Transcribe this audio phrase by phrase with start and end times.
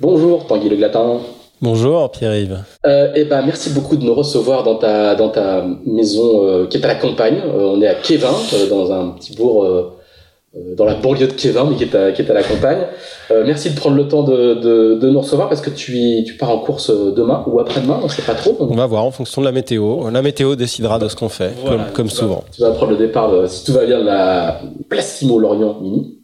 [0.00, 1.18] Bonjour Tanguy Le Glatin.
[1.60, 2.64] Bonjour Pierre-Yves.
[2.86, 6.78] Euh, eh ben, merci beaucoup de nous recevoir dans ta, dans ta maison euh, qui
[6.78, 7.42] est à la campagne.
[7.44, 8.32] Euh, on est à Kévin,
[8.70, 9.66] dans un petit bourg
[10.54, 12.86] dans la banlieue de Kévin, mais qui est à, qui est à la campagne.
[13.44, 16.50] merci de prendre le temps de, de, de, nous recevoir parce que tu, tu pars
[16.50, 18.56] en course demain ou après-demain, on ne sait pas trop.
[18.58, 20.08] On va voir en fonction de la météo.
[20.08, 22.42] La météo décidera de ce qu'on fait, comme, comme souvent.
[22.52, 26.19] tu vas prendre le départ, si tout va bien, de la Place Lorient Mini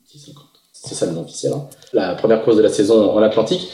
[0.87, 1.67] c'est ça le nom officiel, hein.
[1.92, 3.69] la première course de la saison en Atlantique,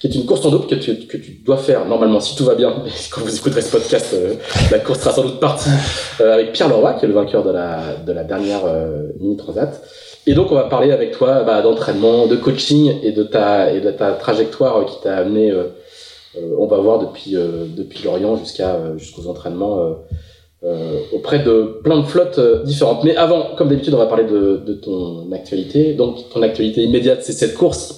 [0.00, 2.44] qui est une course en double que tu, que tu dois faire normalement si tout
[2.44, 2.82] va bien.
[3.10, 4.34] Quand vous écouterez ce podcast, euh,
[4.70, 5.70] la course sera sans doute partie
[6.20, 9.36] euh, avec Pierre Leroy, qui est le vainqueur de la, de la dernière euh, mini
[9.36, 9.82] transat.
[10.26, 13.80] Et donc on va parler avec toi bah, d'entraînement, de coaching et de ta et
[13.80, 15.54] de ta trajectoire qui t'a amené,
[16.58, 19.94] on va voir depuis depuis Lorient jusqu'à jusqu'aux entraînements
[20.66, 23.04] euh, auprès de plein de flottes euh, différentes.
[23.04, 25.94] Mais avant, comme d'habitude, on va parler de, ton actualité.
[25.94, 27.94] Donc, ton actualité immédiate, c'est cette course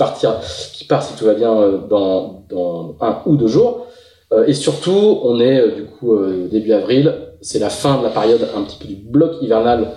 [0.75, 2.44] qui, part, si tout va bien, euh, dans,
[3.00, 3.86] un ou deux jours.
[4.47, 6.14] et surtout, on est du coup
[6.50, 7.14] début avril.
[7.41, 9.92] C'est la fin de la période un petit peu du bloc hivernal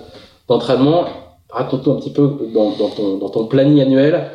[0.47, 1.06] d'entraînement.
[1.50, 4.28] Raconte-nous un petit peu dans, ton, dans planning annuel.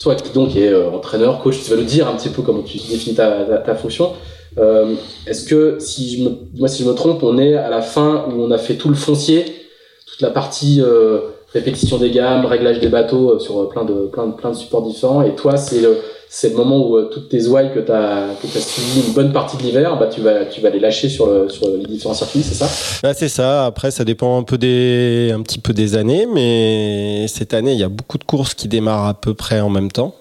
[0.00, 2.76] Toi qui donc es entraîneur, coach, tu vas le dire un petit peu comment tu
[2.76, 4.12] définis ta fonction.
[4.58, 4.94] Euh,
[5.26, 8.26] Est-ce que, si je me, moi si je me trompe, on est à la fin
[8.28, 9.44] où on a fait tout le foncier,
[10.06, 11.20] toute la partie euh,
[11.52, 14.82] répétition des gammes, réglage des bateaux euh, sur plein de, plein, de, plein de supports
[14.82, 15.98] différents, et toi c'est le,
[16.44, 19.32] le moment où euh, toutes tes ouailles que tu as, que as suivies une bonne
[19.32, 22.14] partie de l'hiver, bah, tu, vas, tu vas les lâcher sur, le, sur les différents
[22.14, 22.68] circuits, c'est ça?
[23.02, 23.66] Bah, C'est ça.
[23.66, 27.78] Après, ça dépend un, peu des, un petit peu des années, mais cette année, il
[27.78, 30.14] y a beaucoup de courses qui démarrent à peu près en même temps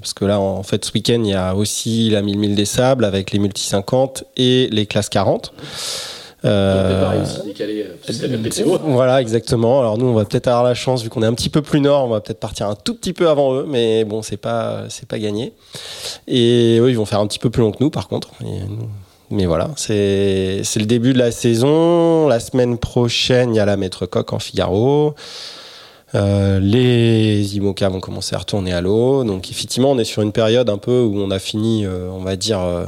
[0.00, 2.64] parce que là, en fait, ce week-end, il y a aussi la 1000 milles des
[2.64, 5.52] sables avec les multi 50 et les classes 40.
[6.44, 7.24] Euh, euh
[8.84, 9.80] voilà, exactement.
[9.80, 11.80] Alors nous, on va peut-être avoir la chance, vu qu'on est un petit peu plus
[11.80, 14.84] nord, on va peut-être partir un tout petit peu avant eux, mais bon, c'est pas,
[14.90, 15.52] c'est pas gagné.
[16.28, 18.30] Et eux, ils vont faire un petit peu plus long que nous, par contre.
[19.30, 22.28] mais voilà, c'est, c'est le début de la saison.
[22.28, 25.14] La semaine prochaine, il y a la Maître Coq en Figaro.
[26.14, 29.24] Euh, les IMOCA vont commencer à retourner à l'eau.
[29.24, 32.20] Donc effectivement, on est sur une période un peu où on a fini, euh, on
[32.20, 32.86] va dire, euh,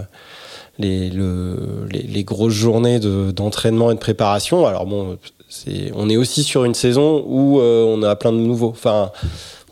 [0.79, 4.67] les, le, les, les, grosses journées d'entraînement et de préparation.
[4.67, 8.69] Alors bon, c'est, on est aussi sur une saison où on a plein de nouveaux.
[8.69, 9.11] Enfin,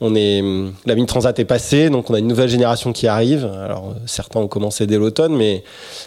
[0.00, 0.42] on est,
[0.86, 3.44] la mine transat est passée, donc on a une nouvelle génération qui arrive.
[3.62, 5.62] Alors certains ont commencé dès l'automne, mais,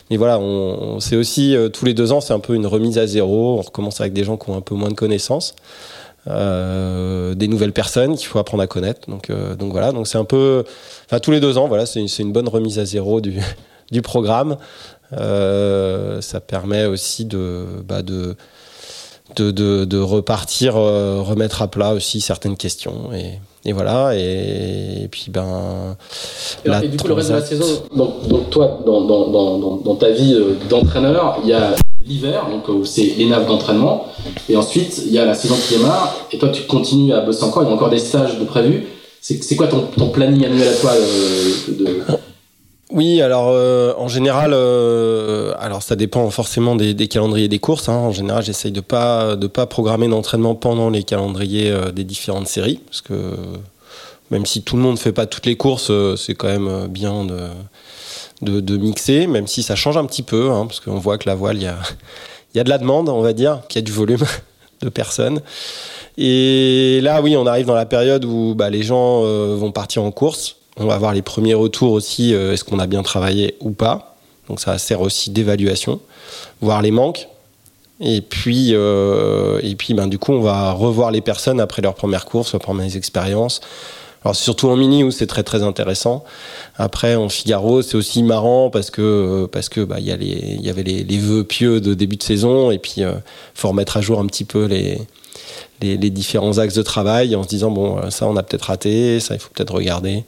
[0.10, 3.06] mais voilà, on, c'est aussi tous les deux ans, c'est un peu une remise à
[3.06, 3.60] zéro.
[3.60, 5.56] On recommence avec des gens qui ont un peu moins de connaissances.
[6.30, 9.10] Euh, des nouvelles personnes qu'il faut apprendre à connaître.
[9.10, 10.64] Donc, euh, donc voilà, donc c'est un peu,
[11.06, 13.40] enfin tous les deux ans, voilà, c'est une, une, bonne remise à zéro du,
[13.92, 14.58] du programme.
[15.14, 18.36] Euh, ça permet aussi de, bah de,
[19.38, 23.14] de, de, de, repartir, euh, remettre à plat aussi certaines questions.
[23.14, 25.96] Et, et voilà, et, et, puis ben.
[26.66, 29.96] Et, du coup, le reste de la saison, donc, donc toi, dans, dans, dans, dans
[29.96, 30.38] ta vie
[30.70, 31.74] d'entraîneur, il y a
[32.08, 34.08] l'hiver, donc où c'est les naves d'entraînement.
[34.50, 36.16] Et ensuite, il y a la saison qui démarre.
[36.32, 37.64] Et toi, tu continues à bosser encore.
[37.64, 38.88] Il y a encore des stages de prévus.
[39.22, 42.16] C'est quoi ton, planning annuel à toi euh.
[42.92, 47.90] Oui, alors euh, en général, euh, alors ça dépend forcément des, des calendriers des courses.
[47.90, 47.96] Hein.
[47.96, 52.80] En général, j'essaye de pas de pas programmer d'entraînement pendant les calendriers des différentes séries,
[52.86, 53.14] parce que
[54.32, 57.38] même si tout le monde fait pas toutes les courses, c'est quand même bien de
[58.42, 61.36] de, mixer, même si ça change un petit peu, hein, parce qu'on voit que la
[61.36, 61.78] voile, il y a,
[62.56, 64.24] y a de la demande, on va dire, qu'il y a du volume
[64.82, 65.42] de personnes.
[66.18, 70.04] Et là, oui, on arrive dans la période où bah, les gens euh, vont partir
[70.04, 70.56] en course.
[70.78, 74.16] On va voir les premiers retours aussi, euh, est-ce qu'on a bien travaillé ou pas.
[74.48, 76.00] Donc ça sert aussi d'évaluation,
[76.62, 77.28] voir les manques.
[78.00, 81.96] Et puis, euh, et puis ben, du coup, on va revoir les personnes après leur
[81.96, 83.60] première course, leurs premières expériences,
[84.24, 86.24] alors surtout en mini où c'est très très intéressant.
[86.78, 90.62] Après en Figaro c'est aussi marrant parce que euh, parce que bah il y il
[90.62, 93.14] y avait les, les vœux pieux de début de saison et puis euh,
[93.54, 95.00] faut remettre à jour un petit peu les
[95.80, 98.64] les, les, différents axes de travail en se disant bon euh, ça on a peut-être
[98.64, 100.24] raté ça il faut peut-être regarder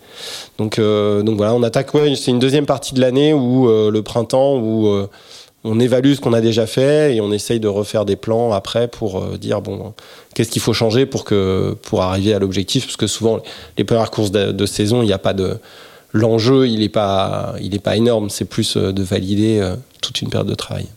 [0.59, 4.01] donc euh, donc voilà on attaque ouais, c'est une deuxième partie de l'année où le
[4.01, 5.07] printemps où
[5.63, 8.87] on évalue ce qu'on a déjà fait et on essaye de refaire des plans après
[8.87, 9.93] pour dire bon
[10.33, 12.85] qu'est-ce qu'il faut changer pour que pour arriver à l'objectif?
[12.85, 13.41] Parce que souvent
[13.77, 15.57] les premières courses de, saison il n'y a pas de
[16.13, 19.61] l'enjeu il n'est pas il est pas énorme c'est plus de valider
[20.01, 20.87] toute une période de travail.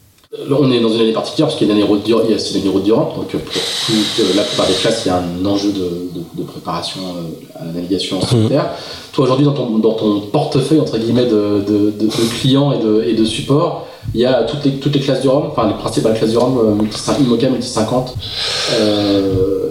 [0.49, 3.29] On est dans une année particulière parce qu'il y a une année route d'Europe, donc
[3.29, 7.01] pour toute la plupart des classes, il y a un enjeu de, préparation
[7.55, 8.71] à la navigation en solitaire.
[9.13, 11.93] Toi, aujourd'hui, dans ton, dans ton portefeuille, entre guillemets, de,
[12.41, 15.29] clients et de, et de support, il y a toutes les, toutes les classes du
[15.29, 18.17] Rhum, enfin les principales classes du Rhum, multi IMOCA, multi 50.
[18.81, 19.69] Euh...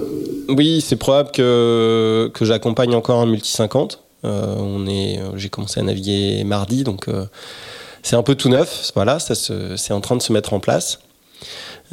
[0.48, 4.00] Oui, c'est probable que, que j'accompagne encore un multi 50.
[4.26, 7.26] Euh, on est, j'ai commencé à naviguer mardi, donc euh,
[8.04, 8.92] c'est un peu tout neuf.
[8.96, 11.00] Voilà, ça c'est en train de se mettre en place.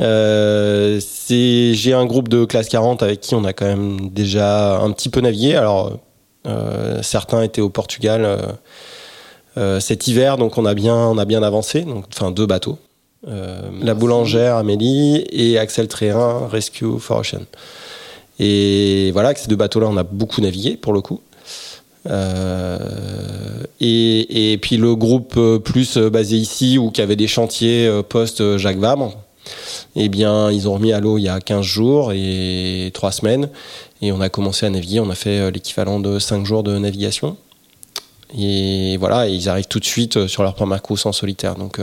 [0.00, 4.90] Euh, j'ai un groupe de classe 40 avec qui on a quand même déjà un
[4.92, 5.54] petit peu navigué.
[5.54, 5.98] Alors,
[6.46, 8.38] euh, certains étaient au Portugal
[9.56, 11.82] euh, cet hiver, donc on a bien, on a bien avancé.
[11.82, 12.78] Donc, enfin, deux bateaux.
[13.26, 17.44] la boulangère Amélie et Axel Tréhin Rescue for Ocean.
[18.38, 21.20] Et voilà, avec ces deux bateaux-là, on a beaucoup navigué pour le coup.
[22.08, 22.78] Euh,
[23.80, 28.56] et, puis le groupe euh, plus euh, basé ici ou qui avait des chantiers post
[28.56, 29.14] Jacques Vabre,
[29.96, 33.48] eh bien, ils ont remis à l'eau il y a 15 jours et 3 semaines.
[34.00, 35.00] Et on a commencé à naviguer.
[35.00, 37.36] On a fait l'équivalent de 5 jours de navigation.
[38.36, 41.54] Et voilà, ils arrivent tout de suite sur leur première course en solitaire.
[41.54, 41.80] Donc,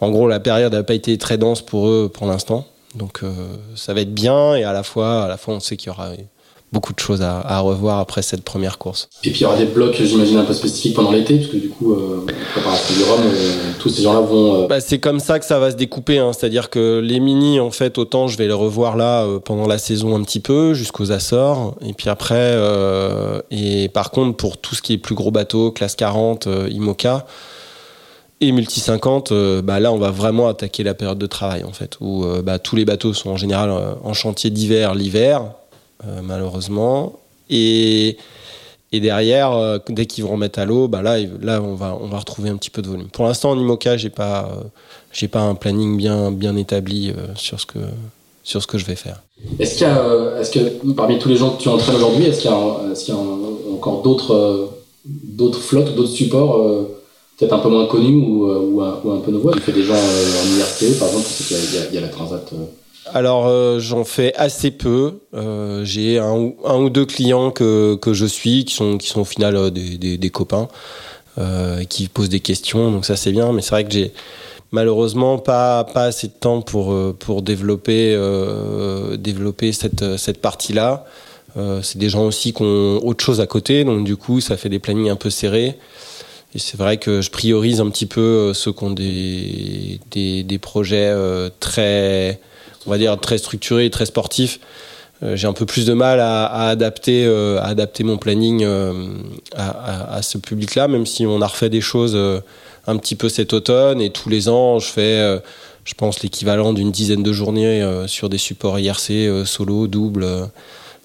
[0.00, 2.66] en gros, la période n'a pas été très dense pour eux pour l'instant.
[2.94, 3.20] Donc,
[3.76, 4.54] ça va être bien.
[4.54, 6.12] Et à la fois, à la fois on sait qu'il y aura
[6.72, 9.08] beaucoup de choses à, revoir après cette première course.
[9.24, 11.56] Et puis il y aura des blocs, j'imagine, un peu spécifiques pendant l'été, parce que
[11.56, 14.62] du coup, euh, préparation du Rhum, euh, tous ces gens-là vont.
[14.62, 16.32] Euh, bah, c'est comme ça que ça va se découper, hein.
[16.32, 19.78] c'est-à-dire que les mini, en fait, autant je vais les revoir là euh, pendant la
[19.78, 22.56] saison un petit peu, jusqu'aux Açores, et puis après,
[23.50, 27.26] et par contre, pour tout ce qui est plus gros bateau, classe 40, IMOCA,
[28.40, 29.32] et multi 50,
[29.62, 32.76] bah là on va vraiment attaquer la période de travail en fait, où bah, tous
[32.76, 33.70] les bateaux sont en général
[34.02, 35.42] en chantier d'hiver l'hiver,
[36.22, 37.20] malheureusement.
[37.50, 38.16] Et,
[38.92, 42.06] et derrière, euh, dès qu'ils vont remettre à l'eau, bah là, là on, va, on
[42.06, 43.08] va retrouver un petit peu de volume.
[43.08, 44.64] Pour l'instant, en IMOCA, j'ai pas, euh,
[45.12, 47.78] j'ai pas un planning bien, bien établi sur, ce que,
[48.42, 49.22] sur ce que je vais faire.
[49.58, 52.54] Est-ce a, est-ce que parmi tous les gens que tu entraînes aujourd'hui, est-ce qu'il y
[52.54, 53.18] a, est-ce y a
[53.72, 54.70] encore d'autres,
[55.58, 56.86] flottes, d'autres supports
[57.38, 59.52] peut-être un peu moins connus ou, ou, un, peu nouveaux?
[59.52, 61.60] Tu fais des gens en université, par exemple, qu'il y
[61.90, 62.52] il y a la Transat
[63.06, 65.20] alors euh, j'en fais assez peu.
[65.34, 69.24] Euh, j'ai un, ou deux clients que, que je suis qui sont, qui sont au
[69.24, 70.68] final euh, des, des, copains
[71.88, 73.52] qui posent des questions, donc ça c'est bien.
[73.52, 74.12] Mais c'est vrai que j'ai
[74.72, 78.14] malheureusement pas, pas assez de temps pour, pour développer,
[79.16, 81.06] développer cette, cette partie-là.
[81.82, 84.68] c'est des gens aussi qui ont autre chose à côté, donc du coup ça fait
[84.68, 85.78] des plannings un peu serrés.
[86.54, 90.58] Et c'est vrai que je priorise un petit peu ceux qui ont des, des, des
[90.58, 91.10] projets
[91.58, 92.38] très
[92.86, 94.60] on va dire, très structuré et très sportif.
[95.22, 98.92] Euh, j'ai un peu plus de mal à, adapter, euh, à adapter mon planning euh,
[99.54, 102.16] à, ce public-là, même si on a refait des choses
[102.86, 105.40] un petit peu cet automne et tous les ans, je fais,
[105.84, 110.26] je pense, l'équivalent d'une dizaine de journées sur des supports IRC, solo, double,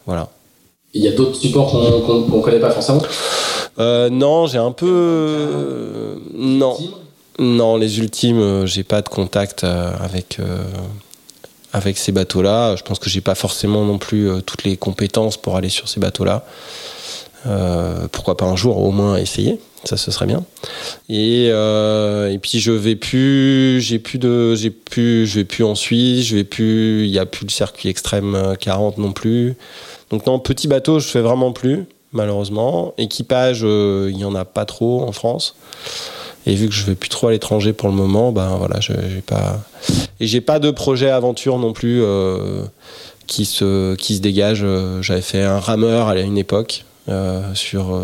[0.05, 0.29] voilà.
[0.93, 3.01] Il y a d'autres supports qu'on ne connaît pas forcément?
[3.77, 6.17] Non, j'ai un peu.
[6.33, 6.77] non.
[7.37, 10.39] Non, les ultimes, j'ai pas de contact avec
[11.75, 12.77] avec ces bateaux-là.
[12.77, 15.89] Je pense que j'ai pas forcément non plus euh, toutes les compétences pour aller sur
[15.89, 16.45] ces bateaux-là.
[17.47, 19.59] Euh, pourquoi pas un jour au moins essayer.
[19.83, 20.45] Ça ce serait bien.
[21.09, 25.63] Et, euh, et puis je vais plus j'ai plus de j'ai plus je vais plus
[25.63, 29.55] en Suisse je vais plus il y a plus le circuit extrême 40 non plus.
[30.09, 31.83] Donc non petit bateau je fais vraiment plus
[32.13, 32.93] malheureusement.
[32.97, 35.55] Équipage il y en a pas trop en France
[36.45, 39.21] et vu que je vais plus trop à l'étranger pour le moment, ben voilà, j'ai
[39.21, 39.63] pas
[40.19, 42.63] et j'ai pas de projet aventure non plus euh,
[43.27, 44.61] qui se qui dégage.
[44.63, 47.99] Euh, j'avais fait un rameur à une époque euh, sur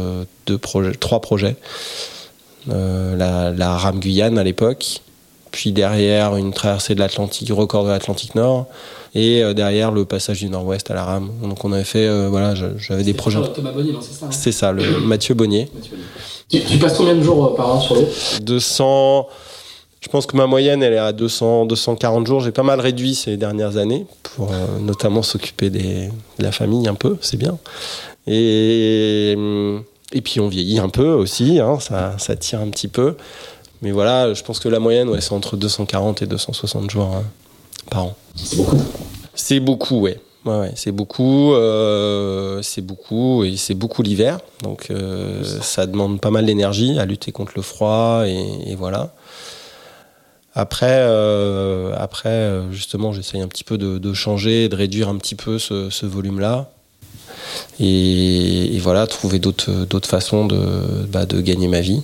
[0.47, 1.55] deux projets, trois projets.
[2.67, 5.01] la, la rame Guyane à l'époque,
[5.51, 8.67] puis derrière une traversée de l'Atlantique, record de l'Atlantique Nord,
[9.13, 11.29] et derrière le passage du Nord-Ouest à la rame.
[11.41, 13.39] Donc on avait fait, voilà, j'avais des projets.
[13.53, 15.69] Thomas Bonnier, c'est ça hein C'est ça, le Mathieu Bonnier.
[15.73, 16.05] Mathieu Bonnier.
[16.51, 18.07] Tu, passes combien de jours euh, par an sur l'eau?
[18.41, 19.27] 200.
[20.01, 22.41] Je pense que ma moyenne, elle est à 200, 240 jours.
[22.41, 26.95] J'ai pas mal réduit ces dernières années pour euh, notamment s'occuper de la famille un
[26.95, 27.57] peu, c'est bien.
[28.27, 29.37] Et,
[30.11, 33.15] et puis on vieillit un peu aussi, hein, ça, ça tire un petit peu.
[33.81, 37.23] Mais voilà, je pense que la moyenne, ouais, c'est entre 240 et 260 jours hein,
[37.89, 38.15] par an.
[38.35, 38.77] C'est beaucoup.
[39.33, 40.19] C'est beaucoup, ouais.
[40.43, 46.31] Ouais, c'est beaucoup, euh, c'est beaucoup et c'est beaucoup l'hiver, donc euh, ça demande pas
[46.31, 49.13] mal d'énergie à lutter contre le froid et, voilà.
[50.55, 55.35] Après, euh, après justement, j'essaye un petit peu de, de, changer, de réduire un petit
[55.35, 56.71] peu ce, ce volume-là.
[57.79, 60.59] Et, et, voilà, trouver d'autres façons de,
[61.09, 62.01] bah, de gagner ma vie.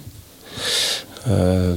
[1.28, 1.76] Euh,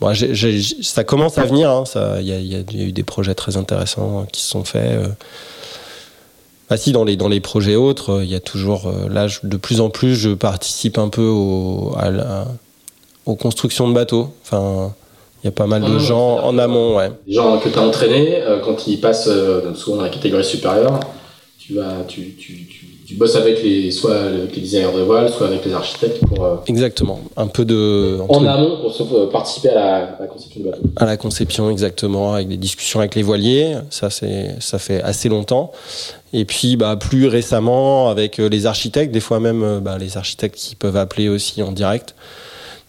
[0.00, 1.84] bon, j ai, j ai, ça commence à venir.
[1.94, 5.00] Il hein, y, y, y, a eu des projets très intéressants qui se sont faits.
[6.68, 8.92] Bah si, dans les, dans les projets autres, il y a toujours.
[9.08, 12.46] Là, je, de plus en plus, je participe un peu au, à la,
[13.26, 14.32] aux constructions de bateaux.
[14.42, 14.94] Enfin,
[15.42, 17.10] il y a pas mal de gens en amont, ouais.
[17.26, 20.44] Des gens que tu as entraînés, euh, quand ils passent euh, souvent dans la catégorie
[20.44, 21.00] supérieure,
[21.58, 22.65] tu, vas, tu, tu,
[23.06, 26.44] tu, bosses avec les, soit avec les designers de voile, soit avec les architectes pour.
[26.44, 27.20] Euh, exactement.
[27.36, 28.18] Un peu de.
[28.28, 30.82] En amont pour se, participer à la, à la, conception du bateau.
[30.96, 33.76] À la conception, exactement, avec des discussions avec les voiliers.
[33.90, 35.72] Ça, c'est, ça fait assez longtemps.
[36.32, 40.74] Et puis, bah, plus récemment, avec les architectes, des fois même bah, les architectes qui
[40.74, 42.14] peuvent appeler aussi en direct.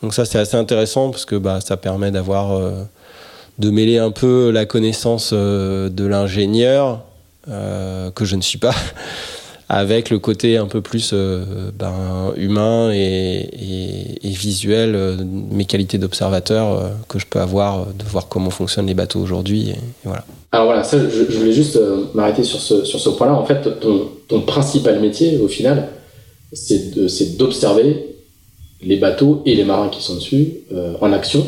[0.01, 2.83] Donc ça c'est assez intéressant parce que bah, ça permet d'avoir euh,
[3.57, 7.01] de mêler un peu la connaissance euh, de l'ingénieur
[7.47, 8.75] euh, que je ne suis pas
[9.69, 13.49] avec le côté un peu plus euh, ben, humain et,
[14.23, 15.17] visuel, euh,
[15.51, 19.71] mes qualités d'observateur euh, que je peux avoir, de voir comment fonctionnent les bateaux aujourd'hui.
[19.71, 20.23] Et, voilà.
[20.51, 21.79] Alors voilà, ça, je, voulais juste
[22.13, 23.33] m'arrêter sur ce, sur ce point-là.
[23.33, 25.89] En fait, ton, principal métier, au final,
[26.53, 28.15] c'est d'observer
[28.81, 30.59] les bateaux et les marins qui sont dessus
[31.01, 31.45] en action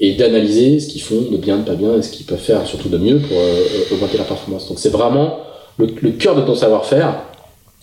[0.00, 2.66] et d'analyser ce qu'ils font de bien, de pas bien et ce qu'ils peuvent faire
[2.66, 3.36] surtout de mieux pour
[3.92, 4.68] augmenter leur performance.
[4.68, 5.38] Donc c'est vraiment
[5.80, 7.22] le, cœur de ton savoir-faire,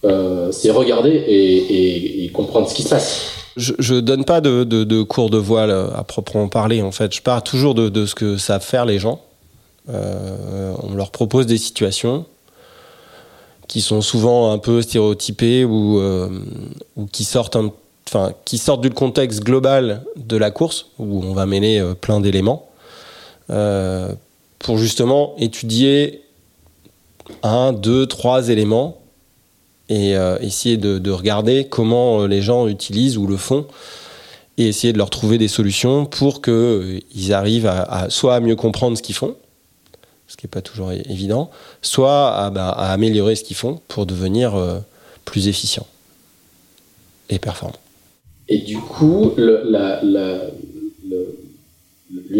[0.05, 3.31] euh, c'est regarder et, comprendre ce qui se passe.
[3.55, 7.15] Je, je donne pas de, cours de voile à proprement parler en fait.
[7.15, 9.21] Je pars toujours de, ce que savent faire les gens.
[9.89, 12.25] Euh, on leur propose des situations
[13.67, 16.29] qui sont souvent un peu stéréotypées ou, euh,
[17.11, 17.57] qui sortent
[18.07, 22.69] enfin, qui sortent du contexte global de la course, où on va mêler plein d'éléments,
[23.47, 26.21] pour justement étudier
[27.43, 29.01] un, deux, trois éléments
[29.89, 33.65] et euh, essayer de, de, regarder comment euh, les gens utilisent ou le font
[34.57, 38.55] et essayer de leur trouver des solutions pour qu'ils euh, arrivent à, soit à mieux
[38.55, 39.35] comprendre ce qu'ils font,
[40.27, 41.49] ce qui n'est pas toujours évident,
[41.81, 44.55] soit à, bah, à améliorer ce qu'ils font pour devenir
[45.25, 45.87] plus efficients
[47.29, 47.75] et performants.
[48.49, 49.69] Et du coup, l'une,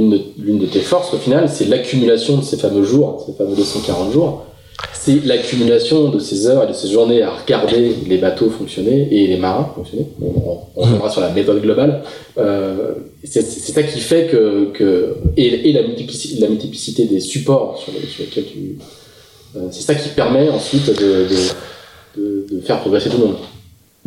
[0.10, 4.12] de, de tes forces, au final, c'est l'accumulation de ces fameux jours, ces fameux 240
[4.12, 4.48] jours.
[4.94, 9.28] C'est l'accumulation de ces heures et de ces journées à regarder les bateaux fonctionner et
[9.28, 10.06] les marins fonctionner.
[10.22, 12.04] On, on, on reviendra sur la méthode globale.
[12.38, 12.94] Euh,
[13.24, 17.80] c'est, c'est ça qui fait que, que et, et la, multiplicité, la multiplicité des supports
[17.82, 18.78] sur, les, sur lesquels tu,
[19.56, 23.38] euh, c'est ça qui permet ensuite de, de, de, de faire progresser tout le monde.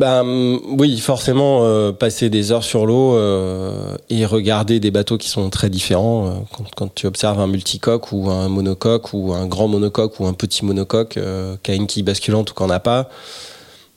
[0.01, 0.23] Ben,
[0.65, 5.51] oui, forcément, euh, passer des heures sur l'eau euh, et regarder des bateaux qui sont
[5.51, 6.25] très différents.
[6.25, 6.31] Euh,
[6.75, 10.65] quand, tu observes un multicoque ou un monocoque ou un grand monocoque ou un petit
[10.65, 13.11] monocoque euh, qui a une basculante ou qu'on n'a pas,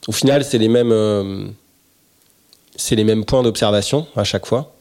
[0.07, 0.93] au final, c'est les mêmes,
[3.25, 4.75] points d'observation à chaque fois.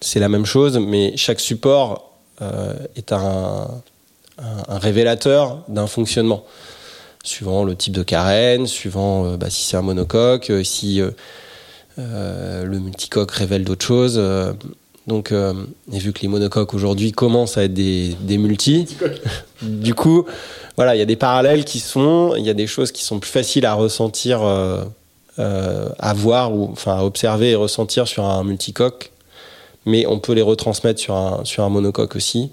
[0.00, 2.14] C'est la même chose, mais chaque support
[2.96, 3.68] est un
[4.70, 6.46] révélateur d'un fonctionnement
[7.22, 11.00] suivant le type de carène, suivant euh, bah, si c'est un monocoque, euh, si
[11.98, 14.20] euh, le multicoque révèle d'autres choses.
[15.08, 15.52] Donc, euh,
[15.92, 18.86] et vu que les monocoques aujourd'hui commencent à être des, des multis,
[19.62, 20.26] du coup,
[20.76, 23.02] voilà, il y a des parallèles qui se font, il y a des choses qui
[23.02, 24.42] sont plus faciles à ressentir,
[25.38, 29.10] à voir, ou enfin à observer et ressentir sur un multicoque,
[29.86, 32.52] mais on peut les retransmettre sur un, sur un monocoque aussi.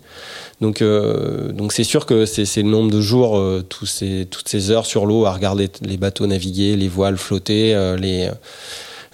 [0.62, 4.86] Donc, euh, donc c'est sûr que c'est le nombre de jours, euh, toutes ces heures
[4.86, 8.30] sur l'eau à regarder les bateaux naviguer, les voiles flotter, euh, les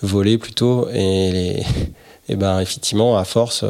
[0.01, 1.63] voler plutôt, et, les,
[2.29, 3.63] et ben effectivement à force,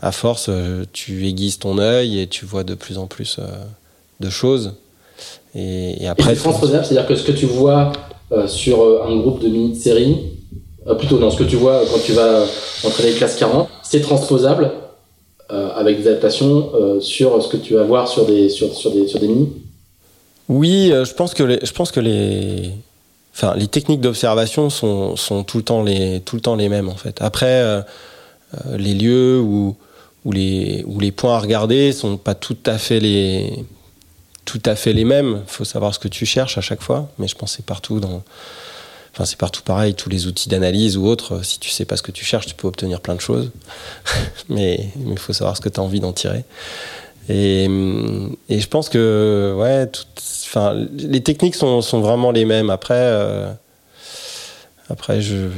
[0.00, 0.50] à force,
[0.92, 3.40] tu aiguises ton œil et tu vois de plus en plus
[4.20, 4.74] de choses.
[5.56, 7.92] Et, et après, c'est transposable, c'est-à-dire que ce que tu vois
[8.46, 10.16] sur un groupe de mini-série,
[10.98, 12.44] plutôt non, ce que tu vois quand tu vas
[12.84, 14.70] entraîner classe 40, c'est transposable
[15.48, 19.06] avec des adaptations euh, sur ce que tu vas voir sur des, sur, sur des,
[19.06, 19.52] sur des mini
[20.48, 22.70] Oui, euh, je pense que les, je pense que les,
[23.34, 26.88] enfin, les techniques d'observation sont, sont tout, le temps les, tout le temps les mêmes
[26.88, 27.20] en fait.
[27.20, 27.82] Après, euh,
[28.76, 29.76] les lieux ou,
[30.24, 33.64] ou, les, ou les points à regarder sont pas tout à fait les,
[34.44, 35.42] tout à fait les mêmes.
[35.46, 38.00] Il faut savoir ce que tu cherches à chaque fois, mais je pense c'est partout
[38.00, 38.22] dans
[39.14, 41.44] Enfin, c'est partout pareil, tous les outils d'analyse ou autres.
[41.44, 43.52] Si tu sais pas ce que tu cherches, tu peux obtenir plein de choses.
[44.48, 46.44] mais il faut savoir ce que tu as envie d'en tirer.
[47.28, 49.88] Et, je pense que ouais,
[50.46, 52.70] enfin, les techniques sont, sont, vraiment les mêmes.
[52.70, 53.50] Après, euh,
[54.90, 55.48] après je,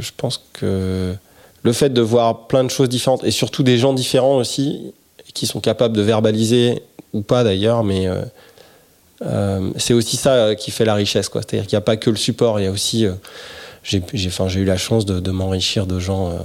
[0.00, 1.14] je pense que
[1.62, 4.92] le fait de voir plein de choses différentes et surtout des gens différents aussi
[5.32, 8.22] qui sont capables de verbaliser ou pas d'ailleurs, mais euh,
[9.22, 11.42] euh, c'est aussi ça qui fait la richesse, quoi.
[11.42, 13.12] C'est-à-dire qu'il n'y a pas que le support, il y a aussi, euh,
[13.82, 14.02] j'ai,
[14.56, 16.38] eu la chance de, m'enrichir de gens,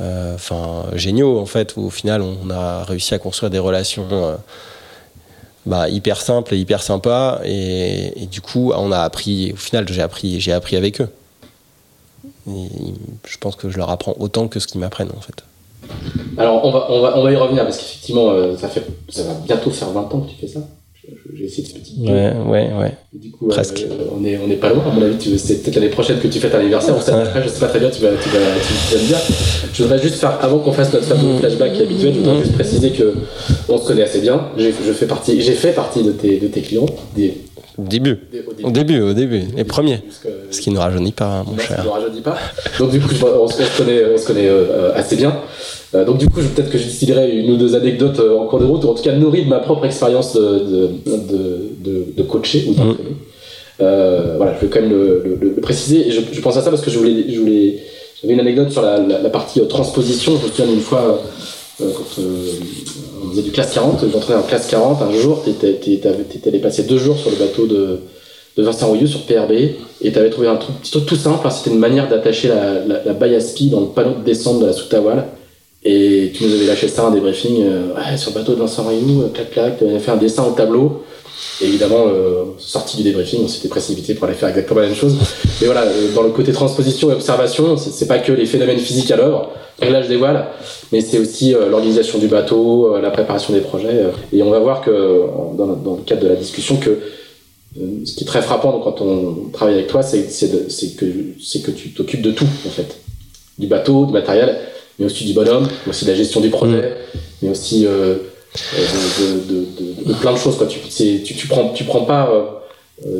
[0.00, 4.38] enfin, géniaux en fait, où au final on a réussi à construire des relations.
[5.66, 10.00] Bah, hyper simples et hyper sympas et, du coup on a appris au final j'ai
[10.00, 11.10] appris appris avec eux
[12.46, 15.42] je pense que je leur apprends autant que ce qu'ils m'apprennent en fait
[16.36, 18.68] alors, on va, on va, on va y revenir parce qu'effectivement, euh, ça
[19.22, 20.60] va bientôt faire 20 ans que tu fais ça.
[21.34, 22.92] J'ai essayé de petit Ouais, ouais, ouais.
[23.12, 23.80] Du coup, Presque.
[23.80, 24.84] Euh, on, est, on est pas loin.
[24.86, 26.94] À mon avis, c'est peut-être l'année prochaine que tu fais ton anniversaire.
[26.94, 27.42] On ouais.
[27.44, 28.38] je sais pas très bien, tu vas, tu vas,
[28.88, 29.18] tu vas me dire.
[29.72, 31.38] Je voudrais juste faire, avant qu'on fasse notre fameux mmh.
[31.38, 32.42] flashback habituel, je voudrais mmh.
[32.42, 33.14] juste préciser que
[33.68, 34.48] on se connaît assez bien.
[34.56, 36.86] J'ai fait partie, j'ai fait partie de tes, de tes clients,
[37.16, 37.34] des,
[37.78, 38.18] au début.
[38.62, 40.00] Au début, au début, les premiers.
[40.50, 41.80] Ce qui ne rajeunit pas, mon cher.
[41.80, 42.36] Ce ne rajeunit pas.
[42.78, 45.36] Donc du coup, on se connaît, on se connaît euh, assez bien.
[45.94, 48.58] Euh, donc du coup, peut-être que je distillerai une ou deux anecdotes euh, en cours
[48.58, 52.64] de route, ou en tout cas nourries de ma propre expérience de, de, de, coacher
[52.68, 53.10] ou d'entraîner.
[53.80, 54.36] Mmh.
[54.36, 56.08] voilà, je vais quand même le, préciser.
[56.08, 57.78] Et je, pense à ça parce que je voulais, je voulais,
[58.20, 60.36] j'avais une anecdote sur la, la, partie transposition.
[60.36, 61.22] Je me souviens une fois
[61.78, 61.86] quand
[62.18, 66.82] on faisait du classe 40, j'entraînais en classe 40 un jour, tu étais allé passer
[66.82, 68.00] deux jours sur le bateau de,
[68.56, 69.52] de Vincent Rouilleux sur PRB
[70.00, 72.48] et tu avais trouvé un truc, petit truc tout simple, hein, c'était une manière d'attacher
[72.48, 75.26] la, la, la dans le panneau de descente de la soute voile.
[75.84, 78.84] Et tu nous avais lâché ça, un débriefing, euh, ouais, sur le bateau de Vincent
[78.90, 81.04] euh, clac clac, tu avais fait un dessin au tableau.
[81.60, 84.96] Et évidemment, euh, sorti du débriefing, on s'était précipité pour aller faire exactement la même
[84.96, 85.16] chose.
[85.60, 89.10] Mais voilà, euh, dans le côté transposition et observation, c'est pas que les phénomènes physiques
[89.10, 89.50] à l'œuvre,
[89.80, 90.46] réglage des voiles,
[90.92, 94.04] mais c'est aussi euh, l'organisation du bateau, euh, la préparation des projets.
[94.32, 96.98] Et on va voir que, dans, dans, le cadre de la discussion, que
[98.04, 100.26] ce qui est très frappant quand on travaille avec toi, c'est
[100.96, 102.98] que, que tu t'occupes de tout, en fait.
[103.58, 104.56] Du bateau, du matériel,
[104.98, 107.18] mais aussi du bonhomme, mais aussi de la gestion du projet, mmh.
[107.42, 107.86] mais aussi
[108.72, 110.56] de, de, plein de choses.
[110.56, 110.66] Quoi.
[110.66, 112.30] Tu, tu, tu, prends, tu prends pas,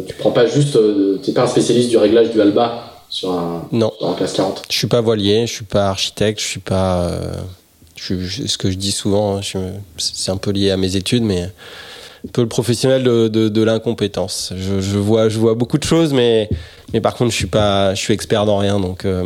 [0.06, 0.78] tu prends pas juste,
[1.22, 3.92] tu n'es pas un spécialiste du réglage du Alba sur un, non.
[3.98, 7.02] Sur un classe 40 Je suis pas voilier, je suis pas architecte, je suis pas.
[7.04, 7.32] Euh,
[7.96, 9.40] je, ce que je dis souvent, hein,
[9.96, 13.62] c'est un peu lié à mes études, mais un peu le professionnel de, de, de
[13.62, 14.52] l'incompétence.
[14.56, 16.48] Je, je, vois, je vois beaucoup de choses, mais,
[16.92, 19.04] mais par contre, je suis pas, je suis expert dans rien, donc.
[19.04, 19.24] Euh,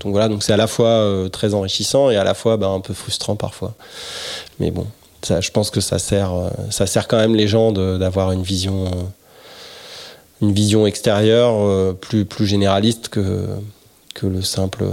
[0.00, 2.66] donc voilà, donc c'est à la fois euh, très enrichissant et à la fois bah,
[2.66, 3.74] un peu frustrant parfois.
[4.60, 4.86] Mais bon,
[5.24, 6.32] ça, je pense que ça sert,
[6.70, 8.90] ça sert quand même les gens d'avoir une vision
[10.42, 13.46] une vision extérieure euh, plus, plus généraliste que,
[14.14, 14.84] que le simple,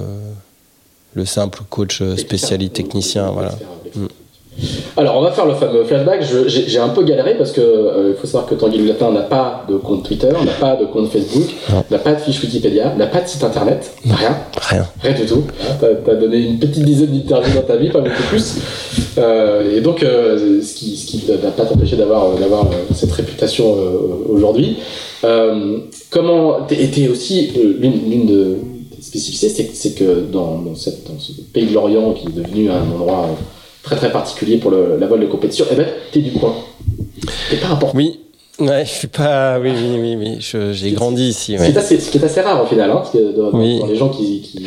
[1.13, 3.31] le simple coach spécialiste technicien.
[3.31, 3.57] Voilà.
[3.95, 4.07] Mm.
[4.97, 6.23] Alors, on va faire le fameux flashback.
[6.47, 9.65] J'ai un peu galéré parce que euh, il faut savoir que Tanguy Latin n'a pas
[9.69, 11.47] de compte Twitter, n'a pas de compte Facebook,
[11.89, 14.37] n'a pas de fiche Wikipédia, n'a pas de site internet, rien.
[14.69, 14.85] Rien.
[15.01, 15.43] Rien du tout.
[15.79, 18.55] Tu as, donné une petite dizaine d'interviews dans ta vie, pas beaucoup plus.
[19.17, 22.27] Euh, et donc, euh, ce qui, ce qui n'a pas t'empêché d'avoir
[22.93, 23.75] cette réputation
[24.29, 24.77] aujourd'hui.
[26.09, 28.57] comment était aussi l'une de
[29.01, 32.83] spécificités, c'est que dans, dans, cette, dans ce pays de l'Orient qui est devenu un
[32.93, 33.29] endroit
[33.83, 36.53] très très particulier pour le, la voile de compétition, eh ben, t'es du coin.
[37.49, 37.97] T'es pas important.
[37.97, 38.19] Oui.
[38.59, 39.59] Ouais, je suis pas.
[39.59, 40.71] Oui, oui, oui, oui.
[40.73, 41.57] J'ai grandi ici.
[41.57, 41.71] Ouais.
[41.73, 44.41] Ce, qui est assez, rare au final, hein, parce que dans, dans les gens qui,
[44.41, 44.65] qui,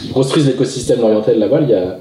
[0.00, 1.98] qui construisent l'écosystème oriental de la voile, il y a.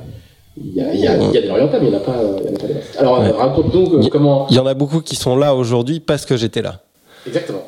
[0.62, 2.00] Il y, a, il, y a, il y a des orientales, mais il n'y en
[2.00, 3.30] a pas, il y en a pas des Alors, ouais.
[3.30, 4.46] raconte-nous euh, comment.
[4.50, 6.82] Il y en a beaucoup qui sont là aujourd'hui parce que j'étais là.
[7.26, 7.64] Exactement.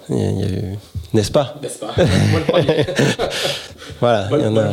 [1.14, 1.56] N'est-ce pas?
[1.62, 1.94] N'est-ce pas?
[1.98, 2.64] Moi le
[4.02, 4.64] voilà, il y en a...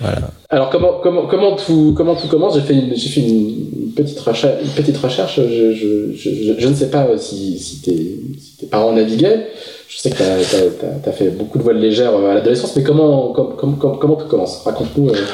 [0.00, 0.30] voilà.
[0.50, 2.54] Alors comment comment comment tout comment tout commence?
[2.56, 4.62] J'ai fait une, j'ai fait une petite recherche.
[4.62, 5.36] Une petite recherche.
[5.36, 9.46] Je, je, je, je ne sais pas si si tes si tes parents naviguaient.
[9.88, 13.32] Je sais que tu as, as, fait beaucoup de voiles légères à l'adolescence, mais comment
[13.32, 14.62] comment comment, comment tout commence?
[14.64, 15.10] Raconte-nous.
[15.10, 15.24] Euh,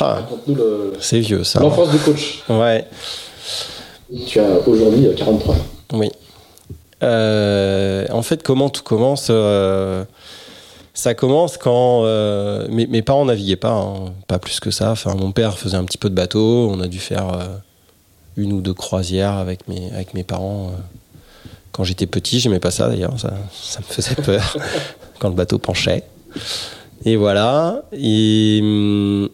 [0.00, 0.92] ah, raconte-nous le.
[0.98, 1.60] C'est vieux ça.
[1.60, 2.42] L'enfance du coach.
[2.48, 2.86] Ouais.
[4.26, 5.58] Tu as aujourd'hui 43 ans.
[5.92, 6.10] Oui.
[7.02, 10.04] Euh, en fait, comment tout commence euh,
[10.96, 14.92] Ça commence quand euh, mes, mes, parents naviguaient pas, hein, pas plus que ça.
[14.92, 16.70] Enfin, mon père faisait un petit peu de bateau.
[16.70, 17.44] On a dû faire euh,
[18.38, 20.68] une ou deux croisières avec mes, parents.
[20.68, 21.50] Euh.
[21.70, 23.12] quand j'étais petit, j'aimais pas ça d'ailleurs.
[23.20, 23.30] Ça,
[23.80, 24.56] me faisait peur
[25.18, 26.02] quand le bateau penchait.
[27.04, 27.82] Et voilà.
[27.92, 28.60] Et.
[28.62, 29.28] Hum,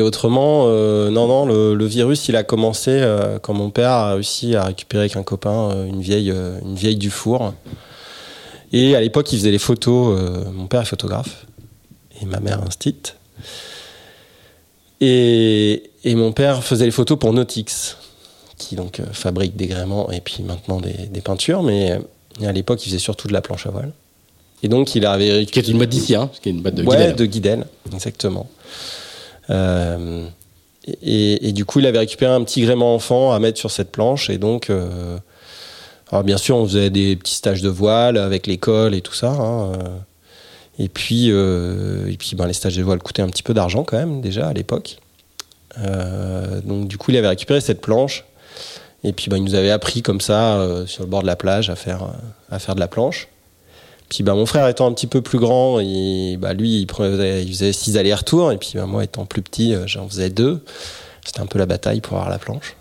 [0.00, 3.04] autrement, non, non, le, virus, il a commencé
[3.42, 7.10] quand mon père a réussi à récupérer avec un copain une vieille, une vieille du
[7.10, 7.52] four.
[8.72, 10.18] Et à l'époque, il faisait les photos.
[10.18, 11.46] Euh, mon père est photographe
[12.20, 13.16] et ma mère instite.
[15.00, 17.96] Et, et mon père faisait les photos pour Nautix,
[18.58, 21.62] qui donc fabrique des gréements et puis maintenant des, des peintures.
[21.62, 21.98] Mais
[22.44, 23.92] à l'époque, il faisait surtout de la planche à voile.
[24.62, 25.46] Et donc, il avait.
[25.46, 27.16] Qui est une boîte d'ici, hein Qui est une boîte de ouais, Guidel.
[27.16, 28.48] de Guidel, exactement.
[29.48, 30.26] Euh,
[31.02, 33.90] et, et, du coup, il avait récupéré un petit gréement enfant à mettre sur cette
[33.90, 34.30] planche.
[34.30, 35.18] Et donc, euh,
[36.10, 39.28] alors bien sûr, on faisait des petits stages de voile avec l'école et tout ça.
[39.30, 39.72] Hein,
[40.80, 43.84] et puis, euh, et puis ben, les stages de voile coûtaient un petit peu d'argent
[43.84, 44.96] quand même, déjà à l'époque.
[45.78, 48.24] Euh, donc, du coup, il avait récupéré cette planche.
[49.04, 51.36] Et puis, ben, il nous avait appris comme ça, euh, sur le bord de la
[51.36, 52.08] plage, à faire,
[52.50, 53.28] à faire de la planche.
[54.08, 57.52] Puis bah, mon frère étant un petit peu plus grand, il, bah, lui, il, il
[57.52, 58.50] faisait six allers-retours.
[58.50, 60.64] Et puis bah, moi, étant plus petit, j'en faisais deux.
[61.26, 62.74] C'était un peu la bataille pour avoir la planche.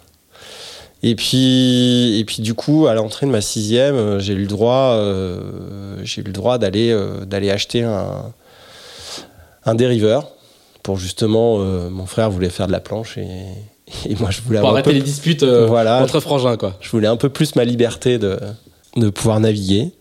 [1.01, 4.95] Et puis, et puis du coup, à l'entrée de ma sixième, j'ai eu le droit,
[4.95, 8.33] euh, j'ai eu le droit d'aller euh, d'aller acheter un,
[9.65, 10.27] un dériveur
[10.83, 13.27] pour justement, euh, mon frère voulait faire de la planche et,
[14.09, 16.75] et moi je voulais pour arrêter les disputes euh, voilà, entre frangins quoi.
[16.81, 18.37] Je voulais un peu plus ma liberté de
[18.95, 19.91] de pouvoir naviguer.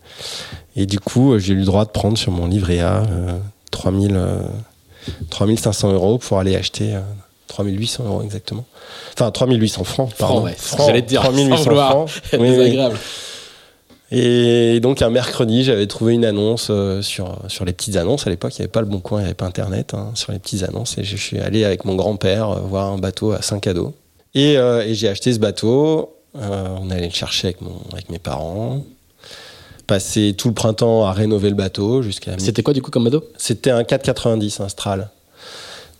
[0.75, 3.37] Et du coup, j'ai eu le droit de prendre sur mon livret A euh,
[3.71, 4.39] 3000, euh,
[5.29, 7.01] 3500 euros pour aller acheter euh,
[7.49, 8.65] 3800 euros exactement.
[9.13, 10.45] Enfin, 3800 francs, pardon.
[10.55, 10.85] Francs, ouais.
[10.87, 12.09] J'allais te dire, 3800 sans vouloir francs.
[12.33, 12.49] Oui, oui.
[12.51, 12.97] désagréable.
[14.11, 18.25] Et donc, un mercredi, j'avais trouvé une annonce euh, sur, sur les petites annonces.
[18.25, 20.11] À l'époque, il n'y avait pas le bon coin, il n'y avait pas Internet, hein,
[20.15, 20.97] sur les petites annonces.
[20.97, 23.93] Et je suis allé avec mon grand-père euh, voir un bateau à 5 cadeaux.
[24.33, 26.15] Et, euh, et j'ai acheté ce bateau.
[26.33, 28.83] On allait le chercher avec, mon, avec mes parents.
[29.87, 33.23] Passé tout le printemps à rénover le bateau jusqu'à C'était quoi du coup comme bateau?
[33.37, 35.09] C'était un 490 un Stral.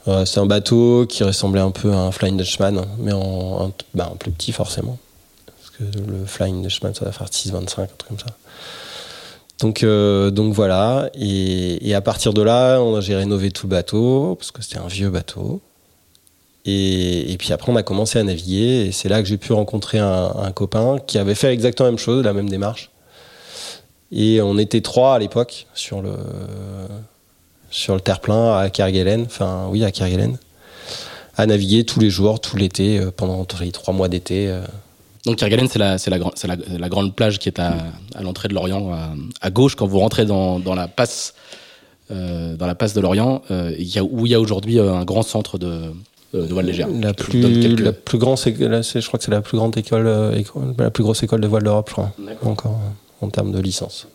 [0.06, 3.20] C'est un bateau qui ressemblait un peu à un Flying Dutchman, mais en,
[3.66, 4.98] en- bah, plus petit forcément.
[5.46, 8.26] Parce que le Flying Dutchman, ça va faire 6,25, un truc comme ça.
[9.60, 11.10] Donc, euh, voilà.
[11.14, 15.10] Et, à partir de là, j'ai rénové tout le bateau, parce que c'était un vieux
[15.10, 15.62] bateau.
[16.66, 18.88] Et, puis après, on a commencé à naviguer.
[18.88, 21.92] Et c'est là que j'ai pu rencontrer un, un copain qui avait fait exactement la
[21.92, 22.90] même chose, la même démarche.
[24.12, 26.14] Et on était trois à l'époque sur le,
[27.72, 30.38] sur le terre-plein à Kerguelen, enfin oui à Kerguelen,
[31.38, 34.48] à naviguer tous les jours, tout l'été, euh, pendant les trois mois d'été.
[34.48, 34.62] euh.
[35.26, 37.76] Donc Kerguelen, c'est la, la, la, la grande plage qui est à,
[38.16, 39.10] à l'entrée de l'Orient, à,
[39.42, 41.34] à gauche, quand vous rentrez dans, dans la passe,
[42.12, 43.72] euh, dans la passe de l'Orient, euh,
[44.12, 45.82] où il y a aujourd'hui un grand centre de,
[46.34, 46.88] de, voile légère.
[47.02, 50.34] La plus, quelques- la plus grande, là, je crois que c'est la plus grande école,
[50.36, 52.48] école- la plus grosse école de voile d'Europe, je crois, D'accord.
[52.50, 52.80] encore
[53.22, 54.08] en termes de licence.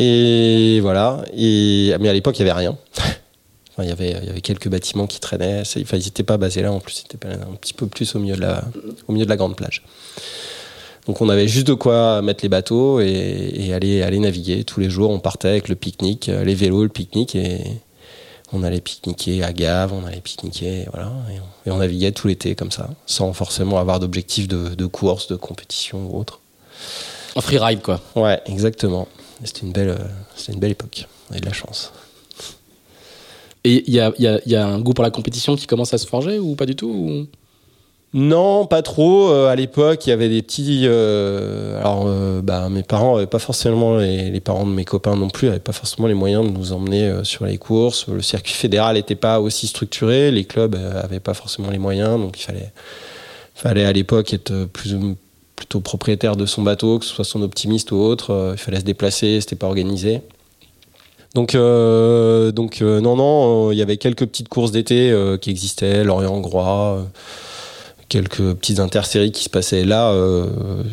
[0.00, 1.24] Et voilà.
[1.36, 2.76] Et mais à l'époque, il y avait rien.
[3.80, 5.60] Enfin, il y avait, il y avait quelques bâtiments qui traînaient.
[5.60, 6.72] Enfin, ils n'étaient pas basés là.
[6.72, 8.64] En plus, c'était pas- un petit peu plus au milieu de la,
[9.06, 9.84] au milieu de la grande plage.
[11.06, 14.64] Donc, on avait juste de quoi mettre les bateaux et, et aller, aller naviguer.
[14.64, 17.60] Tous les jours, on partait avec le pique-nique, euh, les vélos, le pique-nique et
[18.52, 21.12] on allait pique-niquer à Gave, on allait pique-niquer, voilà.
[21.32, 24.86] Et on, et on naviguait tout l'été comme ça, sans forcément avoir d'objectif de, de
[24.86, 26.40] course, de compétition ou autre.
[27.36, 28.00] En freeride, quoi.
[28.16, 29.06] Ouais, exactement.
[29.44, 29.96] C'était une belle, euh,
[30.36, 31.06] c'était une belle époque.
[31.28, 31.92] On avait de la chance.
[33.64, 35.56] Et il y a, il y, a, il y a un goût pour la compétition
[35.56, 37.26] qui commence à se forger ou pas du tout ou-
[38.14, 39.30] Non, pas trop.
[39.30, 40.82] Euh, à l'époque, il y avait des petits.
[40.86, 45.16] euh, alors, euh, bah, mes parents n'avaient pas forcément les, les parents de mes copains
[45.16, 48.06] non plus, n'avaient pas forcément les moyens de nous emmener euh, sur les courses.
[48.08, 50.30] Le circuit fédéral n'était pas aussi structuré.
[50.30, 52.72] Les clubs n'avaient pas forcément les moyens, donc il fallait,
[53.54, 55.16] fallait à l'époque être plus ou-
[55.58, 58.32] plutôt propriétaire de son bateau, que ce soit son optimiste ou autre.
[58.32, 60.22] Euh, il fallait se déplacer, c'était pas organisé.
[61.34, 66.04] Donc, euh, donc euh, non, non, il y avait quelques petites courses d'été qui existaient,
[66.04, 67.04] Lorient-Groix,
[68.08, 70.14] quelques petites interséries qui se passaient là,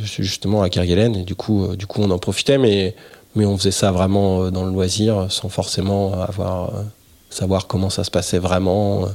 [0.04, 2.96] justement à Kerguelen, et du coup, du coup, on en profitait, mais,
[3.36, 6.72] mais on faisait ça vraiment dans le loisir, sans forcément avoir
[7.30, 9.08] savoir comment ça se passait vraiment.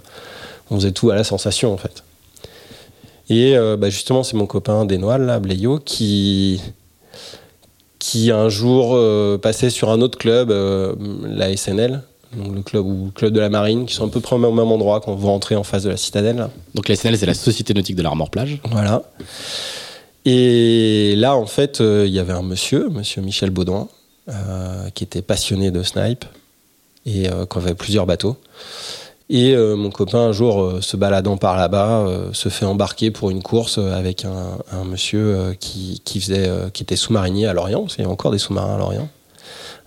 [0.70, 2.02] On faisait tout à la sensation, en fait.
[3.31, 6.61] Et euh, bah, justement, c'est mon copain Desnoil, là, Bleyo, qui
[8.01, 12.03] qui un jour euh, passait sur un autre club, euh, la SNL,
[12.35, 14.38] donc le club ou le club de la marine, qui sont à peu près au
[14.38, 16.37] même endroit quand vous rentrez en face de la citadelle.
[16.37, 16.51] là.
[16.75, 18.59] Donc la SNL, c'est la Société Nautique de l'Armor Plage.
[18.71, 19.03] Voilà.
[20.25, 23.88] Et là, en fait, il y avait un monsieur, monsieur Michel Baudouin,
[24.95, 26.25] qui était passionné de snipe
[27.05, 28.37] et qui avait plusieurs bateaux.
[29.33, 33.12] Et euh, mon copain, un jour, euh, se baladant par là-bas, euh, se fait embarquer
[33.12, 37.83] pour une course avec un, un monsieur qui, qui, faisait, qui était sous-marinier à Lorient,
[37.83, 39.09] parce qu'il y avait encore des sous-marins à Lorient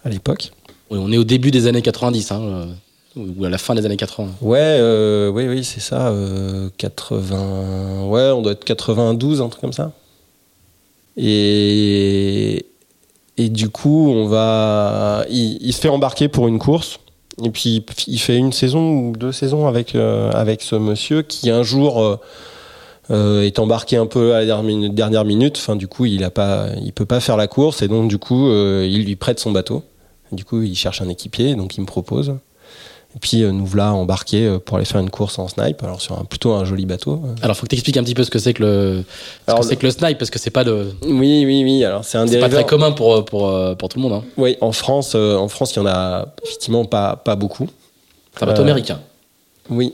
[0.06, 0.54] à l'époque.
[0.90, 2.68] Oui, on est au début des années 90, hein,
[3.18, 4.30] ou à la fin des années 80.
[4.42, 6.08] Ouais, oui, oui, c'est ça.
[6.08, 8.06] euh, 80.
[8.06, 9.92] Ouais, on doit être 92, un truc comme ça.
[11.18, 12.66] Et,
[13.38, 15.26] et du coup, on va.
[15.30, 17.00] Il, il se fait embarquer pour une course.
[17.42, 21.64] Et puis, il fait une saison ou deux saisons avec, euh, ce monsieur qui, un
[21.64, 22.20] jour, euh,
[23.12, 25.58] euh, est embarqué un peu à la dernière minute.
[25.58, 27.82] Enfin, du coup, il a pas, il peut pas faire la course.
[27.82, 29.84] Et donc, du coup, il lui prête son bateau.
[30.32, 31.56] Du coup, il cherche un équipier.
[31.56, 32.36] Donc, il me propose.
[33.16, 36.02] Et puis euh, nous voilà embarqués euh, pour aller faire une course en snipe, alors
[36.02, 37.22] sur un, plutôt un joli bateau.
[37.44, 39.04] Alors, faut que tu expliques un petit peu ce que c'est que le,
[39.48, 41.86] ce que c'est que le snipe, parce que c'est pas de, Oui, oui, oui.
[41.86, 44.14] Alors c'est un c'est pas très commun pour, pour, euh, pour tout le monde.
[44.14, 44.24] Hein.
[44.38, 47.68] Oui, en France, en France, il y en a effectivement pas, pas beaucoup.
[48.36, 49.00] C'est un bateau Euh, américain.
[49.70, 49.94] Oui.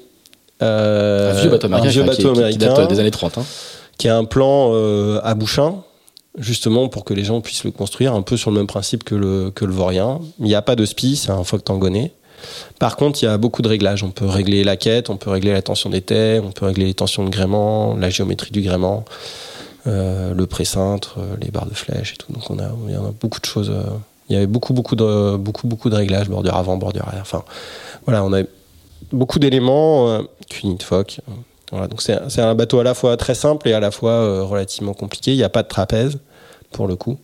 [0.61, 3.11] Euh, un vieux bateau américain, un vieux qui- bateau qui, qui américain date des années
[3.11, 3.37] 30.
[3.37, 3.45] Hein.
[3.97, 5.75] qui a un plan euh, à Bouchain,
[6.37, 9.15] justement pour que les gens puissent le construire, un peu sur le même principe que
[9.15, 10.19] le, que le Vorien.
[10.39, 12.13] Il n'y a pas de spi, c'est un phoque tangonné.
[12.79, 14.03] Par contre, il y a beaucoup de réglages.
[14.03, 16.85] On peut régler la quête, on peut régler la tension des têtes, on peut régler
[16.85, 19.05] les tensions de gréement, la géométrie du gréement,
[19.87, 22.31] euh, le précintre, euh, les barres de flèche et tout.
[22.33, 23.69] Donc on a, il y en a beaucoup de choses.
[23.69, 23.83] euh,
[24.29, 27.23] il y avait beaucoup, beaucoup de, beaucoup, de réglages, bordure avant, bordure arrière.
[27.23, 27.43] Enfin,
[28.05, 28.43] voilà, on a
[29.11, 30.77] beaucoup d'éléments, euh, de
[31.99, 35.31] c'est un bateau à la fois très simple et à la fois relativement compliqué.
[35.31, 36.19] Il n'y a pas de trapèze,
[36.71, 37.17] pour le coup.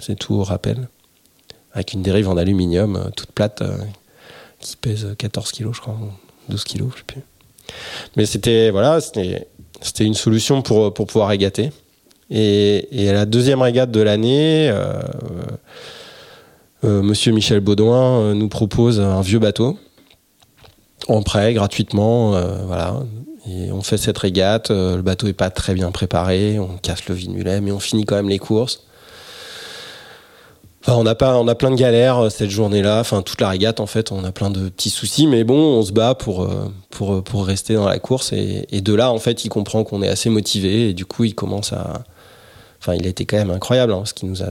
[0.00, 0.88] C'est tout au rappel.
[1.74, 3.62] Avec une dérive en aluminium toute plate
[4.76, 6.10] pèse 14 kilos, je crois, ou
[6.50, 7.22] 12 kilos, je sais plus.
[8.16, 11.70] Mais c'était voilà, c'était une solution pour, pour pouvoir régater.
[12.30, 15.00] Et, à la deuxième régate de l'année, euh,
[16.84, 19.78] euh, Monsieur Michel Baudouin euh, nous propose un vieux bateau
[21.08, 23.00] en prêt gratuitement, euh, voilà.
[23.46, 24.70] Et on fait cette régate.
[24.70, 28.04] euh, le bateau est pas très bien préparé, on casse le vinulet, mais on finit
[28.04, 28.84] quand même les courses.
[30.90, 33.00] On a pas, on a plein de galères euh, cette journée-là.
[33.00, 35.82] Enfin, toute la régate, en fait, on a plein de petits soucis, mais bon, on
[35.82, 36.72] se bat pour euh,
[37.02, 38.32] euh, rester dans la course.
[38.32, 41.34] Et, de là, en fait, il comprend qu'on est assez motivé, et du coup, il
[41.34, 42.04] commence à.
[42.80, 44.50] Enfin, il a été quand même incroyable, hein, qu'il nous a,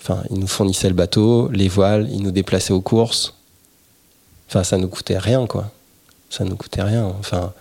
[0.00, 3.34] enfin, il nous fournissait le bateau, les voiles, il nous déplaçait aux courses.
[4.48, 5.70] Enfin, ça nous coûtait rien, quoi.
[6.28, 7.06] Ça nous coûtait rien.
[7.20, 7.52] Enfin,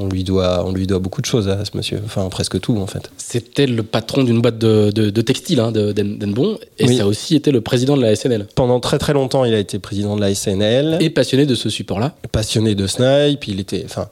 [0.00, 2.00] on, lui doit, on lui doit beaucoup de choses à ce monsieur.
[2.04, 3.10] Enfin, presque tout, en fait.
[3.16, 6.96] C'était le patron d'une boîte de, de, de textile hein, de- d'En- d'Enbon, et Oui.
[6.96, 8.46] ça a aussi été le président de la SNL.
[8.54, 10.98] Pendant très très longtemps, il a été président de la SNL.
[11.00, 12.14] Et passionné de ce support-là.
[12.32, 14.08] passionné de snipe, il était, enfin,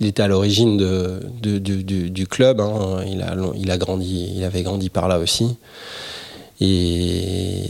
[0.00, 2.60] il était à l'origine de, de- du, du- du club.
[2.60, 3.00] hein.
[3.06, 5.46] Il a, il a grandi, il avait grandi par là aussi.
[6.60, 7.64] Et,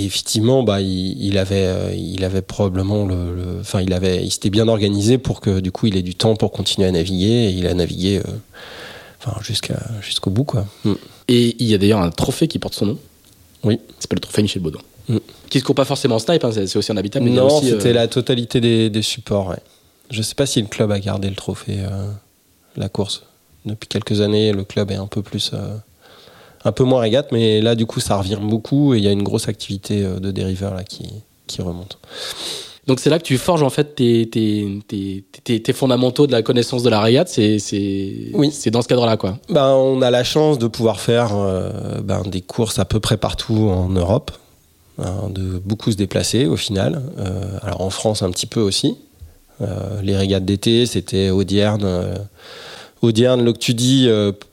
[0.00, 4.24] et effectivement, bah, il, il avait, euh, il avait probablement le, le- enfin, il avait,
[4.24, 6.92] il s'était bien organisé pour que du coup, il ait du temps pour continuer à
[6.92, 7.48] naviguer.
[7.48, 8.22] Et il a navigué, euh,
[9.18, 10.66] enfin, jusqu'à, jusqu'au bout, quoi.
[10.84, 10.92] Mm.
[11.28, 12.98] Et il y a d'ailleurs un trophée qui porte son nom.
[13.62, 13.78] Oui.
[13.98, 14.82] C'est pas le trophée Michel Baudouin.
[15.08, 15.18] Mm.
[15.50, 17.72] Qui se court pas forcément en snipe, hein, c'est aussi mais y a Non, aussi,
[17.72, 19.48] euh, c'était la totalité des, des supports.
[19.48, 19.58] Ouais.
[20.10, 21.78] Je sais pas si le club a gardé le trophée,
[22.76, 23.22] la course.
[23.64, 25.52] Depuis quelques années, le club est un peu plus,
[26.64, 29.12] un peu moins régate, mais là, du coup, ça revient beaucoup et il y a
[29.12, 31.08] une grosse activité euh, de dériveurs là qui,
[31.46, 31.98] qui remonte.
[32.86, 36.32] Donc c'est là que tu forges en fait tes, tes, tes, tes- tes fondamentaux de
[36.32, 37.28] la connaissance de la régate.
[37.28, 37.58] C'est
[38.34, 38.50] Oui.
[38.50, 39.38] c'est dans ce cadre-là quoi.
[39.48, 43.16] Ben, on a la chance de pouvoir faire euh, ben, des courses à peu près
[43.16, 44.32] partout en Europe,
[44.98, 47.02] hein, de beaucoup se déplacer au final.
[47.18, 48.96] Euh, alors en France un petit peu aussi.
[49.60, 51.86] Euh, les régates d'été, c'était Audierne,
[53.02, 54.08] Audierne, Loctudie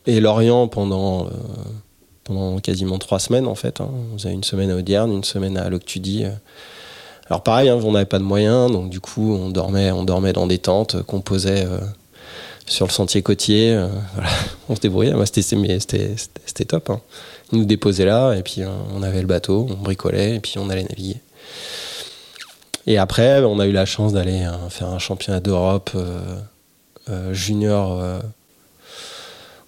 [0.06, 1.28] et Lorient pendant,
[2.28, 3.82] pendant quasiment trois semaines en fait.
[3.82, 3.90] hein.
[4.14, 6.26] On faisait une semaine à Audierne, une semaine à Loctudie.
[6.26, 6.32] euh.
[7.30, 10.34] Alors pareil, hein, on n'avait pas de moyens, donc du coup on dormait, on dormait
[10.34, 11.80] dans des tentes euh, qu'on posait euh,
[12.68, 13.78] sur le sentier côtier.
[14.70, 15.14] on se débrouillait.
[15.14, 16.90] Moi, c'était, top.
[16.90, 17.02] hein.
[17.52, 18.62] Ils nous déposaient là, et puis
[18.94, 21.18] on avait le bateau, on bricolait, et puis on allait naviguer.
[22.86, 25.92] Et après, on a eu la chance d'aller euh, faire un championnat d'Europe
[27.32, 28.02] junior.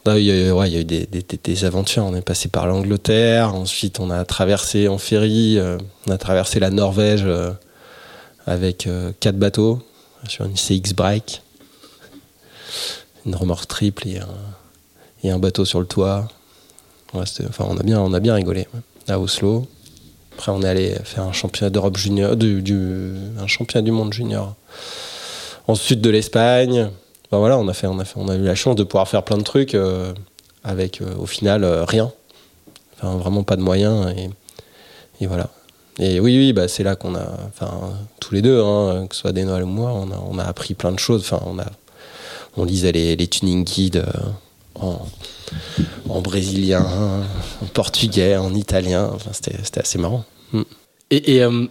[0.08, 2.04] Il y a ouais, il y a eu des, aventures.
[2.04, 6.60] On est passé par l'Angleterre, ensuite on a traversé en ferry, euh, on a traversé
[6.60, 7.52] la Norvège euh,
[8.46, 9.82] avec euh, quatre bateaux
[10.28, 11.42] sur une CX Break,
[13.26, 16.28] une remorque triple et un, bateau sur le toit.
[17.14, 18.68] Enfin, on a bien, on a bien rigolé
[19.08, 19.68] à Oslo.
[20.34, 24.14] Après, on est allé faire un championnat d'Europe junior, du, du- un championnat du monde
[24.14, 24.56] junior
[25.68, 26.90] en sud de l'Espagne.
[27.32, 29.08] Ben voilà, on a fait, on a fait, on a eu la chance de pouvoir
[29.08, 30.14] faire plein de trucs euh,
[30.64, 32.12] avec, euh, au final, euh, rien.
[32.96, 34.30] Enfin, vraiment pas de moyens et,
[35.22, 35.50] et voilà.
[36.00, 37.70] Et oui, oui, bah, c'est là qu'on a, enfin,
[38.20, 40.44] tous les deux, hein, que ce soit des Noël ou moi, on a, on a
[40.44, 41.22] appris plein de choses.
[41.22, 41.66] Enfin, on a,
[42.58, 45.06] on lisait les, les tuning guides euh, en,
[46.08, 46.86] en brésilien,
[47.62, 49.12] en portugais, en italien.
[49.14, 50.24] Enfin, c'était, c'était assez marrant.
[51.12, 51.66] Et, et, euh,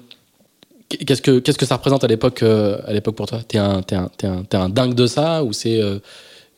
[0.88, 3.40] qu'est-ce que qu'est-ce que ça représente à l'époque euh, à l'époque pour toi?
[3.46, 5.98] T'es un t'es un, un, un dingue de ça ou c'est euh,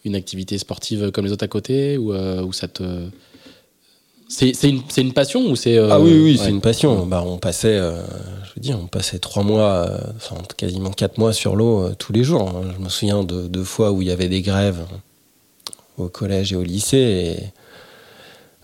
[0.05, 2.83] une activité sportive comme les autres à côté ou euh, ou ça te
[4.29, 6.37] c'est une c'est une passion ou c'est Ah oui, oui, ouais.
[6.39, 7.05] c'est une passion.
[7.07, 11.57] Bah, on passait, je veux dire, on passait trois mois, enfin quasiment quatre mois sur
[11.57, 12.49] l'eau tous les jours.
[12.49, 12.71] hein.
[12.79, 14.85] Je me souviens de deux fois où il y avait des grèves
[15.99, 17.51] au collège et au lycée.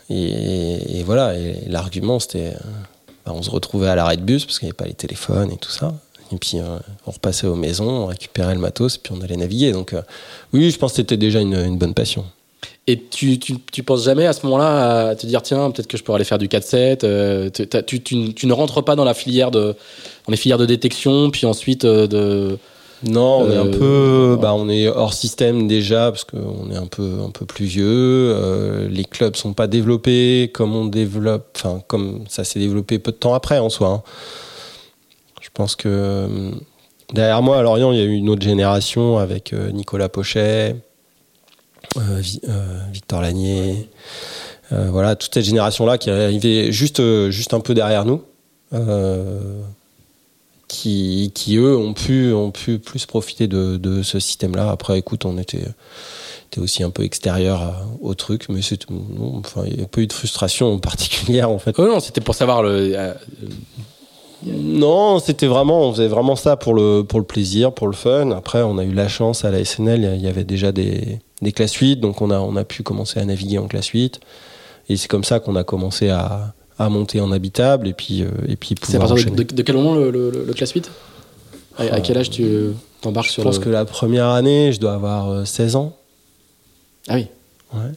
[0.08, 2.52] Et, et- et voilà, et l'argument c'était,
[3.26, 5.50] bah, on se retrouvait à l'arrêt de bus parce qu'il n'y avait pas les téléphones
[5.50, 5.92] et tout ça.
[6.32, 9.72] Et puis euh, on repassait aux maisons, on récupérait le matos, puis on allait naviguer.
[9.72, 10.02] Donc euh,
[10.52, 12.24] oui, je pense que c'était déjà une, bonne passion.
[12.86, 15.96] Et tu, tu, tu, penses jamais à ce moment-là à te dire tiens peut-être que
[15.96, 19.74] je pourrais aller faire du 4-7 euh, tu, ne rentres pas dans la filière de
[20.26, 22.58] dans les filières de détection puis ensuite de
[23.04, 26.86] non, on est un peu, bah, on est hors système déjà parce qu'on est un
[26.86, 27.84] peu, un peu plus vieux.
[27.86, 33.12] Euh, les clubs sont pas développés comme on développe, enfin comme ça s'est développé peu
[33.12, 33.88] de temps après en soi.
[33.88, 34.02] Hein.
[35.42, 36.50] Je pense que euh,
[37.12, 40.76] derrière moi à Lorient, il y a eu une autre génération avec euh, Nicolas Pochet,
[42.92, 43.88] Victor Lanier,
[44.70, 48.22] voilà toute cette génération là qui est arrivée juste, juste un peu derrière nous
[50.68, 54.70] qui, qui, eux ont pu, ont pu plus profiter de, de ce système-là.
[54.70, 55.64] Après, écoute, on était,
[56.50, 58.84] était aussi un peu extérieur au truc, mais c'est
[59.20, 61.78] enfin, il n'y a pas eu de frustration particulière en fait.
[61.78, 62.92] Non, c'était pour savoir le.
[62.94, 63.14] Euh,
[64.44, 68.30] non, c'était vraiment, on faisait vraiment ça pour le, pour le plaisir, pour le fun.
[68.32, 71.52] Après, on a eu la chance à la SNL, il y avait déjà des, des
[71.52, 74.20] classes 8, donc on a, on a pu commencer à naviguer en classe 8.
[74.88, 78.28] Et c'est comme ça qu'on a commencé à, à monter en habitable et puis euh,
[78.48, 80.90] et puis C'est à partir de, de, quel moment le, le, le class 8
[81.78, 82.70] à, quel âge tu
[83.02, 85.96] t'embarques sur Je pense que la première année, je dois avoir 16 euh, ans.
[87.06, 87.26] Ah oui.
[87.74, 87.92] Ouais.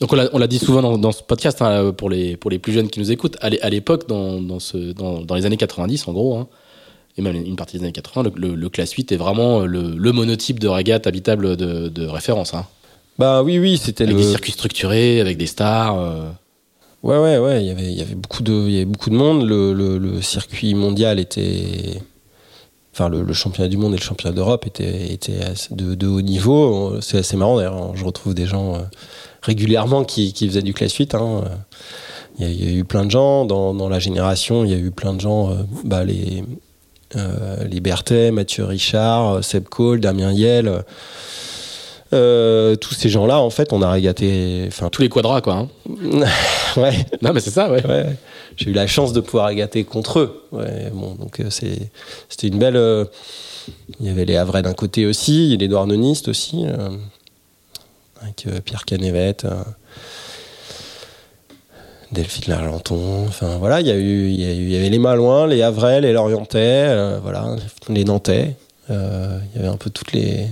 [0.00, 2.72] Donc on l'a dit souvent dans, dans ce podcast hein, pour les pour les plus
[2.72, 3.36] jeunes qui nous écoutent.
[3.40, 6.46] À l'époque, dans dans, ce, dans, dans les années 90 en gros, hein,
[7.16, 10.12] et même une partie des années 80, le, le, class 8 est vraiment le, le
[10.12, 12.54] monotype de régate habitable de, de référence.
[12.54, 12.64] Hein.
[13.18, 15.98] Bah oui oui, c'était avec des circuits structurés, avec des stars.
[15.98, 16.30] Euh...
[17.02, 17.64] Ouais, ouais, ouais.
[17.64, 19.48] Il y avait, beaucoup de, y avait beaucoup de monde.
[19.48, 22.00] Le, circuit mondial était,
[22.92, 25.16] enfin, le, championnat du monde et le championnat d'Europe étaient,
[25.70, 27.00] de, haut niveau.
[27.00, 27.96] C'est assez marrant d'ailleurs.
[27.96, 28.78] Je retrouve des gens euh,
[29.42, 31.14] régulièrement qui, faisaient du class 8.
[31.14, 31.44] Hein.
[32.40, 34.64] Il, y a, eu plein de gens dans, la génération.
[34.64, 36.42] Il y a eu plein de gens, euh, bah, les,
[37.14, 40.82] euh, les Berthet, Mathieu Richard, Seb Cole, Damien Yel.
[42.12, 44.64] Euh, tous ces gens-là, en fait, on a régaté.
[44.66, 45.54] Enfin, tous les quadras, quoi.
[45.54, 45.68] Hein.
[46.76, 47.06] ouais.
[47.22, 47.84] Non, mais c'est ça, ouais.
[47.86, 48.16] ouais.
[48.56, 50.42] J'ai eu la chance de pouvoir régater contre eux.
[50.52, 51.90] Ouais, bon, donc euh, c'est,
[52.28, 52.76] c'était une belle.
[52.76, 53.04] Euh...
[54.00, 56.64] Il y avait les Havrais d'un côté aussi, les Douarnenistes aussi,
[58.22, 59.46] avec Pierre Canevette.
[62.10, 64.88] Delphine Largenton, enfin voilà, il y, a eu, il, y a eu, il y avait
[64.88, 67.56] les Malouins, les Havrais, les Lorientais, voilà,
[67.90, 68.56] les Nantais.
[68.88, 70.46] il y avait un peu toutes les,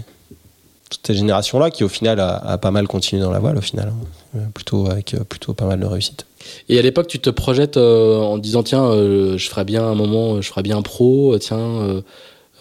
[0.96, 3.60] toute cette génération-là qui au final a, a, pas mal continué dans la voile au
[3.60, 3.92] final,
[4.34, 4.38] hein.
[4.54, 6.26] plutôt avec euh, plutôt pas mal de réussite.
[6.68, 9.94] Et à l'époque, tu te projettes euh, en disant tiens, euh, je ferais bien un
[9.94, 12.02] moment, je ferais bien un pro, euh, tiens, euh,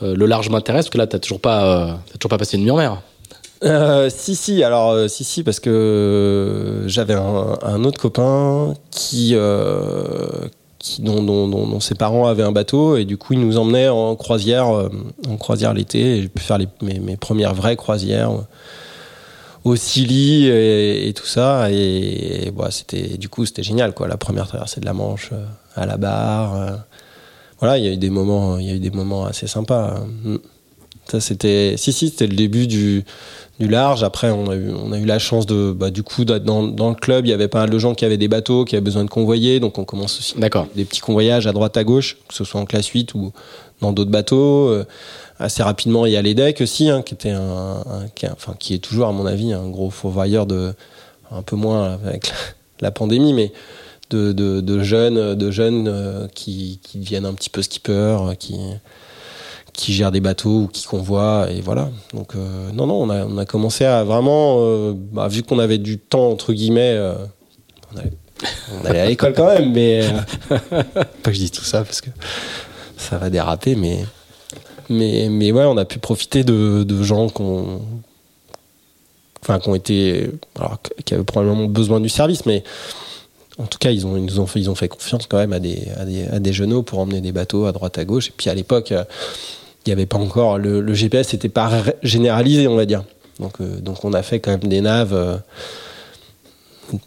[0.02, 2.76] le large m'intéresse parce que là, t'as toujours pas, t'as toujours pas passé une mur
[2.76, 3.02] mer.
[3.63, 9.34] Euh, si si alors si si parce que j'avais un, un, autre copain qui
[11.00, 14.89] dont, ses parents avaient un bateau et du coup ils nous emmenaient en croisière euh,
[15.28, 18.41] en croisière l'été j'ai pu faire les, mes, mes, premières vraies croisières euh,
[19.63, 24.08] au Scilly et, et, tout ça et, et bah, c'était du coup c'était génial quoi
[24.08, 25.45] la première traversée de la Manche euh,
[25.76, 26.80] à la barre
[27.60, 29.98] voilà il y a eu des moments il y a eu des moments assez sympas
[30.26, 30.38] hein.
[31.06, 33.06] ça c'était si si c'était le début du
[33.60, 34.04] du large.
[34.04, 36.89] Après, on a eu, on a eu la chance de, bah, du coup, dans, dans
[36.89, 38.84] le club, il y avait pas mal de gens qui avaient des bateaux, qui avaient
[38.84, 39.60] besoin de convoyer.
[39.60, 40.36] Donc, on commence aussi
[40.76, 43.32] des petits convoyages à droite, à gauche, que ce soit en classe 8 ou
[43.82, 44.70] dans d'autres bateaux.
[44.70, 44.86] Euh,
[45.39, 48.56] assez rapidement, il y a les decks aussi, hein, qui était un, un qui, enfin,
[48.58, 50.74] qui est toujours, à mon avis, un gros fourvoyeur de,
[51.32, 52.36] un peu moins avec la,
[52.82, 53.52] la pandémie, mais
[54.10, 58.56] de, de, de, jeunes, de jeunes euh, qui, qui deviennent un petit peu skippers, qui,
[59.76, 63.26] qui gère des bateaux ou qui convoie et voilà donc euh, non non on a,
[63.26, 67.16] on a commencé à vraiment euh, bah, vu qu'on avait du temps entre guillemets euh,
[67.94, 68.12] on, allait,
[68.74, 70.08] on, allait, à l'école quand même mais
[70.50, 72.10] pas que je dise tout ça parce que
[72.98, 74.06] ça va déraper mais
[74.90, 77.82] mais mais ouais on a pu profiter de, de gens qu'on
[79.42, 82.64] enfin qui ont été alors qui avaient probablement besoin du service mais
[83.58, 85.54] en tout cas, ils, ont, ils, nous ont fait, ils ont fait confiance quand même
[85.54, 88.28] à des, à des, à des jeunes pour emmener des bateaux à droite à gauche.
[88.28, 88.94] Et puis à l'époque,
[89.86, 93.04] il n'y avait pas encore le, GPS n'était pas généralisé on va dire
[93.40, 95.38] donc euh, donc on a fait quand même des naves euh,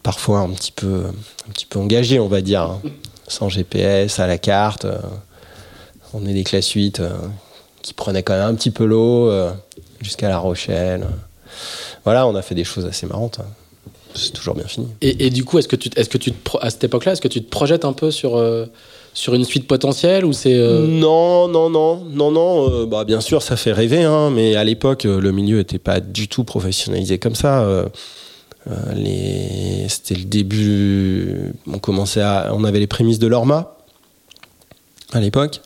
[0.02, 1.04] parfois un petit peu
[1.48, 2.80] un petit peu engagées on va dire hein.
[3.26, 4.98] sans GPS à la carte euh,
[6.14, 7.10] on est des classes 8 euh,
[7.82, 9.30] qui prenaient quand même un petit peu l'eau
[10.00, 11.06] jusqu'à La Rochelle
[12.04, 13.46] voilà on a fait des choses assez marrantes hein.
[14.14, 16.84] c'est toujours bien fini et, du coup est-ce que tu est-ce que tu à cette
[16.84, 18.36] époque là est-ce que tu te projettes un peu sur
[19.18, 20.86] sur une suite potentielle ou c'est euh...
[20.86, 24.62] non non non non non euh, bah bien sûr ça fait rêver hein, mais à
[24.62, 27.86] l'époque euh, le milieu était pas du tout professionnalisé comme ça euh,
[28.94, 33.76] les c'était le début on commençait à on avait les prémices de l'orma
[35.12, 35.60] à l'époque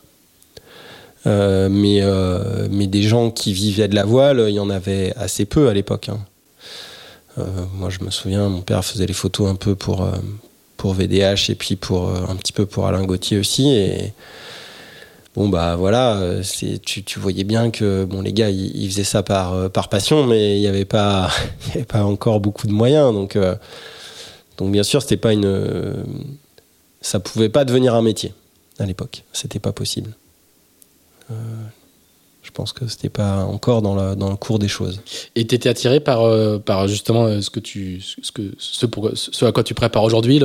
[1.25, 5.13] Euh, mais, euh, mais des gens qui vivaient de la voile, il y en avait
[5.15, 6.09] assez peu à l'époque.
[6.09, 6.19] hein.
[7.37, 7.43] Euh,
[7.79, 10.11] moi, je me souviens, mon père faisait les photos un peu pour, euh,
[10.83, 13.71] pour VDH et puis pour euh, un petit peu pour Alain Gauthier aussi.
[13.71, 14.11] Et
[15.33, 16.43] bon, bah voilà, euh,
[16.83, 20.57] tu, voyais bien que bon, les gars, ils, faisaient ça par, euh, par passion, mais
[20.57, 21.31] il n'y avait, pas-
[21.87, 23.13] pas encore beaucoup de moyens.
[23.13, 23.37] Donc,
[24.57, 26.03] donc bien sûr, c'était pas une.
[26.99, 28.33] ça pouvait pas devenir un métier
[28.77, 29.23] à l'époque.
[29.31, 30.11] C'était pas possible.
[32.43, 35.01] Je pense que c'était pas encore dans, la, dans le cours des choses.
[35.35, 39.09] Et t'étais attiré par, euh, par justement euh, ce que tu, ce que, ce, pour,
[39.15, 40.41] ce à quoi tu prépares aujourd'hui,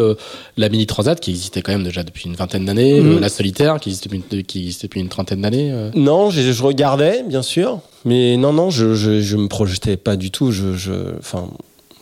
[0.56, 3.18] la mini transat qui existait quand même déjà depuis une vingtaine d'années, Mhm.
[3.18, 5.70] la solitaire qui existait depuis, une- qui existait depuis une trentaine d'années.
[5.72, 5.90] euh.
[5.94, 10.16] Non, je, je regardais, bien sûr, mais non, non, je, je, je me projetais pas
[10.16, 10.52] du tout.
[10.52, 11.48] Je, enfin,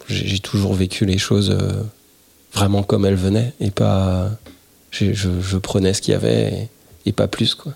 [0.09, 1.57] j'ai toujours vécu les choses
[2.53, 4.31] vraiment comme elles venaient et pas.
[4.91, 6.69] je prenais ce qu'il y avait
[7.05, 7.73] et, et pas plus, quoi.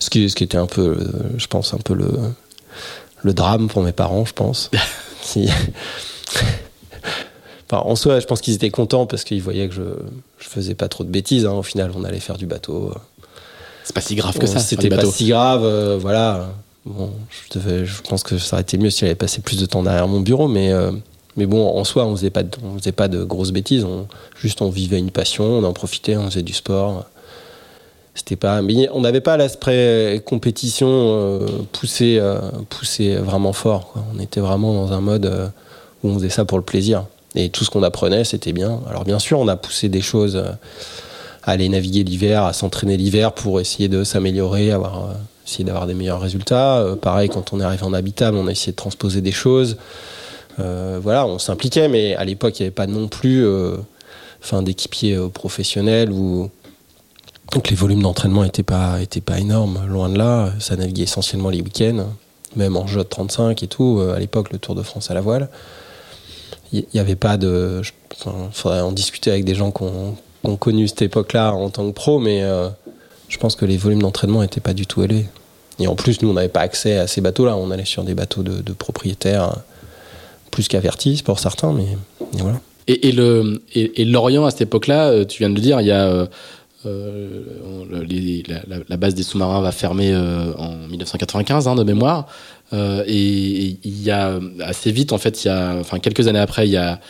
[0.00, 2.08] Ce qui, ce qui était un peu, euh, je pense, un peu le,
[3.22, 4.70] le drame pour mes parents, je pense.
[5.22, 5.48] Qui-
[7.70, 9.82] Enfin, en soi, je pense qu'ils étaient contents parce qu'ils voyaient que je,
[10.38, 11.44] je faisais pas trop de bêtises.
[11.44, 11.52] hein.
[11.52, 12.94] Au final, on allait faire du bateau.
[13.84, 14.58] C'est pas si grave que ça.
[14.60, 16.48] C'était pas si grave, euh, voilà.
[16.86, 19.66] Bon, je, devais, je pense que ça aurait été mieux si j'avais passé plus de
[19.66, 20.92] temps derrière mon bureau, mais, euh,
[21.36, 23.84] mais bon, en soi, on faisait pas de, on faisait pas de grosses bêtises.
[23.84, 24.06] On,
[24.40, 27.04] juste, on vivait une passion, on en profitait, on faisait du sport.
[28.18, 32.38] C'était pas, mais on n'avait pas l'aspect compétition euh, poussé, euh,
[32.68, 33.94] poussé vraiment fort.
[34.14, 35.46] On était vraiment dans un mode euh,
[36.02, 37.06] où on faisait ça pour le plaisir.
[37.34, 38.80] Et tout ce qu'on apprenait, c'était bien.
[38.90, 40.36] Alors bien sûr, on a poussé des choses.
[40.36, 40.50] euh,
[41.48, 45.12] à aller naviguer l'hiver, à s'entraîner l'hiver pour essayer de s'améliorer, avoir, euh,
[45.46, 46.76] essayer d'avoir des meilleurs résultats.
[46.78, 49.78] Euh, pareil, quand on est arrivé en habitable, on a essayé de transposer des choses.
[50.60, 53.76] Euh, voilà, on s'impliquait, mais à l'époque, il n'y avait pas non plus euh,
[54.42, 56.50] enfin, d'équipiers euh, professionnels ou
[57.52, 60.52] donc les volumes d'entraînement n'étaient pas, étaient pas énormes, loin de là.
[60.58, 62.06] Ça naviguait essentiellement les week-ends,
[62.56, 63.98] même en jeu de 35 et tout.
[64.00, 65.48] Euh, À l'époque, le Tour de France à la voile.
[66.72, 67.82] Il n'y avait pas de.
[67.82, 70.16] je- Enfin, faudrait en discuter avec des gens qui ont,
[70.56, 72.68] connu cette époque-là en tant que pro, mais euh,
[73.28, 75.26] je pense que les volumes d'entraînement n'étaient pas du tout élevés.
[75.78, 77.56] Et en plus, nous, on n'avait pas accès à ces bateaux-là.
[77.56, 79.60] On allait sur des bateaux de, propriétaires, euh,
[80.50, 81.84] plus qu'avertis pour certains, mais
[82.36, 82.60] et voilà.
[82.88, 86.26] Et, le, et, l'Orient, à cette époque-là, tu viens de le dire, il y a.
[86.86, 87.42] euh,
[88.08, 88.42] les-
[88.88, 92.26] la, base des sous-marins va fermer euh, en 1995 hein, de mémoire
[92.74, 96.38] Euh, et il y a assez vite en fait il y a enfin quelques années
[96.38, 97.00] après il y a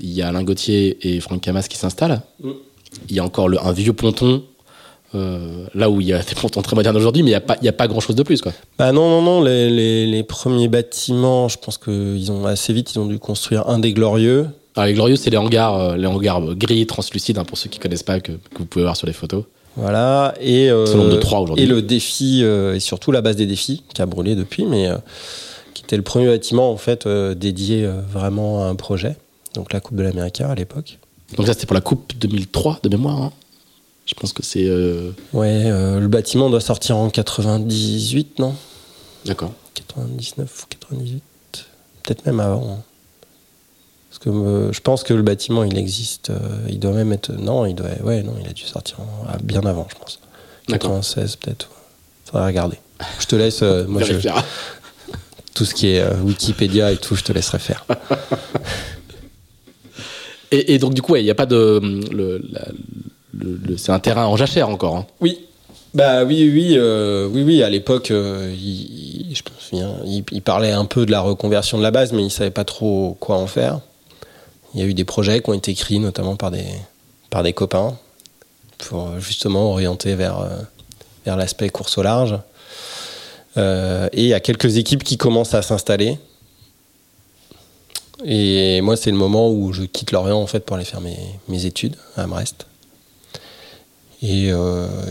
[0.00, 2.50] y a Alain Gauthier et Franck Camas qui s'installent Mm.
[3.08, 4.44] il y a encore le- un vieux ponton
[5.12, 7.56] là où il y a des pontons très modernes aujourd'hui mais il y a pas
[7.60, 9.42] il y a pas grand chose de plus quoi Bah non, non, non.
[9.42, 13.68] Les, les- les premiers bâtiments, je pense qu'ils ont assez vite, ils ont dû construire
[13.68, 14.46] un des glorieux.
[14.80, 17.78] Alors, les glorieux c'est les hangars euh, les hangars gris translucides hein, pour ceux qui
[17.78, 19.44] connaissent pas que, que vous pouvez voir sur les photos
[19.76, 20.34] Voilà.
[20.40, 21.64] Et, euh, nombre de trois aujourd'hui.
[21.64, 24.88] Et le défi, euh, et surtout la base des défis, qui a brûlé depuis, mais
[24.88, 24.96] euh,
[25.74, 29.16] qui était le premier bâtiment en fait dédié vraiment à un projet.
[29.54, 30.98] Donc la Coupe de l'Amérique à l'époque.
[31.36, 33.20] Donc ça, c'était pour la Coupe 2003 de mémoire.
[33.22, 33.32] hein.
[34.06, 34.66] Je pense que c'est...
[35.34, 38.54] Ouais, le bâtiment doit sortir en 98, non?
[39.26, 39.52] D'accord.
[39.74, 41.22] 99 ou 98
[42.02, 42.82] Peut-être même avant.
[44.10, 46.30] Parce que euh, je pense que le bâtiment, il existe.
[46.30, 46.38] euh,
[46.68, 47.32] il doit même être.
[47.32, 47.86] Non, il doit.
[48.02, 50.18] Ouais, non, il a dû sortir en- ah, bien avant, je pense.
[50.68, 50.90] D'accord.
[50.90, 51.68] 96 peut-être.
[52.26, 52.76] Faudrait regarder.
[53.20, 53.62] Je te laisse.
[53.62, 54.14] euh, moi, je-
[55.54, 57.86] tout ce qui est Wikipédia et tout, je te laisserai faire.
[60.52, 61.80] Et, et donc, du coup, ouais, il n'y a pas de...
[62.12, 62.66] Le, la-
[63.38, 64.96] le- le- c'est un terrain en jachère encore.
[64.96, 65.06] hein.
[65.20, 65.38] Oui.
[65.94, 67.62] Bah oui, oui, euh, oui, oui.
[67.62, 71.20] À l'époque, euh, il, il- je me souviens, il, il parlait un peu de la
[71.20, 73.80] reconversion de la base, mais il savait pas trop quoi en faire.
[74.74, 76.66] Il y a eu des projets qui ont été écrits, notamment par des
[77.28, 77.96] par des copains,
[78.78, 80.48] pour euh, justement orienter vers euh,
[81.24, 82.38] vers l'aspect course au large.
[83.56, 86.18] Euh, et il y a quelques équipes qui commencent à s'installer.
[88.24, 91.18] Et moi, c'est le moment où je quitte Lorient en fait pour aller faire mes,
[91.48, 92.66] mes études à Brest.
[94.22, 94.52] Et,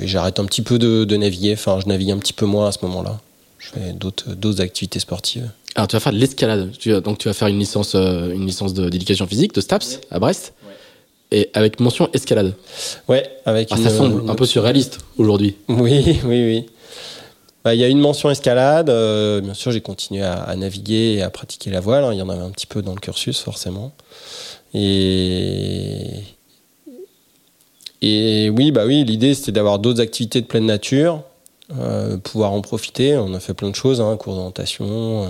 [0.04, 1.54] j'arrête un petit peu de, de naviguer.
[1.54, 3.20] Enfin, je navigue un petit peu moins à ce moment-là.
[3.60, 5.50] Je fais d'autres d'autres activités sportives.
[5.76, 6.72] Alors, tu vas faire de l'escalade.
[7.04, 10.20] Donc, tu vas faire une licence, euh, une licence de- d'éducation physique, de STAPS, à
[10.20, 10.54] Brest.
[11.32, 12.56] Et avec mention escalade.
[13.08, 15.56] Ouais, avec Ah, une, ça semble une un peu surréaliste aujourd'hui.
[15.68, 16.66] Oui, oui, oui.
[17.64, 18.90] Bah, Il y a une mention escalade.
[18.90, 22.04] euh, bien sûr, j'ai continué à, à naviguer et à pratiquer la voile.
[22.06, 22.14] hein.
[22.14, 23.92] Il y en avait un petit peu dans le cursus, forcément.
[24.74, 26.14] Et,
[28.02, 31.20] et oui, bah oui, l'idée c'était d'avoir d'autres activités de pleine nature, euh,
[32.24, 33.18] pouvoir en profiter.
[33.18, 35.28] On a fait plein de choses, hein, cours d'orientation, euh,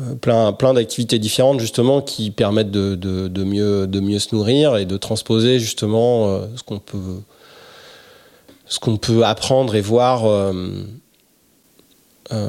[0.00, 4.84] euh, plein, plein d'activités différentes justement qui permettent de, mieux, de mieux se nourrir et
[4.84, 7.20] de transposer justement euh, ce qu'on peut
[8.68, 10.24] ce qu'on peut apprendre et voir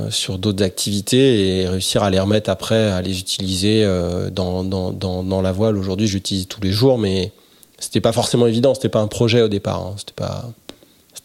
[0.10, 3.86] sur d'autres activités et réussir à les remettre après, à les utiliser
[4.32, 5.78] dans, dans, dans, dans, la voile.
[5.78, 7.32] Aujourd'hui, j'utilise tous les jours, mais
[7.78, 8.74] c'était pas forcément évident.
[8.74, 9.86] C'était pas un projet au départ.
[9.86, 9.94] Hein.
[10.00, 10.50] C'était pas,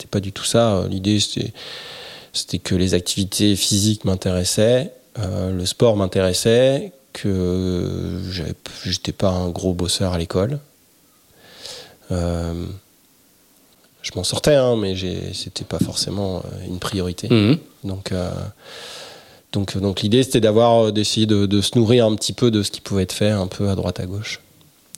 [0.03, 0.85] c'était pas du tout ça.
[0.89, 1.53] L'idée, c'était,
[2.33, 8.19] c'était que les activités physiques m'intéressaient, le sport m'intéressait, que
[8.85, 10.59] j'étais pas un gros bosseur à l'école.
[12.11, 12.67] Euh,
[14.03, 14.95] je m'en sortais, hein, mais
[15.33, 17.29] c'était pas forcément euh, une priorité.
[17.31, 17.59] Mhm.
[17.85, 18.31] Donc, euh,
[19.53, 22.81] donc, donc l'idée c'était d'avoir d'essayer de, se nourrir un petit peu de ce qui
[22.81, 24.41] pouvait être fait un peu à droite à gauche.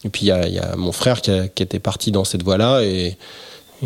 [0.05, 3.17] Et puis il y a, mon frère qui, était parti dans cette voie-là et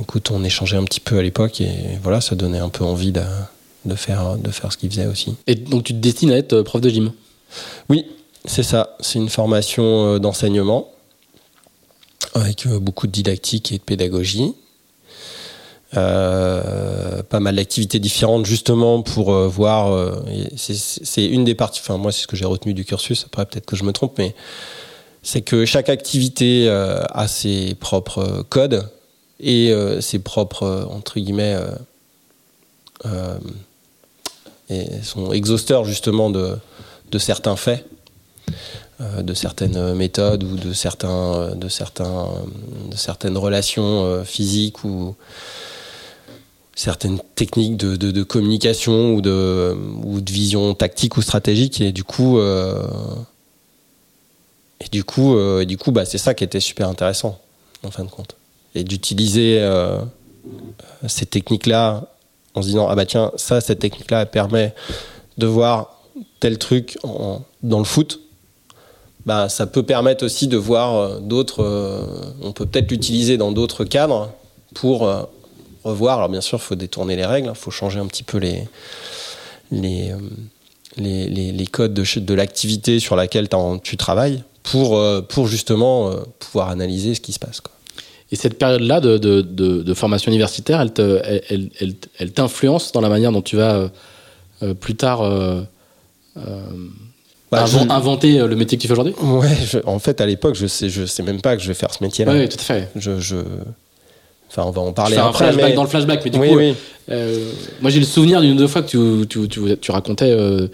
[0.01, 1.71] écoute, on échangeait un petit peu à l'époque et
[2.03, 3.23] voilà, ça donnait un peu envie de,
[3.85, 5.37] de faire, de faire ce qu'il faisait aussi.
[5.47, 7.13] Et donc tu te destines à être prof de gym?
[7.89, 8.07] Oui,
[8.45, 10.91] c'est ça, c'est une formation euh, d'enseignement
[12.35, 14.55] avec euh, beaucoup de didactique et de pédagogie.
[15.97, 20.15] Euh, pas mal d'activités différentes justement pour voir.
[20.57, 21.81] c'est une des parties.
[21.83, 23.25] Enfin, moi, c'est ce que j'ai retenu du cursus.
[23.25, 24.35] Après, peut-être que je me trompe, mais
[25.23, 28.87] c'est que chaque activité a ses propres codes
[29.41, 31.57] et ses propres entre guillemets
[34.71, 36.59] et sont exhausteurs justement de,
[37.19, 37.87] certains faits.
[39.01, 42.27] Euh, de certaines méthodes ou de, certains, de, certains,
[42.91, 45.15] de certaines relations euh, physiques ou
[46.75, 52.03] certaines techniques de, de, communication ou de, ou de vision tactique ou stratégique et du
[52.03, 52.83] coup euh,
[54.81, 57.39] et du coup du coup bah, c'est ça qui était super intéressant
[57.85, 58.38] en fin de compte
[58.75, 59.67] et d'utiliser
[61.07, 62.13] ces techniques là
[62.55, 64.75] en se disant ah bah tiens ça cette technique là permet
[65.39, 66.01] de voir
[66.41, 66.99] tel truc
[67.63, 68.21] dans le foot
[69.29, 71.63] bah, ça peut permettre aussi de voir euh, d'autres.
[71.63, 72.03] Euh,
[72.41, 74.31] on peut peut-être l'utiliser dans d'autres cadres
[74.75, 75.23] pour euh,
[75.85, 76.17] revoir.
[76.17, 78.67] Alors bien sûr, faut détourner les règles, faut changer un petit peu les,
[79.71, 80.15] les,
[80.97, 83.51] les, codes de, de l'activité sur laquelle
[83.83, 84.99] tu travailles pour,
[85.29, 87.61] pour justement pouvoir analyser ce qui se passe.
[87.61, 87.73] Quoi.
[88.31, 90.93] Et cette période-là de, de, de, formation universitaire, elle,
[91.49, 93.91] elle, elle, elle t'influence dans la manière dont tu vas
[94.81, 95.23] plus tard
[97.51, 99.15] bah, inventer euh, le métier que tu fais aujourd'hui?
[99.23, 99.57] Ouais,
[99.87, 102.05] en fait, à l'époque, je sais, je sais même pas que je vais faire ce
[102.05, 102.33] métier-là.
[102.33, 102.89] Oui, tout à fait.
[102.95, 103.37] Je, je...
[104.51, 105.47] Enfin, on va en parler après.
[105.47, 106.59] Un flashback dans le flashback, mais du coup,
[107.11, 110.31] euh, moi j'ai le souvenir d'une ou deux fois que tu, tu, tu, tu racontais,
[110.31, 110.69] euh,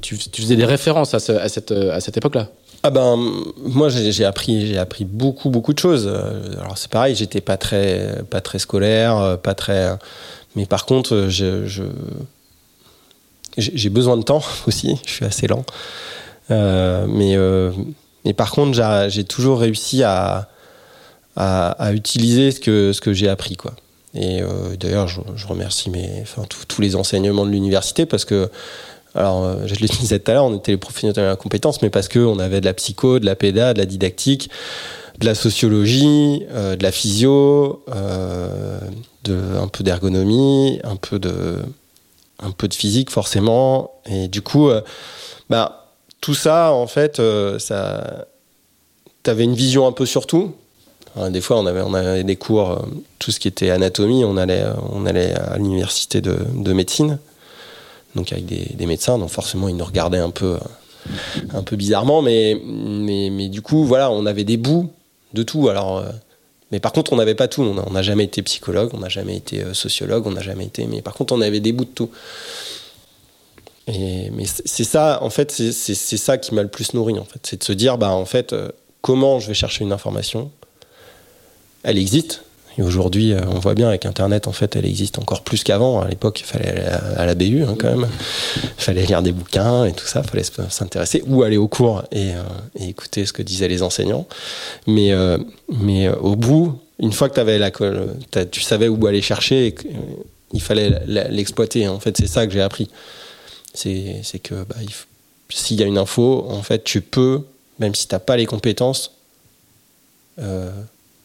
[0.00, 2.48] tu, faisais des références à, à cette, à cette époque-là.
[2.82, 3.16] Ah ben,
[3.58, 6.06] moi j'ai appris, appris beaucoup, beaucoup de choses.
[6.58, 9.98] Alors c'est pareil, j'étais pas très, pas très scolaire, pas très.
[10.56, 11.66] Mais par contre, je,
[13.58, 14.98] j'ai besoin de temps aussi.
[15.06, 15.64] Je suis assez lent.
[16.50, 17.70] Euh, mais, euh,
[18.24, 20.48] mais par contre, j'ai toujours réussi à,
[21.36, 23.56] à, utiliser ce que, ce que j'ai appris.
[23.56, 23.72] Quoi.
[24.14, 28.50] Et euh, d'ailleurs, je, remercie mes, enfin, tous les enseignements de l'université parce que,
[29.14, 31.90] alors, je le disais tout à l'heure, on était les professionnels de la compétence, mais
[31.90, 34.50] parce qu'on avait de la psycho, de la péda, de la didactique,
[35.18, 37.84] de la sociologie, de la physio,
[39.24, 41.56] de, un peu d'ergonomie, un peu de,
[42.38, 43.90] un peu de physique forcément.
[44.06, 44.70] Et du coup,
[45.50, 45.80] bah,
[46.20, 48.26] tout ça, en fait, euh, ça,
[49.22, 50.52] t'avais une vision un peu sur tout.
[51.30, 52.78] des fois, on avait, on avait des cours, euh,
[53.18, 57.18] tout ce qui était anatomie, on allait, euh, on allait à l'université de, médecine,
[58.14, 60.58] donc avec des, médecins, donc forcément, ils nous regardaient un peu,
[61.52, 62.54] un peu bizarrement, mais,
[63.48, 64.90] du coup, voilà, on avait des bouts
[65.34, 65.68] de tout.
[65.68, 66.04] Alors,
[66.72, 67.62] mais par contre, on n'avait pas tout.
[67.62, 70.86] On n'a jamais été psychologue, on n'a jamais été sociologue, on n'a jamais été.
[70.86, 72.10] Mais par contre, on avait des bouts de tout
[73.88, 77.40] mais c'est ça, en fait, c'est ça qui m'a le plus nourri, en fait.
[77.44, 78.70] C'est de se dire, bah, en fait, euh,
[79.02, 80.50] comment je vais chercher une information?
[81.82, 82.44] Elle existe.
[82.78, 86.00] Et aujourd'hui, euh, on voit bien avec Internet, en fait, elle existe encore plus qu'avant.
[86.00, 88.08] À l'époque, il fallait aller à, la BU, hein, quand même.
[88.56, 92.04] Il fallait lire des bouquins et tout ça, il fallait s'intéresser ou aller au cours
[92.12, 92.42] et, euh,
[92.78, 94.26] écouter ce que disaient les enseignants.
[94.86, 95.12] Mais,
[95.68, 99.74] mais au bout, une fois que tu avais la tu savais où aller chercher, et,
[100.52, 101.88] il fallait l'exploiter.
[101.88, 102.88] En fait, c'est ça que j'ai appris.
[103.74, 104.76] C'est que bah,
[105.48, 107.42] s'il y a une info, en fait, tu peux,
[107.78, 109.12] même si tu n'as pas les compétences
[110.38, 110.70] euh,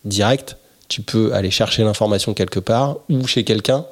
[0.03, 0.57] directes,
[0.87, 3.85] tu peux aller chercher l'information quelque part ou chez quelqu'un,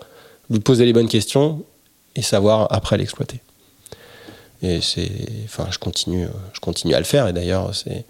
[0.49, 1.63] lui poser les bonnes questions
[2.15, 3.39] et savoir après l'exploiter.
[4.61, 5.11] Et c'est,
[5.45, 7.27] enfin, je continue, je continue à le faire.
[7.27, 8.05] Et d'ailleurs, c'est,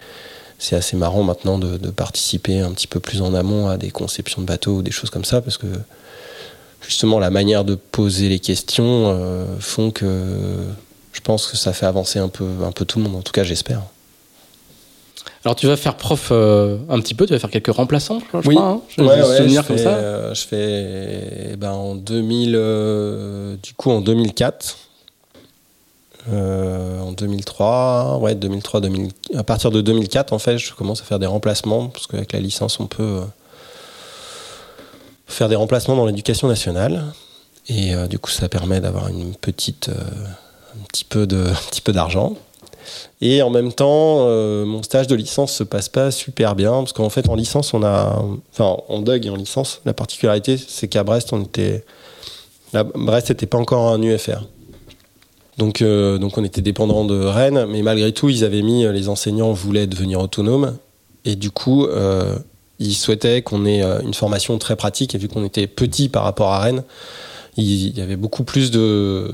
[0.59, 4.41] c'est assez marrant maintenant de, participer un petit peu plus en amont à des conceptions
[4.41, 5.67] de bateaux ou des choses comme ça, parce que
[6.81, 10.05] justement la manière de poser les questions euh, font que
[11.11, 13.31] je pense que ça fait avancer un peu, un peu tout le monde, en tout
[13.31, 13.81] cas j'espère.
[15.45, 18.47] Alors tu vas faire prof euh, un petit peu, tu vas faire quelques remplaçants, je
[18.47, 18.55] Oui.
[18.55, 18.67] crois.
[18.67, 19.89] Hein Ouais, souvenirs je comme fais, ça.
[19.95, 24.77] euh, je fais eh ben, en 2000, euh, du coup en 2004,
[26.31, 31.03] euh, en 2003, ouais 2003, 2000, à partir de 2004 en fait, je commence à
[31.03, 33.21] faire des remplacements parce qu'avec la licence on peut euh,
[35.27, 37.03] faire des remplacements dans l'éducation nationale
[37.67, 39.93] et euh, du coup ça permet d'avoir une petite, euh,
[40.81, 42.33] un petit peu de, un petit peu d'argent.
[43.21, 46.93] Et en même temps, euh, mon stage de licence se passe pas super bien parce
[46.93, 48.21] qu'en fait en licence on a,
[48.51, 51.86] enfin en Doug et en licence, la particularité c'est qu'à Brest on était,
[52.73, 54.43] Brest n'était pas encore un UFR.
[55.57, 59.07] Donc, euh, donc on était dépendant de Rennes, mais malgré tout ils avaient mis, les
[59.07, 60.75] enseignants voulaient devenir autonomes
[61.25, 62.36] et du coup euh,
[62.79, 66.51] ils souhaitaient qu'on ait une formation très pratique et vu qu'on était petit par rapport
[66.51, 66.84] à Rennes,
[67.55, 69.29] il y avait beaucoup plus de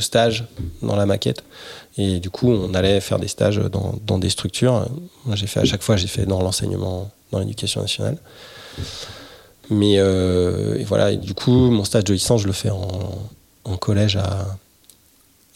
[0.00, 0.46] stages
[0.82, 1.44] dans la maquette.
[1.96, 4.86] Et du coup, on allait faire des stages dans, dans des structures.
[5.24, 8.18] Moi, j'ai fait à chaque fois, j'ai fait dans l'enseignement, dans l'éducation nationale.
[9.70, 14.16] Mais euh, voilà, et du coup, mon stage de licence, je le fais en, collège
[14.16, 14.46] à,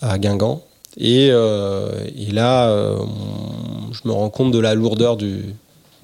[0.01, 0.63] à Guingamp.
[0.97, 1.93] Et, euh,
[2.31, 2.99] là, euh,
[3.93, 5.45] je me rends compte de la lourdeur du,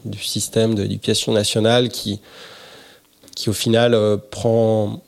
[0.05, 2.21] du système de l'éducation nationale qui,
[3.35, 3.97] qui au final
[4.31, 5.01] prend,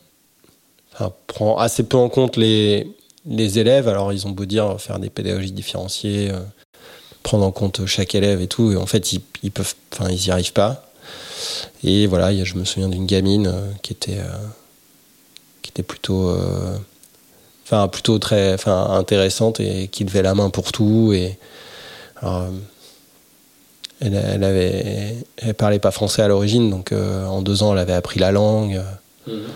[0.94, 2.88] enfin, prend assez peu en compte les,
[3.26, 3.88] les élèves.
[3.88, 6.40] Alors ils ont beau dire faire des pédagogies différenciées, euh,
[7.22, 10.30] prendre en compte chaque élève et tout, et en fait ils, ils peuvent, enfin ils
[10.30, 10.82] arrivent pas.
[11.84, 14.46] Et voilà, je me souviens d'une gamine euh, qui était, euh,
[15.62, 16.76] qui était plutôt, euh,
[17.64, 21.38] enfin plutôt très, enfin intéressante et qui levait la main pour tout et
[22.22, 22.50] euh,
[24.00, 27.78] elle, elle avait, elle parlait pas français à l'origine, donc euh, en deux ans elle
[27.78, 28.82] avait appris la langue.
[29.28, 29.46] euh,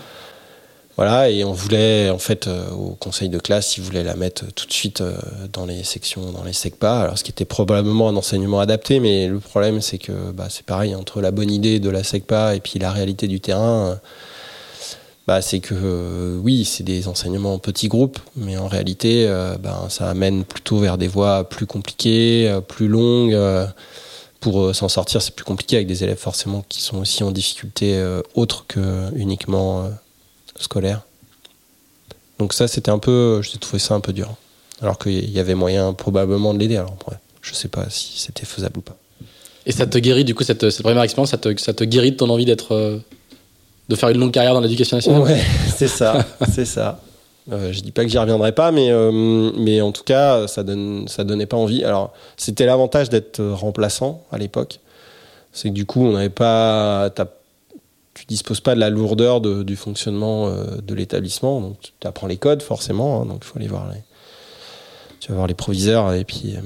[0.97, 4.45] voilà, et on voulait, en fait, euh, au conseil de classe, ils voulaient la mettre
[4.53, 5.15] tout de suite euh,
[5.51, 9.27] dans les sections, dans les SECPA, alors ce qui était probablement un enseignement adapté, mais
[9.27, 12.59] le problème, c'est que bah, c'est pareil, entre la bonne idée de la SECPA et
[12.59, 13.95] puis la réalité du terrain, euh,
[15.27, 19.57] bah, c'est que euh, oui, c'est des enseignements en petits groupes, mais en réalité, euh,
[19.57, 23.33] bah, ça amène plutôt vers des voies plus compliquées, euh, plus longues.
[23.33, 23.65] euh,
[24.41, 27.31] pour euh, s'en sortir, c'est plus compliqué avec des élèves forcément qui sont aussi en
[27.31, 29.89] difficulté euh, autre que uniquement euh,
[30.63, 31.01] scolaire.
[32.39, 34.29] Donc ça, c'était un peu, j'ai trouvé ça un peu dur.
[34.81, 36.77] Alors qu'il y avait moyen probablement de l'aider.
[36.77, 38.95] Alors ouais, je sais pas si c'était faisable ou pas.
[39.67, 42.11] Et ça te guérit, du coup, cette, cette première expérience, ça te, ça te guérit
[42.13, 42.73] de ton envie d'être.
[42.73, 42.97] euh,
[43.89, 45.21] de faire une longue carrière dans l'éducation nationale?
[45.21, 45.41] Ouais,
[45.77, 47.01] c'est ça, c'est ça.
[47.51, 50.63] Euh, je dis pas que j'y reviendrai pas, mais, euh, mais en tout cas, ça,
[50.63, 51.83] donne, ça donnait pas envie.
[51.83, 54.79] Alors, c'était l'avantage d'être remplaçant à l'époque.
[55.51, 57.09] C'est que du coup, on n'avait pas.
[57.13, 57.27] t'as-
[58.13, 61.61] Tu disposes pas de la lourdeur de- du fonctionnement euh, de l'établissement.
[61.61, 63.21] Donc, tu apprends les codes, forcément.
[63.21, 64.01] hein, donc, il faut aller voir les.
[65.19, 66.55] Tu vas voir les proviseurs et puis.
[66.55, 66.61] euh,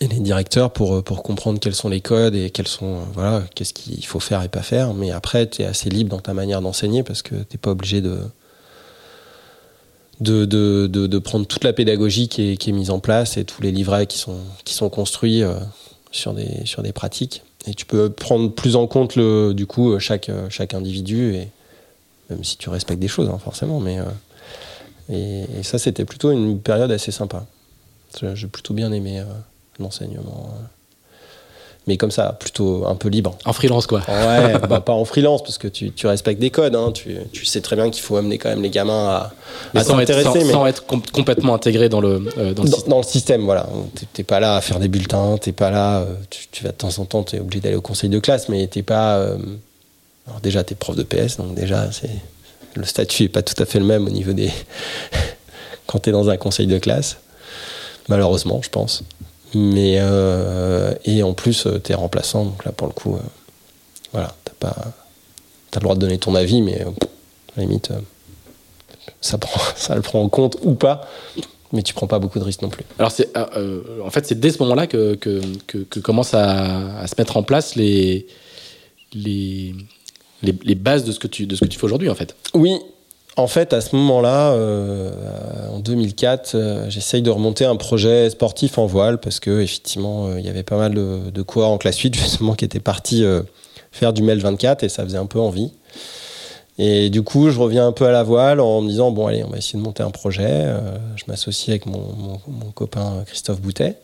[0.00, 3.72] les directeurs pour, pour comprendre quels sont les codes et quels sont, euh, voilà, qu'est-ce
[3.72, 4.94] qu'il faut faire et pas faire.
[4.94, 8.02] Mais après, tu es assez libre dans ta manière d'enseigner parce que tu pas obligé
[8.02, 8.18] de,
[11.20, 14.90] prendre toute la pédagogie qui est, mise en place et tous les livrets qui sont,
[14.90, 15.54] construits euh,
[16.10, 17.42] sur des pratiques.
[17.66, 21.34] Et tu peux prendre plus en compte, le, du coup, euh, chaque, euh, chaque individu,
[21.34, 21.48] et
[22.30, 23.80] même si tu respectes des choses, hein, forcément.
[23.80, 24.04] Mais, euh,
[25.08, 27.46] et, ça, c'était plutôt une période assez sympa.
[28.34, 29.24] J'ai plutôt bien aimé euh,
[29.78, 30.54] l'enseignement.
[31.88, 33.38] Mais comme ça, plutôt un peu libre.
[33.44, 34.00] En freelance, quoi.
[34.08, 36.74] Ouais, bah, pas en freelance, parce que tu, tu respectes des codes.
[36.74, 36.90] Hein.
[36.92, 39.16] Tu, tu sais très bien qu'il faut amener quand même les gamins à,
[39.74, 40.44] à être, sans, s'intéresser.
[40.44, 42.90] mais sans être com- complètement intégré dans le, euh, dans le dans, système.
[42.90, 43.68] dans le système, voilà.
[43.94, 46.00] T'es- T'es pas là à faire des bulletins, t'es pas là.
[46.00, 48.48] euh, Tu, tu vas de temps en temps, t'es obligé d'aller au conseil de classe,
[48.48, 49.18] mais t'es pas.
[49.18, 49.36] euh,
[50.26, 52.10] alors déjà, t'es prof de PS, donc déjà, c'est
[52.74, 54.50] le statut est pas tout à fait le même au niveau des.
[55.86, 57.16] quand t'es dans un conseil de classe,
[58.08, 59.02] malheureusement, je pense.
[59.54, 63.20] Mais euh, et en plus, euh, t'es remplaçant, donc là, pour le coup, euh,
[64.12, 64.76] voilà, t'as pas.
[65.70, 67.90] T'as le droit de donner ton avis, mais euh, à la limite,
[69.20, 71.08] ça, prend, ça le prend en compte ou pas,
[71.72, 72.84] mais tu prends pas beaucoup de risques non plus.
[72.98, 77.06] Alors, c'est, en fait, c'est dès ce moment-là que, que, que, que commencent à, à
[77.06, 78.26] se mettre en place les,
[79.12, 79.74] les,
[80.42, 82.36] les, les bases de ce que tu, de ce que tu fais aujourd'hui, en fait.
[82.54, 82.78] Oui,
[83.36, 85.10] en fait, à ce moment-là, euh,
[85.70, 90.40] en 2004, euh, j'essaye de remonter un projet sportif en voile parce que effectivement, euh,
[90.40, 93.24] il y avait pas mal de, de coureurs en classe 8 justement qui étaient partis
[93.92, 95.72] faire du MEL 24 et ça faisait un peu envie.
[96.78, 99.44] Et du coup, je reviens un peu à la voile en me disant bon allez,
[99.44, 100.66] on va essayer de monter un projet.
[101.16, 102.38] Je m'associe avec mon
[102.74, 103.96] copain Christophe Boutet.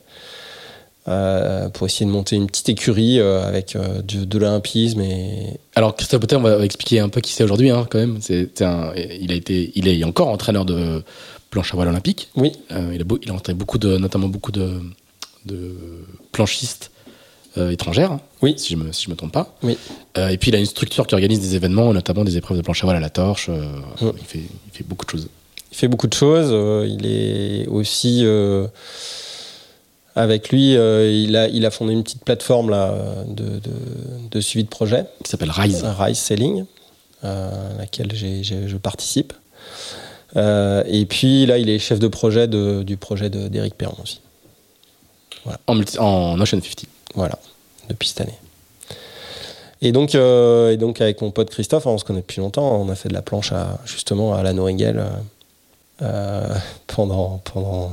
[1.09, 5.97] Euh, pour essayer de monter une petite écurie euh, avec euh, de l'olympisme et, Alors,
[5.97, 8.19] Christophe Boutet, on va expliquer un peu qui c'est aujourd'hui, hein, quand même.
[8.21, 11.03] C'est, c'est un, il, a été, il est encore entraîneur de
[11.51, 12.29] planche à voile olympique.
[12.37, 14.81] oui il, a beau- il a entraîné beaucoup de, notamment beaucoup de,
[15.45, 15.75] de
[16.31, 16.91] planchistes
[17.57, 18.55] étrangères, Oui.
[18.57, 19.55] si je me, si je me trompe pas.
[19.63, 19.77] Oui.
[20.17, 22.83] Et puis il a une structure qui organise des événements, notamment des épreuves de planche
[22.83, 23.51] à voile à la torche.
[24.01, 25.29] il, fait, il fait beaucoup de choses.
[25.71, 26.49] Il fait beaucoup de choses.
[26.89, 28.25] il est aussi
[30.15, 32.95] avec lui, euh, il a il a fondé une petite plateforme là
[33.27, 33.71] de, de,
[34.31, 35.83] de suivi de projet, Qui s'appelle Rise.
[35.85, 36.65] Rise Selling,
[37.25, 39.33] euh, à laquelle je participe.
[40.37, 44.21] Euh, et puis là, il est chef de projet de- du projet d'Éric Perron aussi.
[45.67, 45.79] En,
[46.41, 46.85] Ocean 50.
[47.15, 47.39] Voilà,
[47.89, 48.39] depuis cette année.
[49.83, 52.81] Et donc, euh, et donc avec mon pote Christophe, on se connaît depuis longtemps.
[52.81, 55.09] On a fait de la planche à, justement à la Noringel euh,
[56.03, 56.55] euh,
[56.87, 57.91] pendant, pendant,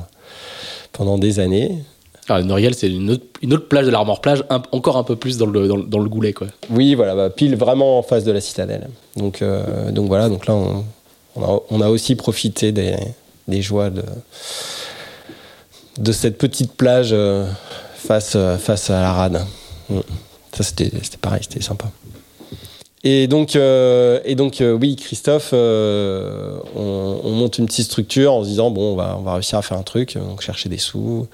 [0.93, 1.83] pendant des années.
[2.29, 6.09] Alors, Noriel, c'est une autre, plage de l'Armor Plage, encore un peu plus dans le,
[6.09, 6.33] goulet.
[6.33, 6.47] Quoi.
[6.69, 8.87] Oui, voilà, bah, pile vraiment en face de la citadelle.
[9.15, 10.55] Donc, euh, donc voilà, donc là,
[11.35, 12.95] on, a, aussi profité des,
[13.47, 14.03] des joies de,
[15.97, 17.47] de cette petite plage euh,
[17.95, 19.41] face, euh, face à la rade.
[19.89, 19.99] Mm.
[20.53, 21.85] Ça, c'était pareil, c'était sympa.
[23.03, 28.71] Et donc, et donc oui, Christophe, on, on monte une petite structure en se disant,
[28.71, 31.27] bon, on va, on va réussir à faire un truc, donc chercher des sous.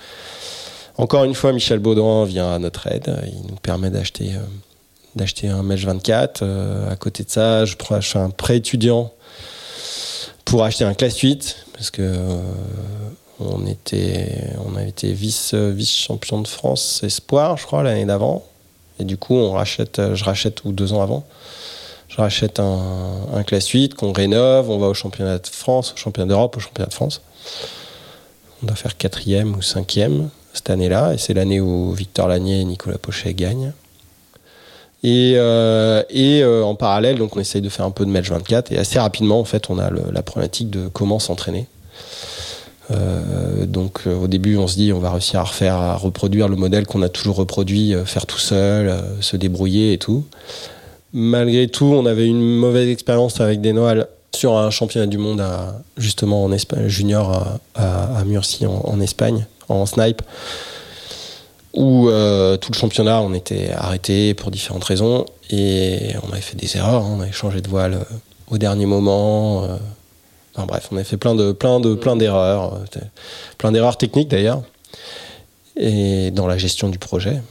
[0.98, 3.14] Encore une fois, Michel Baudouin vient à notre aide.
[3.28, 6.42] Il nous permet d'acheter euh, un Mesh 24.
[6.42, 9.12] Euh, à côté de ça, je, prends, un prêt étudiant
[10.46, 12.40] pour acheter un classe 8 parce que euh,
[13.40, 18.46] on a été vice vice champion de France espoir, je crois, l'année d'avant.
[19.00, 21.26] Et du coup, on rachète, je rachète ou deux ans avant,
[22.08, 24.70] je rachète un, un classe 8 qu'on rénove.
[24.70, 27.22] On va au championnat de France, au championnat d'Europe, au championnat de France.
[28.64, 32.64] On doit faire quatrième ou cinquième cette année-là, et c'est l'année où Victor Lanier et
[32.64, 33.74] Nicolas Pochet gagnent.
[35.04, 38.72] Et, euh, euh, en parallèle, donc on essaye de faire un peu de match 24
[38.72, 41.68] et assez rapidement, en fait, on a la problématique de comment s'entraîner.
[42.92, 46.56] Euh, donc au début, on se dit on va réussir à refaire, à reproduire le
[46.56, 50.26] modèle qu'on a toujours reproduit, faire tout seul, se débrouiller et tout.
[51.14, 55.44] Malgré tout, on avait une mauvaise expérience avec des Noël sur un championnat du monde
[55.98, 60.22] justement en Espagne, junior à, Murcie en Espagne, en snipe
[61.74, 66.56] où euh, tout le championnat on était arrêté pour différentes raisons et on avait fait
[66.56, 67.16] des erreurs, hein.
[67.18, 68.04] on avait changé de voile euh,
[68.50, 69.64] au dernier moment.
[69.66, 69.78] euh.
[70.56, 72.80] Enfin, bref, on avait fait plein de plein de plein d'erreurs,
[73.58, 74.64] plein d'erreurs techniques d'ailleurs,
[75.76, 77.42] et dans la gestion du projet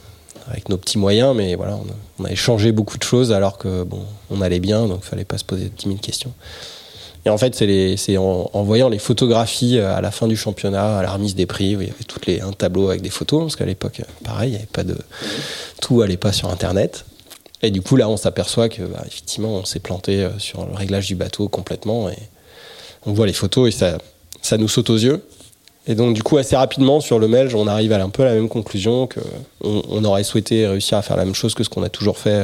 [0.47, 1.79] avec nos petits moyens, mais voilà,
[2.19, 4.01] on avait changé beaucoup de choses alors que bon,
[4.31, 6.33] on allait bien, donc il fallait pas se poser 10 000 questions.
[7.25, 11.01] Et en fait, c'est en, voyant les photographies euh, à la fin du championnat, à
[11.01, 13.55] la remise des prix, où il y avait toutes un tableau avec des photos, parce
[13.55, 14.95] qu'à l'époque, euh, pareil, il n'y avait pas de.
[15.81, 17.05] Tout allait pas sur Internet.
[17.63, 20.75] Et du coup, là, on s'aperçoit que, bah, effectivement, on s'est planté euh, sur le
[20.75, 22.09] réglage du bateau complètement.
[22.09, 22.17] Et
[23.07, 23.97] on voit les photos et ça,
[24.43, 25.25] ça nous saute aux yeux.
[25.87, 28.33] Et donc, du coup, assez rapidement, sur le Melge, on arrive à un peu la
[28.33, 29.19] même conclusion que
[29.61, 32.43] on, aurait souhaité réussir à faire la même chose que ce qu'on a toujours fait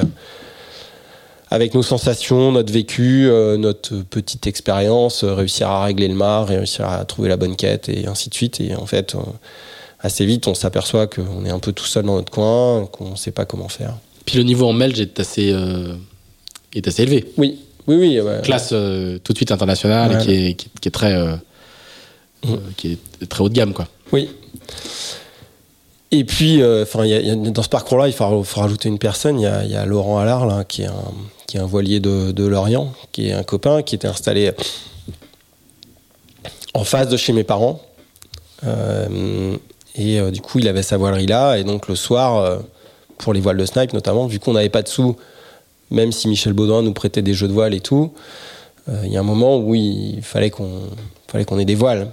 [1.51, 6.45] avec nos sensations, notre vécu, euh, notre petite expérience, euh, réussir à régler le mât,
[6.45, 8.61] réussir à trouver la bonne quête et ainsi de suite.
[8.61, 9.15] Et en fait,
[9.99, 13.15] assez vite, on s'aperçoit qu'on est un peu tout seul dans notre coin, qu'on ne
[13.17, 13.95] sait pas comment faire.
[14.25, 15.93] Puis le niveau en Melge est assez, euh,
[16.73, 17.25] est assez élevé.
[17.37, 18.21] Oui, oui, oui.
[18.43, 20.23] Classe tout de suite internationale Ouais.
[20.23, 21.35] qui est, qui, qui est très, euh,
[22.77, 23.73] qui est très haut de gamme.
[23.73, 23.87] Quoi.
[24.13, 24.29] Oui.
[26.13, 27.05] Et puis, euh, enfin,
[27.35, 29.39] dans ce parcours-là, il faut, rajouter une personne.
[29.39, 33.81] Il y a, Laurent Allard, qui est un, voilier de, Lorient, qui est un copain,
[33.81, 34.51] qui était installé
[36.73, 37.81] en face de chez mes parents.
[38.65, 39.55] Euh,
[39.95, 41.55] et euh, du coup, il avait sa voilerie là.
[41.55, 42.61] Et donc, le soir,
[43.17, 45.15] pour les voiles de snipe notamment, vu qu'on n'avait pas de sous,
[45.91, 48.11] même si Michel Baudouin nous prêtait des jeux de voile et tout,
[49.03, 50.81] il y a un moment où il fallait qu'on
[51.29, 52.11] fallait qu'on ait des voiles.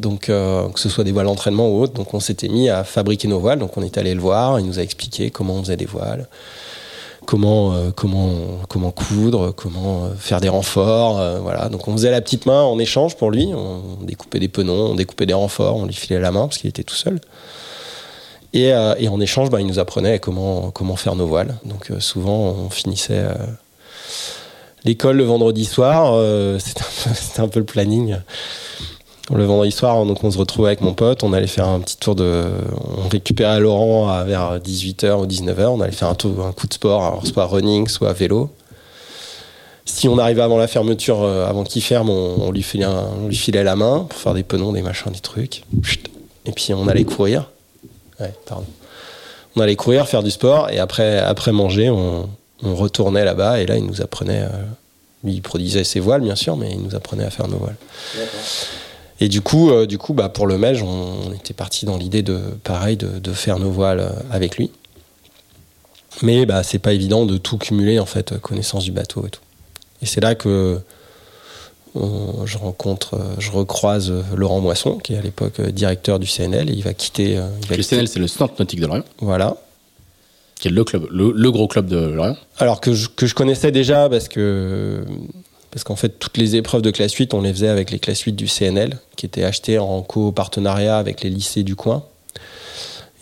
[0.00, 1.92] Donc, euh, que ce soit des voiles d'entraînement ou autre.
[1.92, 3.58] Donc, on s'était mis à fabriquer nos voiles.
[3.58, 4.58] Donc, on est allé le voir.
[4.58, 6.26] Il nous a expliqué comment on faisait des voiles,
[7.26, 8.30] comment, euh, comment,
[8.68, 11.20] comment coudre, comment euh, faire des renforts.
[11.42, 11.68] voilà.
[11.68, 13.52] Donc, on faisait la petite main en échange pour lui.
[13.54, 16.68] On découpait des penons, on découpait des renforts, on lui filait la main parce qu'il
[16.68, 17.20] était tout seul.
[18.52, 21.56] Et, en échange, bah, il nous apprenait comment, comment faire nos voiles.
[21.64, 23.24] Donc, souvent, on finissait.
[24.84, 26.18] L'école le vendredi soir,
[26.58, 28.16] c'était un peu le planning.
[29.32, 32.16] Le vendredi soir, on se retrouvait avec mon pote, on allait faire un petit tour
[32.16, 32.46] de.
[33.04, 36.66] On récupérait Laurent à vers 18h ou 19h, on allait faire un, tour, un coup
[36.66, 38.50] de sport, soit running, soit vélo.
[39.84, 44.06] Si on arrivait avant la fermeture, euh, avant qu'il ferme, on, lui filait la main
[44.08, 45.62] pour faire des penons, des machins, des trucs.
[46.46, 47.50] Et puis on allait courir.
[48.18, 48.66] Ouais, pardon.
[49.56, 52.28] On allait courir, faire du sport, et après, après manger, on,
[52.62, 54.42] retournait là-bas, et là, il nous apprenait.
[54.42, 54.64] euh,
[55.24, 57.76] il produisait ses voiles, bien sûr, mais il nous apprenait à faire nos voiles.
[59.20, 62.22] Et du coup, euh, du coup bah, pour le Melge, on, était parti dans l'idée
[62.22, 64.70] de, pareil, de, de, faire nos voiles euh, avec lui.
[66.22, 69.40] Mais bah, c'est pas évident de tout cumuler, en fait, connaissance du bateau et tout.
[70.02, 70.80] Et c'est là que
[71.94, 76.82] je rencontre, je recroise Laurent Moisson, qui est à l'époque directeur du CNL, et il
[76.82, 77.32] va quitter.
[77.32, 79.56] Il va le quitter, CNL, c'est le Centre Nautique de Lorient, Voilà.
[80.60, 82.36] qui est le, club, le, le gros club de Lorient.
[82.58, 85.04] Alors que je, que je connaissais déjà parce que
[85.70, 88.20] parce qu'en fait toutes les épreuves de classe 8 on les faisait avec les classes
[88.20, 92.04] 8 du CNL qui étaient achetées en co-partenariat avec les lycées du coin.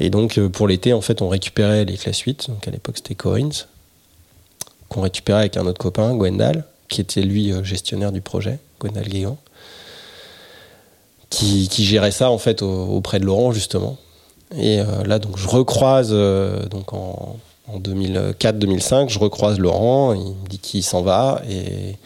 [0.00, 2.96] Et donc euh, pour l'été en fait on récupérait les classes 8, donc à l'époque
[2.96, 3.66] c'était Corins,
[4.88, 9.08] qu'on récupérait avec un autre copain, Gwendal, qui était lui euh, gestionnaire du projet, Gwendal
[9.08, 9.36] Guégan,
[11.30, 13.98] qui, gérait ça en fait au- auprès de Laurent justement.
[14.56, 16.10] Et euh, là donc je recroise
[16.70, 17.36] donc en,
[17.72, 21.96] en 2004-2005, je recroise Laurent, il me dit qu'il s'en va et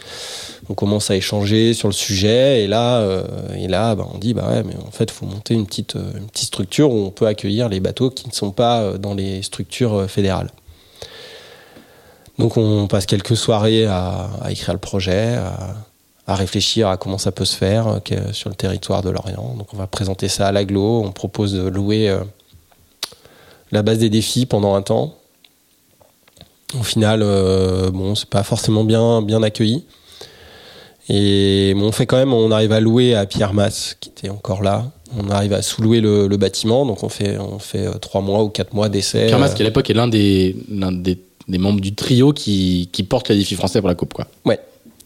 [0.68, 3.24] on commence à échanger sur le sujet et là, euh,
[3.56, 6.12] et là bah, on dit bah mais en fait il faut monter une petite, euh,
[6.16, 9.14] une petite structure où on peut accueillir les bateaux qui ne sont pas euh, dans
[9.14, 10.50] les structures fédérales.
[12.38, 15.76] Donc on passe quelques soirées à, écrire le projet, à,
[16.26, 18.00] à réfléchir à comment ça peut se faire
[18.32, 19.54] sur le territoire de Lorient.
[19.56, 22.16] Donc on va présenter ça à l'aglo, on propose de louer
[23.70, 25.14] la base des défis pendant un temps.
[26.78, 29.84] Au final, euh, bon, c'est pas forcément bien, bien accueilli.
[31.08, 34.28] Et bon, on fait quand même, on arrive à louer à Pierre Masse, qui était
[34.30, 34.90] encore là.
[35.18, 38.42] On arrive à sous-louer le, le bâtiment, donc on fait, on fait euh, trois mois
[38.44, 39.26] ou quatre mois d'essai.
[39.26, 41.18] Pierre Mas, Euh, qui à l'époque est l'un des, l'un des,
[41.48, 44.14] des membres du trio qui, qui porte les défis français pour la Coupe.
[44.14, 44.26] Quoi.
[44.46, 44.58] Ouais,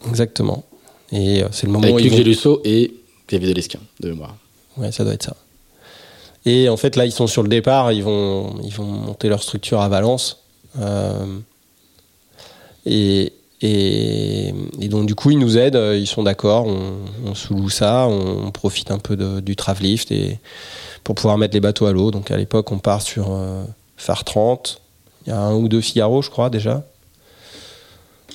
[0.08, 0.62] exactement.
[1.10, 2.94] Et c'est le moment Avec où Luc vont- Gélusso et
[3.28, 4.36] Xavier Delesquin, de mémoire.
[4.76, 5.34] Ouais, ça doit être ça.
[6.44, 9.42] Et en fait, là, ils sont sur le départ, ils vont, ils vont monter leur
[9.42, 10.42] structure à Valence.
[10.78, 11.24] Euh,
[12.86, 13.32] et,
[13.62, 14.48] et,
[14.80, 16.92] et donc, du coup, ils nous aident, euh, ils sont d'accord, on,
[17.26, 20.38] on sous-loue ça, on, on profite un peu de- du Travelift et,
[21.04, 22.10] pour pouvoir mettre les bateaux à l'eau.
[22.10, 23.64] Donc, à l'époque, on part sur euh,
[23.96, 24.80] Phare 30.
[25.26, 26.84] Il y a un ou deux Figaro, je crois, déjà.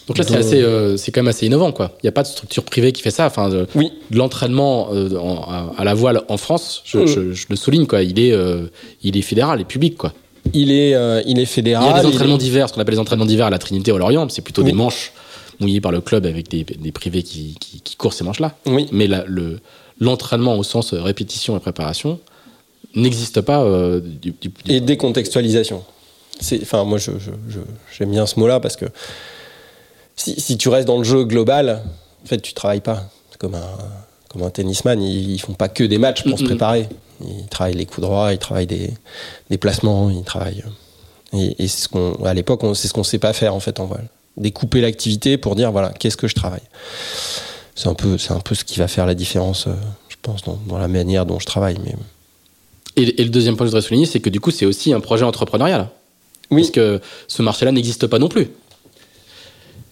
[0.07, 1.71] Donc là, c'est, euh, quand même assez innovant.
[1.71, 1.91] quoi.
[2.01, 3.27] Il n'y a pas de structure privée qui fait ça.
[3.27, 3.91] Enfin, de, Oui.
[4.09, 5.09] de l'entraînement euh,
[5.47, 7.07] à, à la voile en France, je, Mm.
[7.07, 8.01] je- je le souligne, quoi.
[8.01, 8.35] Il, est,
[9.03, 9.95] il est fédéral et public.
[9.97, 10.11] Quoi.
[10.53, 11.85] Il est, euh, il est fédéral.
[11.85, 13.59] Il y a des il entraînements d'hiver, ce qu'on appelle les entraînements d'hiver à la
[13.59, 14.27] Trinité ou à Lorient.
[14.29, 14.71] C'est plutôt Oui.
[14.71, 15.11] des manches
[15.59, 18.55] mouillées par le club avec des, des privés qui, qui, qui courent ces manches-là.
[18.65, 18.87] Oui.
[18.91, 19.59] Mais la- le,
[19.99, 22.19] l'entraînement au sens euh, répétition et préparation
[22.95, 25.83] n'existe pas euh, du, du- du- et décontextualisation.
[26.63, 27.59] Enfin, moi, je, je- je-
[27.97, 28.85] j'aime bien ce mot-là parce que
[30.15, 31.83] si, si tu restes dans le jeu global,
[32.23, 33.09] en fait, tu travailles pas.
[33.31, 33.69] C'est comme un,
[34.29, 36.87] comme un tennisman, ils, ils font pas que des matchs pour se préparer.
[37.25, 38.91] Ils travaillent les coups droits, ils travaillent des,
[39.49, 40.63] des placements, ils travaillent.
[41.33, 43.59] Et, et c'est ce qu'on, à l'époque, on- c'est ce qu'on sait pas faire en
[43.59, 44.07] fait en voile.
[44.37, 46.61] Découper l'activité pour dire voilà, qu'est-ce que je travaille.
[47.75, 49.73] C'est un peu, c'est un peu ce qui va faire la différence, euh,
[50.09, 51.77] je pense, dans, dans la manière dont je travaille.
[51.83, 51.95] Mais
[52.97, 54.93] Et, et le deuxième point que je voudrais souligner, c'est que du coup, c'est aussi
[54.93, 55.89] un projet entrepreneurial.
[56.49, 56.61] Oui.
[56.61, 58.49] Parce que ce marché-là n'existe pas non plus.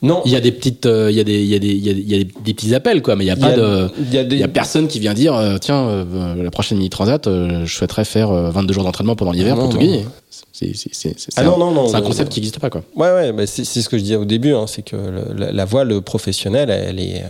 [0.02, 1.68] Non, Il y a des petites, euh, il y a des, il y a des,
[1.68, 3.32] il y a des, il y a des- des petits appels, quoi, mais il n'y
[3.32, 5.00] a il y pas a- de, il y a des- il y a personne qui
[5.00, 8.84] vient dire, euh, tiens, euh, la prochaine mini transat, je souhaiterais faire euh, 22 jours
[8.84, 10.06] d'entraînement pendant l'hiver pour non, tout gagner.
[10.54, 10.72] C'est,
[11.38, 12.82] Ah un, un concept qui n'existe pas, quoi.
[12.96, 14.96] Ouais, ouais, bah c'est ce que je disais au début, hein, c'est que
[15.38, 17.24] la, la voile professionnelle, elle est.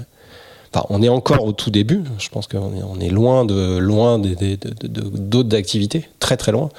[0.73, 2.01] Enfin, on est encore au tout début.
[2.19, 6.07] Je pense qu'on est, on est loin de loin des- de- de- de- d'autres activités,
[6.19, 6.69] très très loin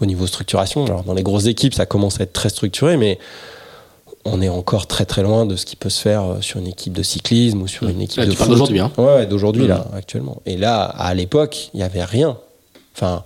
[0.00, 0.84] au niveau structuration.
[0.86, 3.18] Alors dans les grosses équipes, ça commence à être très structuré, mais
[4.24, 6.66] on est encore très très loin de ce qui peut se faire euh, sur une
[6.66, 8.48] équipe de cyclisme ou sur une équipe Là, de foot.
[8.48, 8.90] d'aujourd'hui, hein.
[8.96, 10.40] Ouais, ouais, d'aujourd'hui là, actuellement.
[10.46, 12.36] Et là, à l'époque, il y avait rien.
[12.96, 13.24] Enfin,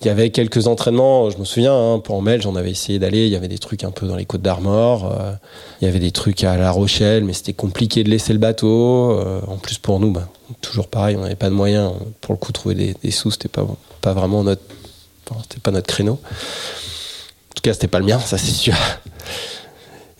[0.00, 2.98] il y avait quelques entraînements, je me souviens, hein, pour en Belge, on avait essayé
[2.98, 5.32] d'aller, il y avait des trucs un peu dans les côtes d'Armor, euh,
[5.80, 9.12] il y avait des trucs à La Rochelle, mais c'était compliqué de laisser le bateau.
[9.20, 10.26] euh, en plus, pour nous, bah,
[10.60, 11.92] toujours pareil, on n'avait pas de moyens.
[12.20, 13.64] Pour le coup, trouver des, des sous, c'était pas,
[14.00, 14.62] pas vraiment notre,
[15.30, 16.14] enfin, c'était pas notre créneau.
[16.14, 18.74] En tout cas, c'était pas le mien, ça c'est sûr.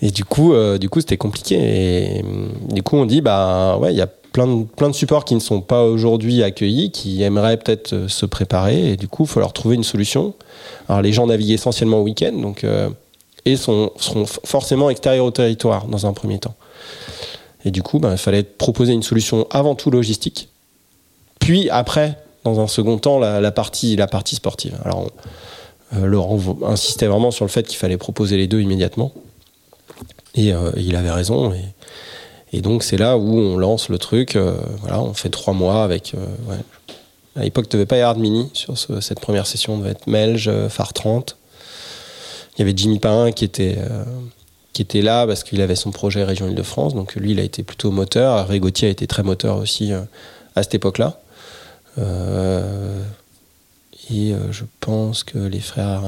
[0.03, 1.55] Et du coup, euh, du coup, c'était compliqué.
[2.19, 2.25] Et
[2.75, 5.35] du coup, on dit, bah ouais, il y a plein de, plein de supports qui
[5.35, 8.91] ne sont pas aujourd'hui accueillis, qui aimeraient peut-être euh, se préparer.
[8.93, 10.35] Et du coup, il faut leur trouver une solution.
[10.89, 12.91] Alors, les gens naviguent essentiellement au week-end, donc euh,
[13.45, 13.91] et seront
[14.45, 16.55] forcément extérieurs au territoire dans un premier temps.
[17.65, 20.49] Et du coup, bah, il fallait proposer une solution avant tout logistique,
[21.41, 24.77] puis après, dans un second temps, la, partie, la partie sportive.
[24.85, 25.07] Alors,
[25.93, 29.13] on- Laurent insistait vraiment sur le fait qu'il fallait proposer les deux immédiatement.
[30.35, 31.53] Et euh, il avait raison.
[31.53, 31.65] Et,
[32.57, 34.37] et donc, c'est là où on lance le truc.
[34.37, 36.15] euh, voilà, on fait trois mois avec.
[36.15, 36.57] euh.
[37.35, 39.75] À l'époque, il ne devait pas y avoir de mini sur ce- cette première session.
[39.77, 41.37] Il devait être Melge, Phare 30.
[42.57, 43.79] Il y avait Jimmy Pain qui était,
[44.75, 46.95] qui était là parce qu'il avait son projet Région Île-de-France.
[46.95, 48.39] Donc, lui, il a été plutôt moteur.
[48.39, 51.19] Hervé Gauthier a été très moteur aussi à cette époque-là.
[54.11, 56.03] Et je pense que les frères.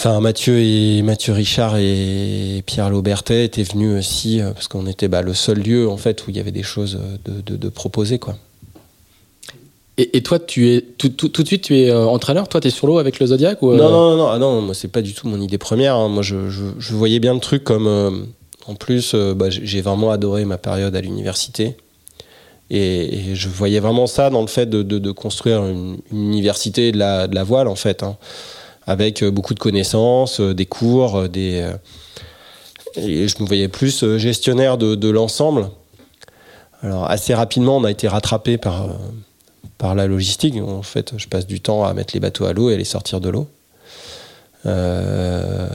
[0.00, 5.08] Enfin, Mathieu et Mathieu Richard et Pierre Laubertet étaient venus aussi euh, parce qu'on était
[5.08, 7.56] bah, le seul lieu en fait où il y avait des choses euh, de, de,
[7.58, 8.38] de proposer quoi.
[9.98, 12.48] Et, et toi, tu es tout, tout, tout de suite, tu es euh, entraîneur.
[12.48, 14.38] Toi, tu es sur l'eau avec le Zodiac ou, euh, Non, non, non, non, ah
[14.38, 15.96] non, moi c'est pas du tout mon idée première.
[15.96, 16.08] hein.
[16.08, 17.86] Moi je, je, je voyais bien le truc comme.
[17.86, 18.10] euh,
[18.66, 21.76] en plus, euh, bah, j'ai vraiment adoré ma période à l'université.
[22.70, 26.22] Et, et je voyais vraiment ça dans le fait de, de, de construire une, une
[26.28, 28.02] université de la, de la voile en fait.
[28.02, 28.16] hein.
[28.90, 31.64] Avec euh, beaucoup de connaissances, euh, des cours, euh, des.
[32.96, 35.68] et je me voyais plus gestionnaire de, de l'ensemble.
[36.82, 38.88] Alors assez rapidement, on a été rattrapé par,
[39.78, 40.56] par la logistique.
[40.56, 42.84] En fait, je passe du temps à mettre les bateaux à l'eau et à les
[42.84, 43.46] sortir de l'eau.
[44.66, 45.68] Euh,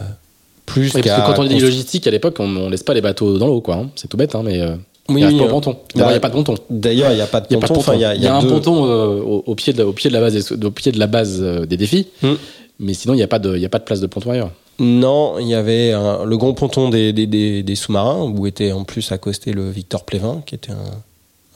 [0.66, 3.02] plus Oui, parce que quand on dit logistique, à l'époque, on, on laisse pas les
[3.02, 3.76] bateaux dans l'eau, quoi.
[3.76, 3.90] hein.
[3.96, 4.76] C'est tout bête, hein, mais euh,
[5.10, 6.56] Oui, il euh, n'y a bah, pas de ponton.
[6.70, 7.94] D'ailleurs, il n'y a pas de Il y a ponton.
[7.94, 10.10] il y a, Il y a un ponton au, au pied de la, au pied
[10.10, 12.34] de la base, des, au pied de la base des défis, Hmm.
[12.80, 14.52] Mais sinon il n'y a pas de, a pas de place de ponton ailleurs.
[14.78, 19.70] Non, il y avait le grand ponton des, sous-marins où était en plus accosté le
[19.70, 20.74] Victor Plévin, qui était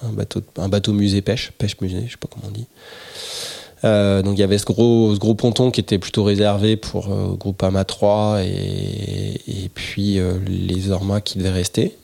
[0.01, 2.65] un, bateau, un bateau musée pêche, pêche musée, je sais pas comment on dit.
[3.86, 7.11] Euh, donc il y avait ce gros, ce gros ponton qui était plutôt réservé pour
[7.11, 11.95] euh, Groupama 3 et, puis euh, les Ormas qui devaient rester.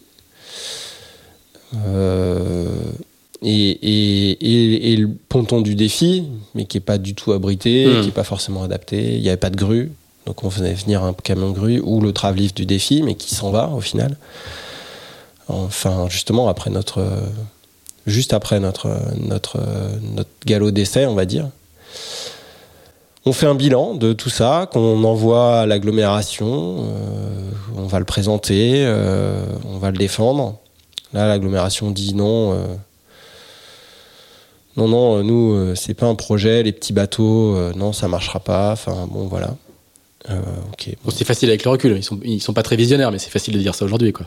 [3.48, 6.24] Et, et, et, et le ponton du défi,
[6.56, 8.02] mais qui est pas du tout abrité, Hmm.
[8.02, 9.16] qui est pas forcément adapté.
[9.18, 9.92] Il n'y avait pas de grue,
[10.26, 13.52] donc on faisait venir un camion grue ou le travelift du défi, mais qui s'en
[13.52, 14.18] va au final.
[15.48, 17.06] Enfin, justement après notre,
[18.08, 18.90] juste après notre
[19.20, 19.60] notre
[20.16, 21.48] notre galop d'essai, on va dire.
[23.28, 28.06] On fait un bilan de tout ça, qu'on envoie à l'agglomération, euh, on va le
[28.06, 30.58] présenter, euh, on va le défendre.
[31.14, 32.54] Là, l'agglomération dit non.
[32.54, 32.66] euh,
[34.78, 38.08] non, non, euh, nous, euh, c'est pas un projet, les petits bateaux, euh, non, ça
[38.08, 38.72] marchera pas.
[38.74, 39.56] Enfin, bon, voilà.
[40.30, 40.40] Euh,
[40.74, 40.90] ok.
[41.04, 41.96] Bon, c'est facile avec le recul.
[41.98, 44.26] Ils sont, ils sont pas très visionnaires, mais c'est facile de dire ça aujourd'hui, quoi.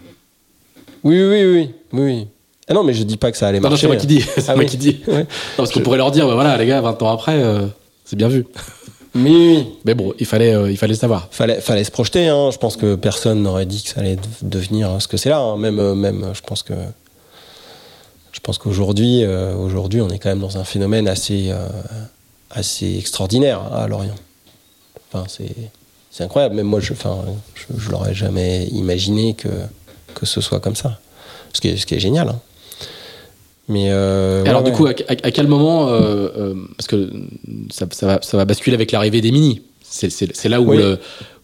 [1.04, 2.26] Oui, oui, oui, oui, oui.
[2.68, 3.82] Ah non, mais je dis pas que ça allait Non, non, marcher.
[3.82, 4.20] c'est moi qui dis.
[4.20, 4.70] C'est Ah moi oui.
[4.70, 5.00] qui dis.
[5.08, 5.20] Ouais.
[5.20, 5.26] Non,
[5.56, 7.66] parce qu'on pourrait leur dire, bah, voilà, les gars, 20 ans après, euh,
[8.04, 8.46] c'est bien vu.
[9.14, 9.66] Mais oui.
[9.84, 11.28] Mais bon, il fallait, euh, il fallait savoir.
[11.30, 12.28] Fallait, fallait se projeter.
[12.28, 12.50] Hein.
[12.52, 15.38] Je pense que personne n'aurait dit que ça allait de- devenir ce que c'est là.
[15.40, 15.56] hein.
[15.56, 16.74] Même, même, je pense que,
[18.38, 21.66] je pense qu'aujourd'hui, euh, aujourd'hui, on est quand même dans un phénomène assez, euh,
[22.50, 24.14] assez extraordinaire hein, à Lorient.
[25.12, 25.50] Enfin, c'est,
[26.12, 26.54] c'est incroyable.
[26.54, 27.18] Même moi, je, enfin,
[27.56, 29.48] je, je l'aurais jamais imaginé que,
[30.14, 31.00] que ce soit comme ça.
[31.52, 32.28] Ce qui est, ce qui est génial.
[32.28, 32.40] hein.
[33.66, 34.94] Mais euh, Alors, ouais, du coup, ouais.
[35.08, 37.10] à, à- à quel moment, euh, euh, parce que
[37.70, 39.62] ça, ça va, ça va basculer avec l'arrivée des mini.
[39.82, 40.76] C'est, là où, Oui.
[40.78, 40.98] le,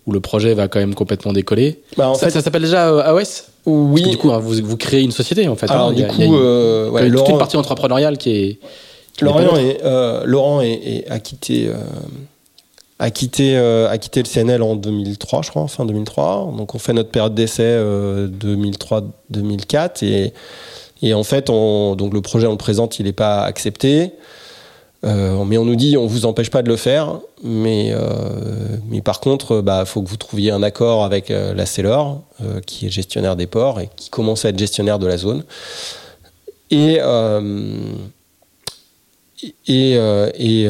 [0.07, 1.83] où le projet va quand même complètement décoller.
[1.97, 3.03] Bah, en ça, fait, ça s'appelle déjà euh,
[3.65, 4.03] Parce oui.
[4.03, 5.71] que du coup, hein, vous, vous créez une société, en fait.
[5.71, 5.93] alors hein.
[5.93, 7.57] Il du y a- coup, il y a une- euh, ouais, toute Laurent- une partie
[7.57, 8.59] entrepreneuriale qui est.
[9.17, 11.75] qui Laurent, est, euh, Laurent est, est- a, quitté, euh,
[12.99, 16.53] a, quitté, euh, a quitté le CNL en 2003, je crois, fin 2003.
[16.57, 20.03] Donc on fait notre période d'essai euh, 2003-2004.
[20.03, 20.33] Et,
[21.03, 24.13] et en fait, on, donc le projet, on le présente, il n'est pas accepté.
[25.05, 27.99] Euh, mais on nous dit, on vous empêche pas de le faire, mais, euh,
[28.89, 32.23] mais par contre, bah, faut que vous trouviez un accord avec euh, la Cellor,
[32.67, 35.45] qui est gestionnaire des ports et qui commence à être gestionnaire de la zone.
[36.71, 36.99] Et,
[39.67, 40.63] et, et,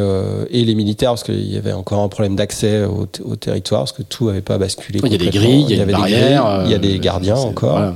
[0.51, 3.07] et les militaires, parce qu'il y avait encore un problème d'accès au,
[3.37, 5.01] territoire, parce que tout n'avait pas basculé.
[5.03, 6.63] Il y a des grilles, il y a, avait des barrières.
[6.65, 7.71] il y a des gardiens encore.
[7.71, 7.95] voilà.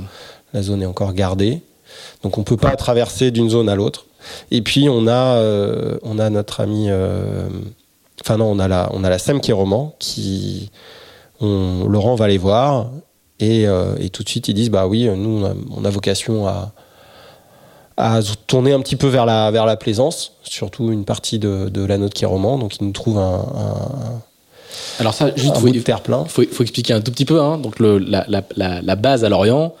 [0.53, 1.61] La zone est encore gardée.
[2.23, 4.05] Donc on peut pas traverser d'une zone à l'autre.
[4.51, 7.47] Et puis on a, euh, on a notre ami, euh,
[8.21, 10.71] enfin non, on a la, on a la SEM qui est roman, qui,
[11.41, 12.89] on, Laurent va les voir
[13.39, 15.89] et, euh, et tout de suite ils disent bah oui, nous on a, on a
[15.89, 16.71] vocation à,
[17.97, 21.85] à tourner un petit peu vers la, vers la plaisance, surtout une partie de, de
[21.85, 22.57] la note qui est roman.
[22.57, 24.21] Donc ils nous trouvent un, un,
[24.99, 26.25] Alors, ça, juste, un faut, bout de terre plein.
[26.25, 27.41] faut, faut expliquer un tout petit peu.
[27.41, 27.57] Hein.
[27.57, 29.73] Donc, le, la, la, la, la base à Lorient,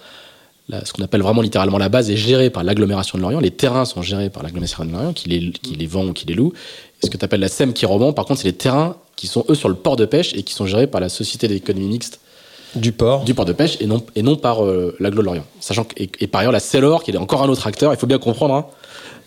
[0.69, 3.39] la- ce qu'on appelle vraiment littéralement la base, est gérée par l'agglomération de Lorient.
[3.39, 6.25] Les terrains sont gérés par l'agglomération de Lorient, qui les, qui les vend ou qui
[6.27, 6.53] les loue.
[7.01, 9.27] Et ce que tu appelles la SEM qui roman, par contre, c'est les terrains qui
[9.27, 11.87] sont, eux, sur le port de pêche et qui sont gérés par la Société d'économie
[11.87, 12.19] mixte
[12.75, 13.23] Du port.
[13.23, 15.45] du port de pêche et non, et non par euh, l'agglo de Lorient.
[15.59, 17.97] Sachant que, et, et par ailleurs, la Cellor, qui est encore un autre acteur, il
[17.97, 18.65] faut bien comprendre, hein,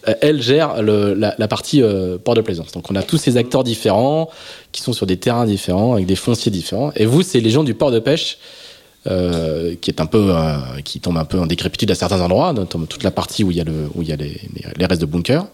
[0.09, 2.73] euh, elle gère le- la, la partie euh, port de plaisance.
[2.73, 4.31] Donc on a tous ces acteurs différents
[4.71, 6.93] qui sont sur des terrains différents, avec des fonciers différents.
[6.97, 8.39] Et vous, c'est les gens du port de pêche
[9.07, 12.53] euh, qui est un peu, euh, qui tombe un peu en décrépitude à certains endroits,
[12.53, 14.65] notamment toute la partie où il y a le, où il y a les, les-
[14.77, 15.47] les restes de bunkers,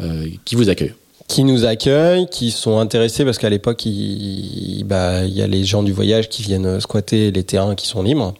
[0.00, 0.94] euh, qui vous accueillent.
[1.28, 5.62] qui nous accueillent, qui sont intéressés parce qu'à l'époque, il, bah, il y a les
[5.64, 8.34] gens du voyage qui viennent squatter les terrains qui sont libres.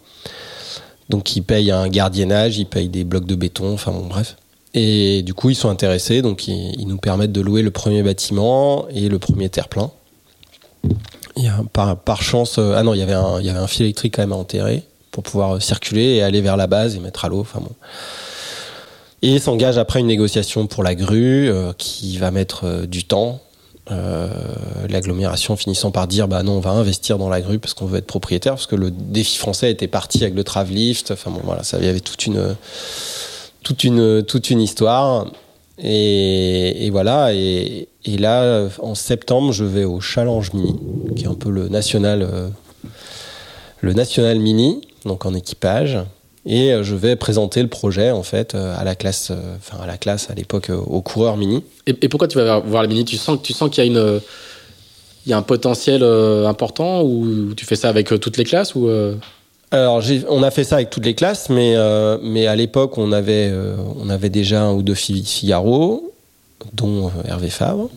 [1.08, 4.36] Donc ils payent un gardiennage, ils payent des blocs de béton, enfin bon bref.
[4.74, 8.02] Et du coup, ils sont intéressés, donc ils, ils nous permettent de louer le premier
[8.04, 9.90] bâtiment et le premier terre-plein.
[11.40, 14.32] Il y par, chance, euh, ah non, il y avait un, fil électrique quand même
[14.32, 17.40] à enterrer pour pouvoir euh, circuler et aller vers la base et mettre à l'eau.
[17.40, 17.70] Enfin bon.
[19.22, 23.40] Et s'engage après une négociation pour la grue euh, qui va mettre du temps.
[24.88, 27.98] L'agglomération finissant par dire bah non, on va investir dans la grue parce qu'on veut
[27.98, 31.10] être propriétaire parce que le défi français était parti avec le Travelift.
[31.10, 32.54] Enfin bon, voilà, il y avait toute une
[33.64, 35.26] toute une toute une histoire.
[35.82, 37.32] Et, voilà.
[38.04, 40.76] Et là, en septembre, je vais au Challenge Mini,
[41.16, 42.48] qui est un peu le national euh,
[43.80, 45.98] le national mini, donc en équipage.
[46.46, 49.82] Et euh, je vais présenter le projet en fait euh, à la classe, euh, enfin
[49.82, 51.62] à la classe à l'époque euh, aux coureurs mini.
[51.86, 53.04] Et, et pourquoi tu vas voir les mini?
[53.04, 54.20] Tu sens que tu sens qu'il y a une
[55.26, 58.44] il y a un potentiel euh, important ou tu fais ça avec euh, toutes les
[58.44, 59.16] classes ou euh,
[59.70, 63.12] Alors on a fait ça avec toutes les classes, mais euh, mais à l'époque on
[63.12, 66.10] avait euh, on avait déjà un ou deux Figaro,
[66.72, 67.90] dont euh, Hervé Fabre,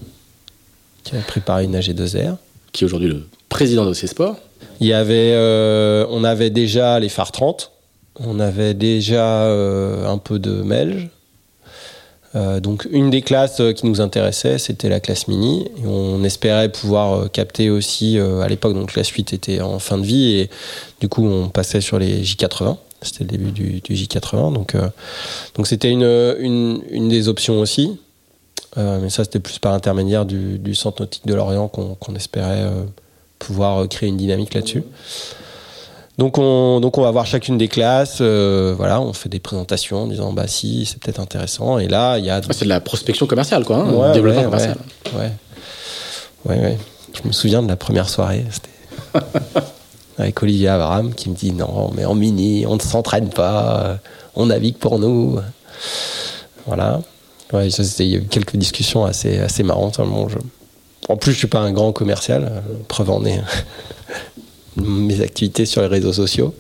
[1.04, 2.38] qui a préparé une AG2R.
[2.72, 4.38] qui est aujourd'hui le président d'OC Sport
[4.80, 7.72] Il y avait, euh, on avait déjà les phares 30,
[8.20, 11.10] on avait déjà euh, un peu de Melge.
[12.36, 15.70] Euh, donc une des classes qui nous intéressait, c'était la classe mini.
[15.78, 20.06] Et on espérait pouvoir capter aussi, à l'époque, donc la suite était en fin de
[20.06, 20.50] vie, et
[21.00, 22.78] du coup on passait sur les J80.
[23.04, 24.54] C'était le début du, du J80.
[24.54, 24.76] Donc
[25.56, 28.00] donc c'était une, une, une des options aussi.
[28.78, 32.64] Euh, mais ça, c'était plus par intermédiaire du, du Centre nautique de Lorient qu'on espérait
[32.64, 32.84] euh,
[33.40, 34.84] pouvoir euh, créer une dynamique là-dessus.
[36.20, 40.04] Donc on, donc on va voir chacune des classes, euh, voilà, on fait des présentations
[40.04, 41.80] en disant bah si c'est peut-être intéressant.
[41.80, 44.46] Et là il y a C'est de la prospection commerciale quoi, hein, Ouais, développement ouais,
[44.46, 44.78] commercial.
[45.16, 45.32] ouais,
[46.46, 46.78] ouais, ouais.
[47.20, 49.20] Je me souviens de la première soirée, c'était
[50.20, 53.98] avec Olivier Abraham qui me dit non mais en mini on ne s'entraîne pas,
[54.36, 55.40] on navigue pour nous.
[56.68, 57.02] Voilà.
[57.54, 60.00] Il y a eu quelques discussions assez, assez marrantes.
[60.00, 60.08] hein.
[61.10, 62.46] En plus, je suis pas un grand commercial.
[62.52, 63.42] euh, Preuve en est
[64.78, 66.56] mes activités sur les réseaux sociaux.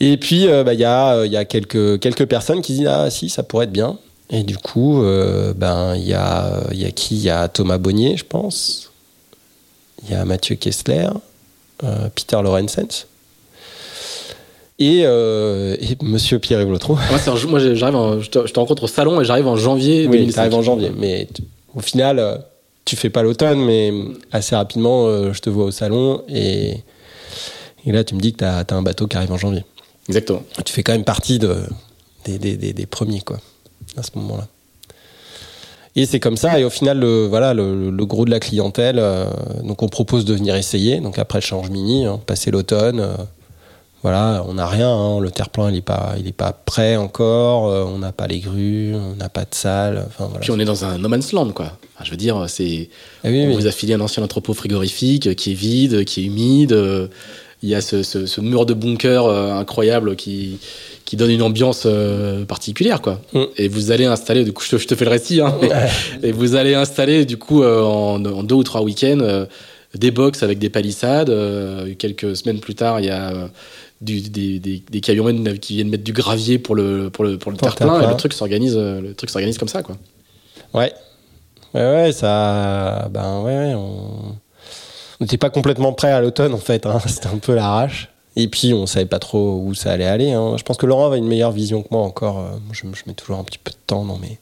[0.00, 2.88] Et puis, euh, bah, il y a, euh, y a quelques, quelques personnes qui disent
[2.88, 3.98] Ah, si, ça pourrait être bien.
[4.30, 5.02] Et du coup,
[5.54, 7.14] ben, il y, a, y a qui?
[7.16, 8.90] Il y a Thomas Bonnier, je pense.
[10.02, 11.08] Il y a Mathieu Kessler,
[12.14, 13.06] Peter Lorenzens.
[14.78, 16.94] Et, euh, et Monsieur Pierre Evlotro.
[16.94, 19.46] Moi, c'est en- moi, j'arrive en- je, te, je te rencontre au salon et j'arrive
[19.46, 20.34] en janvier Oui, 2005.
[20.34, 20.90] t'arrives en janvier.
[20.96, 21.28] Mais
[21.74, 22.36] au final, euh,
[22.84, 23.92] tu fais pas l'automne, mais
[24.32, 26.78] assez rapidement, euh, je te vois au salon et,
[27.86, 29.64] et là, tu me dis que t'as as un bateau qui arrive en janvier.
[30.08, 30.42] Exactement.
[30.64, 31.54] Tu fais quand même partie de,
[32.24, 33.38] des, des, des, des premiers, quoi,
[33.96, 34.48] à ce moment-là.
[35.96, 38.96] Et c'est comme ça, et au final, le, voilà, le, le gros de la clientèle,
[38.98, 39.26] euh,
[39.62, 43.14] donc on propose de venir essayer, donc après le change mini, hein, passer l'automne, euh,
[44.04, 47.68] voilà, on n'a rien, hein, le terre-plein, il n'est pas, il est pas prêt encore,
[47.68, 50.38] euh, on n'a pas les grues, on n'a pas de salle, voilà.
[50.40, 51.72] Puis on est dans un no man's land quoi.
[51.96, 52.90] Enfin, je veux dire, c'est
[53.24, 53.54] Ah oui, on oui.
[53.54, 56.72] vous a filé un ancien entrepôt frigorifique qui est vide, qui est humide.
[56.72, 57.08] euh,
[57.62, 60.58] Il y a ce, ce- ce mur de bunker euh, incroyable qui,
[61.06, 63.20] qui donne une ambiance euh, particulière, quoi.
[63.32, 63.44] Mm.
[63.56, 65.54] Et vous allez installer, du coup, je te, je te fais le récit, hein,
[66.22, 69.46] et vous allez installer, du coup, euh, en, en deux ou trois week-ends, euh,
[69.94, 71.30] des box avec des palissades.
[71.30, 73.46] euh, quelques semaines plus tard, il y a euh,
[74.00, 77.50] du- des, des, des camions qui viennent mettre du gravier pour le, pour le, pour
[77.52, 79.96] le terre-plein, et le truc s'organise, euh, le truc s'organise comme ça, quoi.
[80.74, 80.92] Ouais.
[81.74, 83.08] Ouais, ouais, ça.
[83.10, 84.34] Ben ouais, on.
[85.20, 86.98] N'était pas complètement prêt à l'automne en fait, hein.
[87.06, 88.10] c'était un peu l'arrache.
[88.36, 90.32] Et puis on savait pas trop où ça allait aller.
[90.32, 90.56] hein.
[90.56, 92.40] Je pense que Laurent avait une meilleure vision que moi encore.
[92.40, 94.38] euh, Je, je mets toujours un petit peu de temps dans mes,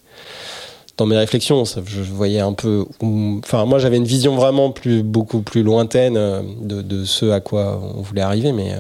[0.97, 1.65] dans mes réflexions.
[1.67, 2.87] Ça, je voyais un peu.
[3.03, 7.31] où- Enfin, moi j'avais une vision vraiment plus, beaucoup plus lointaine euh, de, de ce
[7.31, 8.77] à quoi on voulait arriver, mais.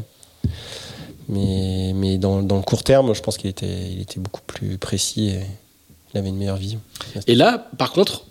[1.28, 5.40] Mais, dans, le court terme, je pense qu'il était, était beaucoup plus précis et
[6.12, 6.80] il avait une meilleure vision.
[7.26, 8.26] Et là, par contre,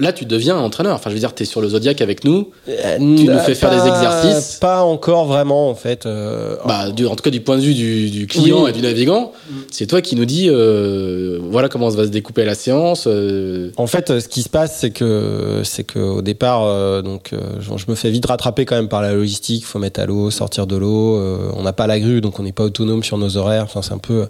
[0.00, 0.94] là, tu deviens entraîneur.
[0.94, 2.50] Enfin, je veux dire, tu es sur le Zodiac avec nous.
[2.66, 6.06] Tu nous fais faire des exercices Pas encore vraiment, en fait.
[6.06, 8.70] euh, Bah, du- en tout cas, du point de vue du, du client Oui.
[8.70, 9.32] et du navigant,
[9.70, 13.04] c'est toi qui nous dis euh, voilà comment ça va se découper la séance.
[13.06, 17.02] euh, En fait, euh, ce qui se passe, c'est que c'est que au départ, euh,
[17.02, 19.62] donc, euh, je, me fais vite rattraper quand même par la logistique.
[19.62, 21.16] Il faut mettre à l'eau, sortir de l'eau.
[21.16, 23.64] euh, on n'a pas la grue, donc on n'est pas autonome sur nos horaires.
[23.64, 24.26] Enfin, c'est un peu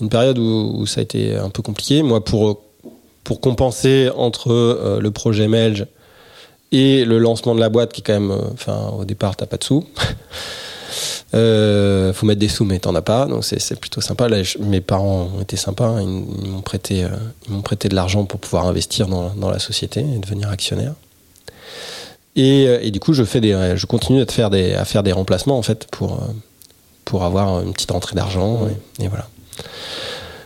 [0.00, 2.02] une période où, où ça a été un peu compliqué.
[2.02, 2.60] Moi, pour
[3.26, 5.86] pour compenser entre euh, le projet Melge
[6.70, 9.46] et le lancement de la boîte, qui est quand même, euh, enfin, au départ, t'as
[9.46, 9.84] pas de sous.
[11.34, 14.28] Euh, faut mettre des sous, mais t'en as pas, donc c'est plutôt sympa.
[14.28, 16.00] Là, je- mes parents ont été sympas, hein.
[16.00, 17.08] ils, ils m'ont prêté, euh,
[17.46, 20.94] ils m'ont prêté de l'argent pour pouvoir investir dans, dans la société et devenir actionnaire.
[22.36, 25.12] Et, et du coup, je fais des, je continue à faire des, à faire des
[25.12, 26.20] remplacements en fait pour
[27.04, 28.60] pour avoir une petite entrée d'argent
[29.00, 29.26] et, et voilà.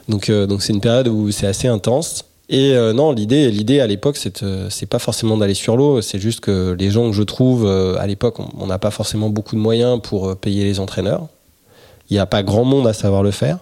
[0.09, 2.25] Donc, euh, donc c'est une période où c'est assez intense.
[2.53, 4.41] Et euh, non, l'idée, l'idée à l'époque, c'est,
[4.71, 6.03] c'est pas forcément d'aller sur l'eau.
[6.03, 8.91] C'est juste que les gens que je trouve euh, à l'époque, on- on n'a pas
[8.91, 11.29] forcément beaucoup de moyens pour euh, payer les entraîneurs.
[12.11, 13.61] Il n'y a pas grand monde à savoir le faire.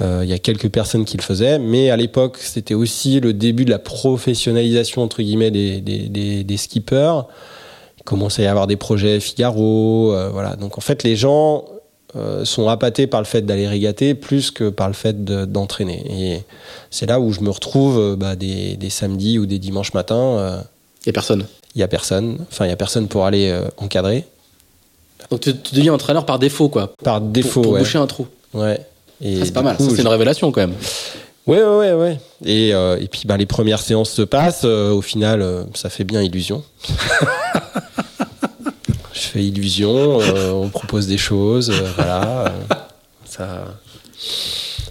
[0.00, 3.32] Euh, Il y a quelques personnes qui le faisaient, mais à l'époque, c'était aussi le
[3.32, 7.22] début de la professionnalisation entre guillemets des, des, des, des skippers.
[8.00, 10.56] Il commençait à y avoir des projets Figaro, euh, voilà.
[10.56, 11.66] Donc en fait, les gens
[12.16, 16.04] euh, sont appâtés par le fait d'aller régater plus que par le fait de- d'entraîner.
[16.10, 16.42] Et
[16.90, 20.14] c'est là où je me retrouve euh, bah, des, des samedis ou des dimanches matins.
[20.38, 20.60] euh,
[21.04, 21.46] Il y a personne.
[21.74, 22.38] Il y a personne.
[22.52, 24.24] Enfin, il y a personne pour aller euh, encadrer.
[25.30, 26.92] Donc tu, tu deviens entraîneur par défaut, quoi.
[27.02, 27.80] Par Pour- défaut, pour, ouais.
[27.80, 28.26] boucher un trou.
[28.52, 28.78] Ouais.
[29.22, 29.76] C'est pas mal.
[29.78, 30.74] c'est une révélation, quand même.
[31.46, 32.18] Ouais, ouais, ouais, ouais.
[32.44, 34.62] Et, euh, et puis, bah, les premières séances se passent.
[34.64, 36.62] euh, au final, euh, ça fait bien illusion.
[39.34, 40.20] Je fais illusion.
[40.20, 41.70] euh, on propose des choses.
[41.70, 42.44] euh, voilà.
[42.46, 42.74] euh,
[43.24, 43.64] ça.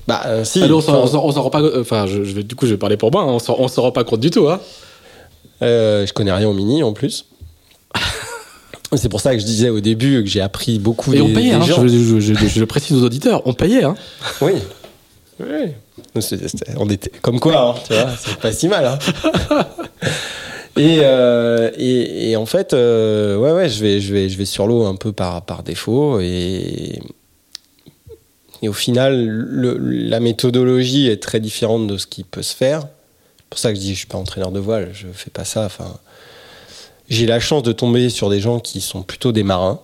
[0.08, 0.62] Bah, euh, si.
[0.64, 1.62] Ah, nous, on s'en- rend pas.
[1.80, 3.22] Enfin, je, je vais, du coup, je vais parler pour moi.
[3.24, 4.60] hein, on s'en rend pas compte du tout, hein.
[5.62, 7.26] euh, je connais rien au mini en plus.
[8.96, 11.34] C'est pour ça que je disais au début que j'ai appris beaucoup Et des, on
[11.34, 11.82] payait, des hein, gens.
[11.82, 13.84] je, je- je- je le précise aux auditeurs, on payait.
[13.86, 13.96] Hein.
[14.42, 14.52] Oui.
[15.40, 15.72] Oui.
[16.78, 19.00] On était comme quoi, hein, tu vois, c'est pas si mal.
[20.76, 24.66] Et, euh, et, en fait, euh, ouais, ouais, je vais, je vais, je vais sur
[24.66, 26.20] l'eau un peu par, par défaut.
[26.20, 27.00] Et,
[28.62, 32.82] et au final, la méthodologie est très différente de ce qui peut se faire.
[33.38, 35.46] C'est pour ça que je dis, je suis pas entraîneur de voile, je fais pas
[35.46, 35.68] ça.
[37.10, 39.80] J'ai la chance de tomber sur des gens qui sont plutôt des marins.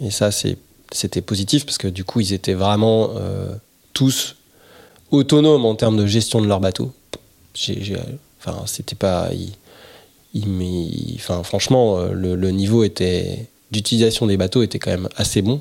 [0.00, 3.54] Et ça, c'était positif parce que du coup, ils étaient vraiment euh,
[3.92, 4.34] tous
[5.12, 6.92] autonomes en termes de gestion de leur bateau.
[7.54, 7.96] J'ai, j'ai-
[8.40, 9.30] enfin, c'était pas.
[10.46, 10.86] Mais
[11.16, 15.60] enfin, franchement, euh, le, le niveau était d'utilisation des bateaux était quand même assez bon.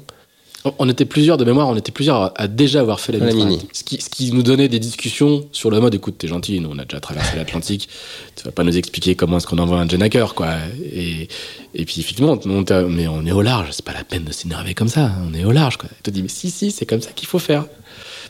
[0.79, 3.59] On- était plusieurs de mémoire, on était plusieurs à, déjà avoir fait la, La mini.
[3.71, 6.69] Ce qui, ce qui nous donnait des discussions sur le mode écoute, t'es gentil, nous
[6.73, 7.87] on a déjà traversé l'Atlantique,
[8.35, 10.53] tu vas pas nous expliquer comment est-ce qu'on envoie un Jenaker, quoi.
[10.91, 11.27] Et,
[11.75, 14.73] et puis effectivement, on mais on est au large, c'est pas la peine de s'énerver
[14.73, 15.87] comme ça, on est au large, quoi.
[15.97, 17.65] Tu te dis, mais si, si, c'est comme ça qu'il faut faire.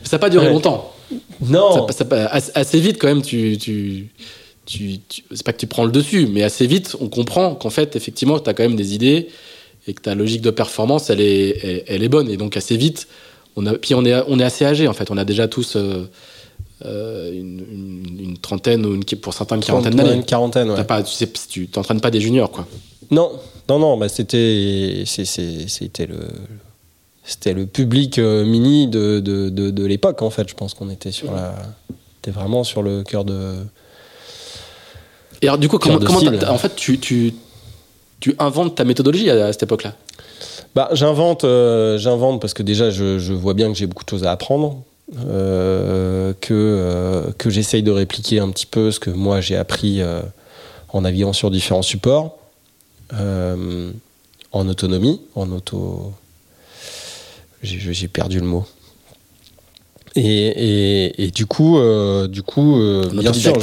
[0.02, 0.52] Mais ça n'a pas duré Ouais.
[0.52, 0.92] longtemps.
[1.40, 3.56] Non, Ça- ça- ça- assez, assez vite, quand même, tu.
[3.56, 4.08] tu
[4.66, 7.70] tu, tu- c'est pas que tu prends le dessus, mais assez vite, on comprend qu'en
[7.70, 9.28] fait, effectivement, tu as quand même des idées
[9.86, 12.28] et que ta logique de performance, elle est, elle, elle est bonne.
[12.28, 13.06] Et donc, assez vite,
[13.56, 15.10] on a, puis on est, on est assez âgé, en fait.
[15.10, 16.04] On a déjà tous euh,
[16.84, 20.14] euh, une, une- une trentaine ou une, pour certains une quarantaine d'années.
[20.14, 20.84] Une quarantaine, ouais.
[20.84, 22.66] Pas, tu sais, tu t'entraînes pas des juniors, quoi.
[23.10, 23.30] Non,
[23.68, 26.18] non, non, bah c'était, c'était le,
[27.24, 30.48] c'était le public euh, mini de, de, de, de l'époque en fait.
[30.48, 31.54] Je pense qu'on était sur la,
[32.20, 33.54] était vraiment sur le cœur de.
[35.42, 36.38] Et alors, du coup, comment, comment cible.
[36.38, 37.34] t'as- t'as- en fait, tu, tu,
[38.20, 39.94] tu inventes ta méthodologie à, à cette époque-là?
[40.74, 44.10] Bah, j'invente, euh, j'invente parce que déjà je, je vois bien que j'ai beaucoup de
[44.10, 44.82] choses à apprendre,
[45.26, 50.02] euh, que euh, que j'essaye de répliquer un petit peu ce que moi j'ai appris
[50.02, 50.20] euh,
[50.90, 52.36] en naviguant sur différents supports,
[53.14, 53.90] euh,
[54.52, 56.12] en autonomie, en auto.
[57.62, 58.66] J'ai j'ai perdu le mot.
[60.14, 63.54] Et, et, et du coup, euh, du coup, euh, En bien sûr.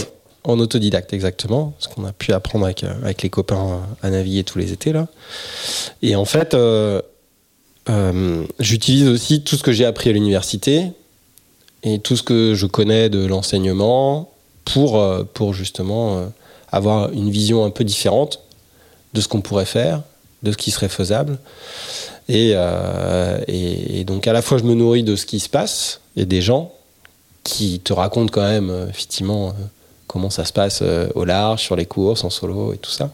[0.44, 4.44] En autodidacte exactement, ce qu'on a pu apprendre avec, euh, avec les copains à naviguer
[4.44, 5.08] tous les étés là.
[6.02, 7.02] Et en fait, euh,
[7.90, 10.92] euh, j'utilise aussi tout ce que j'ai appris à l'université
[11.84, 14.32] et tout ce que je connais de l'enseignement
[14.66, 16.26] pour, euh, pour justement euh,
[16.72, 18.42] avoir une vision un peu différente
[19.14, 20.02] de ce qu'on pourrait faire,
[20.44, 21.38] de ce qui serait faisable.
[22.30, 25.50] Et, euh, et, et donc à la fois je me nourris de ce qui se
[25.50, 26.72] passe et des gens
[27.44, 29.52] qui te racontent quand même euh, effectivement euh,
[30.14, 33.10] comment ça se passe euh, au large, sur les courses, en solo et tout ça.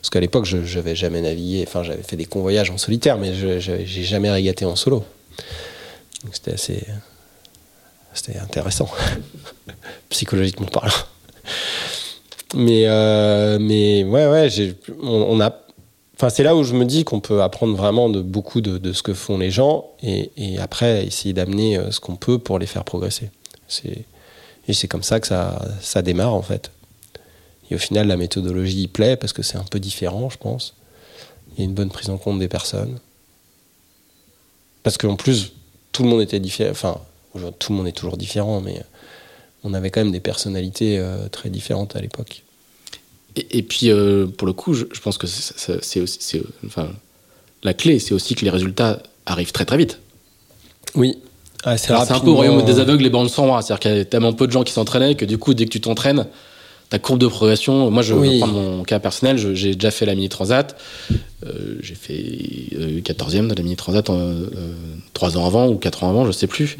[0.00, 3.32] Parce qu'à l'époque, je n'avais jamais navigué, enfin j'avais fait des convoyages en solitaire, mais
[3.34, 5.04] j'ai jamais régaté en solo.
[6.22, 6.84] Donc c'était assez.
[8.12, 8.90] C'était intéressant,
[10.10, 10.92] psychologiquement parlant.
[12.54, 14.48] Mais, euh, mais ouais, ouais,
[15.02, 15.54] on, a.
[16.16, 18.92] Enfin, c'est là où je me dis qu'on peut apprendre vraiment de beaucoup de, de
[18.92, 22.58] ce que font les gens et, et après essayer d'amener euh, ce qu'on peut pour
[22.58, 23.30] les faire progresser.
[23.66, 24.04] C'est,
[24.68, 26.70] et c'est comme ça que ça, ça démarre en fait.
[27.70, 30.74] Et au final, la méthodologie y plaît parce que c'est un peu différent, je pense.
[31.52, 32.98] Il y a une bonne prise en compte des personnes.
[34.82, 35.52] Parce qu'en plus,
[35.92, 36.70] tout le monde était différent.
[36.70, 37.00] Enfin,
[37.58, 38.82] tout le monde est toujours différent, mais
[39.64, 42.42] on avait quand même des personnalités euh, très différentes à l'époque.
[43.36, 46.42] Et, et puis, euh, pour le coup, je, je pense que c'est- aussi.
[46.64, 46.90] Enfin,
[47.62, 49.98] la clé, c'est aussi que les résultats arrivent très très vite.
[50.94, 51.18] Oui.
[51.76, 53.54] C'est un peu au royaume des aveugles, les bancs de sang.
[53.56, 53.60] hein.
[53.62, 55.70] C'est-à-dire qu'il y a tellement peu de gens qui s'entraînaient que du coup, dès que
[55.70, 56.26] tu t'entraînes,
[56.90, 57.90] ta courbe de progression.
[57.90, 58.38] Moi, je Oui.
[58.38, 59.36] prendre mon cas personnel.
[59.54, 60.74] J'ai déjà fait la mini transat.
[61.46, 62.24] Euh, j'ai fait
[62.78, 64.10] euh, 14e de la mini transat
[65.12, 66.76] 3 ans avant ou 4 ans avant, je sais plus.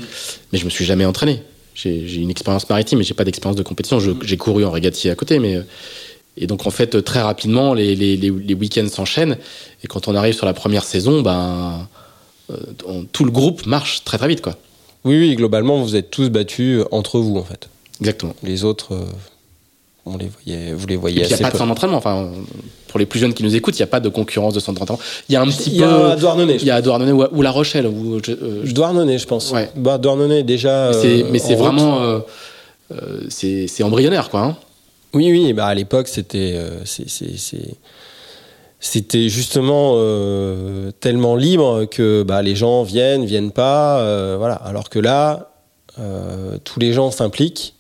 [0.53, 1.43] Mais je me suis jamais entraîné.
[1.75, 3.99] J'ai une expérience maritime, mais j'ai pas d'expérience de compétition.
[4.01, 5.63] J'ai couru en régatier à côté, mais euh,
[6.37, 9.37] et donc en fait très rapidement les, les, les, les week-ends s'enchaînent.
[9.85, 11.87] Et quand on arrive sur la première saison, ben
[12.51, 12.57] euh,
[12.87, 14.57] on- tout le groupe marche très très vite, quoi.
[15.05, 17.69] Oui, oui, globalement, vous êtes tous battus entre vous, en fait.
[18.01, 18.35] Exactement.
[18.43, 19.05] Les autres, euh,
[20.07, 21.59] on les voyait, vous les voyez il n'y a pas de peu.
[21.59, 21.97] centre d'entraînement.
[21.99, 22.31] Enfin,
[22.89, 24.79] pour les plus jeunes qui nous écoutent, il n'y a pas de concurrence de centre
[24.81, 25.03] d'entraînement.
[25.29, 26.21] Il y a un petit Il y a peu.
[26.21, 27.91] Douarnenez, Il y a Douarnenez ou, ou La Rochelle.
[28.25, 29.51] Je- euh, je- Douarnenez, je pense.
[29.53, 29.71] Ouais.
[29.77, 30.93] Bah, Douarnenez, déjà.
[30.93, 32.03] euh, mais c'est vraiment.
[32.03, 32.21] euh,
[32.93, 34.41] euh, c'est embryonnaire, quoi.
[34.41, 34.57] hein.
[35.15, 36.53] Oui, oui, bah à l'époque, c'était.
[36.55, 36.81] euh,
[38.81, 44.55] C'était justement euh, tellement libre que bah, les gens viennent, viennent pas, euh, voilà.
[44.55, 45.51] Alors que là,
[45.99, 47.75] euh, tous les gens s'impliquent.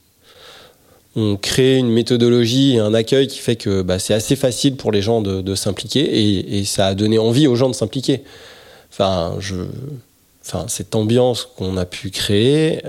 [1.14, 4.92] On crée une méthodologie et un accueil qui fait que bah, c'est assez facile pour
[4.92, 8.22] les gens de, s'impliquer et, ça a donné envie aux gens de s'impliquer.
[8.92, 9.36] Enfin,
[10.68, 12.82] cette ambiance qu'on a pu créer,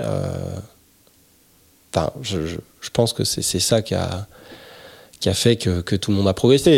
[1.92, 2.56] enfin, je,
[2.92, 4.28] pense que c'est ça qui a,
[5.20, 6.70] qui a fait que, que tout le monde a progressé.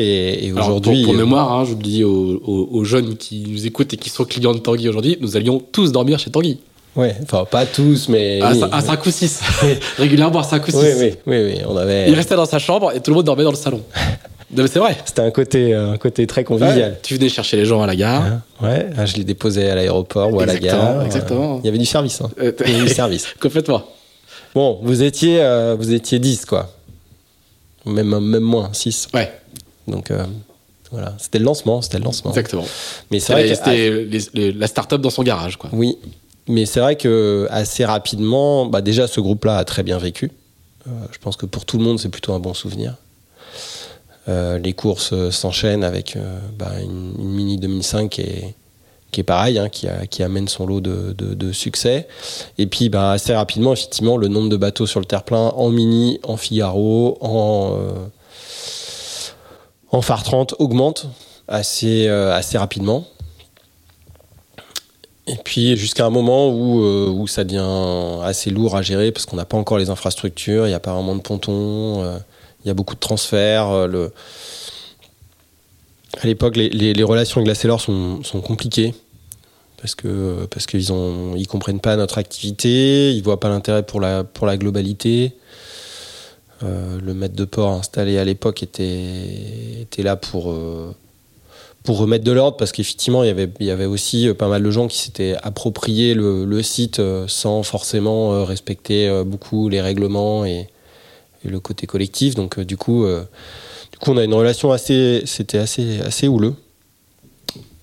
[0.43, 3.47] Et, aujourd'hui, pour, pour euh, mémoire, hein, je le dis aux, aux- aux jeunes qui
[3.49, 6.59] nous écoutent et qui sont clients de Tanguy aujourd'hui, nous allions tous dormir chez Tanguy.
[6.97, 9.41] ouais, enfin pas tous, mais À, oui, cin- à 5 ou 6.
[9.99, 10.77] Régulièrement à 5 ou 6.
[10.77, 12.09] oui, oui, oui, oui, on avait.
[12.09, 13.81] Il restait dans sa chambre et tout le monde dormait dans le salon.
[14.55, 14.99] Non, mais c'est vrai.
[15.07, 16.99] C'était un côté, un côté très convivial.
[17.03, 18.23] Tu venais chercher les gens à la gare.
[18.23, 21.03] Hein, Ouais, ah, je les déposais à l'aéroport ou à la gare.
[21.07, 21.59] exactement.
[21.63, 22.21] Il y avait du service.
[22.21, 22.29] Hein.
[22.39, 23.29] Euh, Il y avait du service.
[23.41, 23.83] Complètement.
[24.55, 26.69] Bon, vous étiez, euh, vous étiez 10, quoi.
[27.87, 29.09] Même, même moins, 6.
[29.15, 29.33] Ouais,
[29.89, 30.25] Donc, euh,
[30.91, 31.15] voilà.
[31.19, 32.31] C'était le lancement, c'était le lancement.
[32.31, 32.65] exactement.
[33.11, 35.71] Mais c'est vrai C'était la start-up dans son garage, quoi.
[35.73, 35.99] Oui,
[36.49, 40.31] mais c'est vrai que assez rapidement, bah déjà ce groupe-là a très bien vécu.
[40.87, 42.97] Euh, je pense que pour tout le monde, c'est plutôt un bon souvenir.
[44.29, 46.17] Euh, les courses s'enchaînent avec
[46.59, 48.55] bah, une, une Mini 2005 qui est,
[49.13, 52.09] qui est pareil, hein, qui, amène son lot de, succès.
[52.59, 56.19] Et puis bah, assez rapidement, effectivement, le nombre de bateaux sur le terre-plein en Mini,
[56.25, 57.79] en Figaro, en,
[59.93, 61.07] euh, phare 30 augmente
[61.47, 63.05] assez, euh, assez rapidement.
[65.27, 69.27] Et puis jusqu'à un moment où, euh, où ça devient assez lourd à gérer parce
[69.27, 72.19] qu'on n'a pas encore les infrastructures, il n'y a pas vraiment de pontons, euh,
[72.65, 73.87] il y a beaucoup de transferts.
[73.87, 74.11] le...
[76.23, 78.95] À l'époque, les, relations avec la Sailor sont compliquées
[79.83, 84.01] parce que parce qu'ils ont ils comprennent pas notre activité, ils voient pas l'intérêt pour
[84.01, 85.35] la pour la globalité.
[86.63, 90.95] Euh, le maître de port installé à l'époque était était là pour euh,
[91.83, 94.47] pour remettre de l'ordre parce qu'effectivement il y avait il y avait aussi euh, pas
[94.47, 100.45] mal de gens qui s'étaient approprié le, le site sans forcément respecter beaucoup les règlements
[100.45, 100.69] et,
[101.45, 106.01] le côté collectif donc du coup du coup on a une relation assez c'était assez
[106.03, 106.55] assez houleux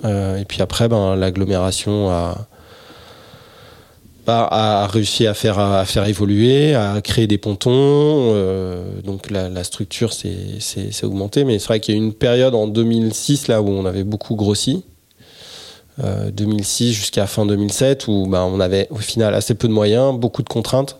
[0.03, 2.47] et puis après ben l'agglomération a
[4.31, 7.71] a réussi à faire à faire évoluer, à créer des pontons.
[7.73, 10.59] euh, donc la, structure s'est
[11.03, 13.85] augmentée, mais c'est vrai qu'il y a eu une période en 2006 là où on
[13.85, 14.83] avait beaucoup grossi.
[16.03, 20.17] Euh, 2006 jusqu'à fin 2007 où bah, on avait au final assez peu de moyens,
[20.17, 20.97] beaucoup de contraintes.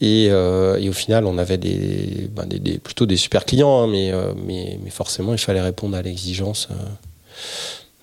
[0.00, 3.86] Et, euh, et au final, on avait des, bah, des- plutôt des super clients, hein,
[3.86, 6.68] mais, euh, mais, mais forcément, il fallait répondre à l'exigence.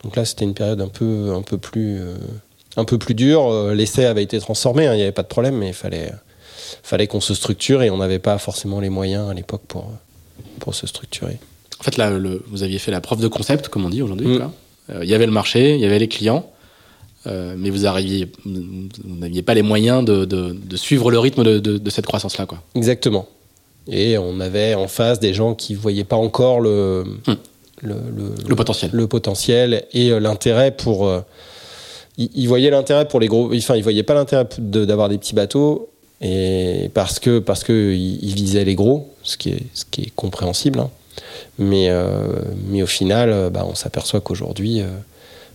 [0.04, 2.16] Donc là, c'était une période un peu, un peu plus, euh,
[2.78, 3.52] un peu plus dure.
[3.52, 6.12] Euh, L'essai avait été transformé, hein, il n'y avait pas de problème, mais il fallait,
[6.84, 9.92] fallait qu'on se structure et on n'avait pas forcément les moyens à l'époque pour,
[10.60, 11.38] pour se structurer.
[11.80, 14.28] En fait, là, le- vous aviez fait la preuve de concept, comme on dit aujourd'hui.
[14.28, 14.52] Mm.
[14.92, 16.50] Euh, Il y avait le marché, il y avait les clients,
[17.28, 21.44] euh, mais vous arriviez, vous n'aviez pas les moyens de, de- de suivre le rythme
[21.44, 22.60] de, de- cette croissance-là, quoi.
[22.76, 23.28] Exactement.
[23.88, 27.34] Et on avait en face des gens qui ne voyaient pas encore le, Hmm.
[27.82, 28.92] Le, le- Le potentiel.
[28.94, 31.08] le potentiel et euh, l'intérêt pour.
[31.08, 31.22] euh,
[32.18, 33.54] ils, ils voyaient l'intérêt pour les gros.
[33.56, 35.90] Enfin, ils voyaient pas l'intérêt de- d'avoir des petits bateaux
[36.22, 40.02] et parce que parce que ils, ils visaient les gros, ce qui est ce qui
[40.04, 40.80] est compréhensible.
[40.80, 40.90] hein.
[41.58, 42.28] Mais euh,
[42.68, 44.86] mais au final, bah, on s'aperçoit qu'aujourd'hui, euh,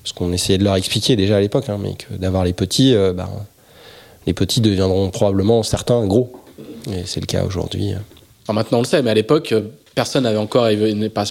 [0.05, 2.95] ce qu'on essayait de leur expliquer déjà à l'époque, hein, mais que d'avoir les petits,
[3.15, 3.29] bah,
[4.27, 6.33] les petits deviendront probablement certains gros.
[6.93, 7.91] Et c'est le cas aujourd'hui.
[8.49, 9.53] Alors maintenant, on le sait, mais à l'époque,
[9.97, 10.69] personne n'avait encore,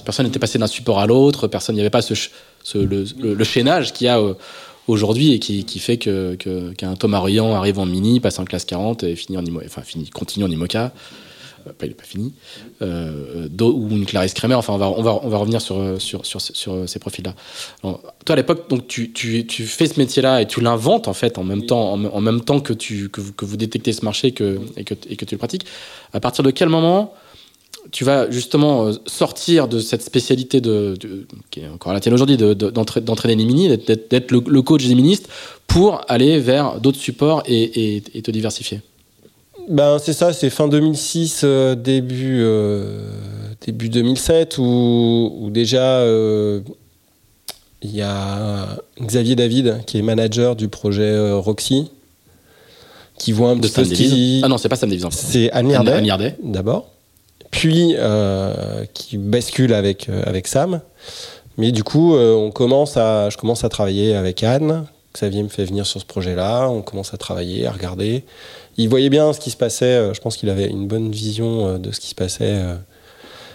[0.03, 2.15] personne n'était passé d'un support à l'autre, personne, il n'y avait pas ce,
[2.63, 4.33] ce- le, le- le chaînage qu'il y a euh,
[4.87, 8.43] aujourd'hui et qui, qui fait que, que- qu'un Thomas Ruyant arrive en mini, passe en
[8.43, 10.91] classe 40 et finit en IMO, enfin finit, continue en IMOCA.
[11.67, 12.33] Euh, Pas, il n'est pas fini.
[12.81, 14.53] Euh, ou une Clarisse Crémer.
[14.55, 17.33] Enfin, on va, on va, on va revenir sur, sur, sur, sur ces profils-là.
[17.83, 21.13] Alors, Toi, à l'époque, donc tu, tu, tu fais ce métier-là et tu l'inventes en
[21.13, 23.93] fait en même temps, en, en même temps que, tu, que, vous, que vous détectez
[23.93, 25.65] ce marché que, et, que, et que tu le pratiques.
[26.13, 27.13] À partir de quel moment
[27.91, 32.13] tu vas justement euh, sortir de cette spécialité de, de- qui est encore la tienne
[32.13, 35.29] aujourd'hui, de- de- d'entra- d'entraîner les mini, d'être- le, le coach des ministres,
[35.67, 38.81] pour aller vers d'autres supports et, et- et te diversifier.
[39.69, 43.09] Ben, c'est ça, c'est fin 2006, euh, début, euh,
[43.65, 46.61] début 2007, où, où déjà euh,
[47.81, 51.89] il y a Xavier David, qui est manager du projet Roxy,
[53.17, 54.41] qui voit un petit peu ce qui...
[54.43, 55.03] Ah non, c'est pas Sam Davies.
[55.11, 56.35] C'est Anne Liardet.
[56.43, 56.89] d'abord,
[57.55, 60.81] puis euh, qui bascule avec, euh, avec Sam.
[61.57, 64.85] Mais du coup, euh, on commence à, je commence à travailler avec Anne.
[65.13, 66.67] Xavier me fait venir sur ce projet-là.
[66.69, 68.25] On commence à travailler, à regarder.
[68.77, 70.13] Il voyait bien ce qui se passait.
[70.13, 72.59] Je pense qu'il avait une bonne vision de ce qui se passait,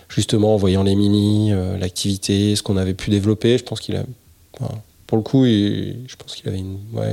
[0.09, 3.59] justement en voyant les mini, euh, l'activité, ce qu'on avait pu développer.
[3.59, 4.05] Je pense qu'il a,
[5.07, 6.63] pour le coup, il- je pense qu'il avait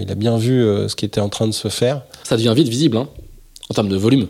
[0.02, 2.04] il a bien vu ce qui était en train de se faire.
[2.24, 3.10] Ça devient vite visible, hein,
[3.70, 4.28] en termes de volume.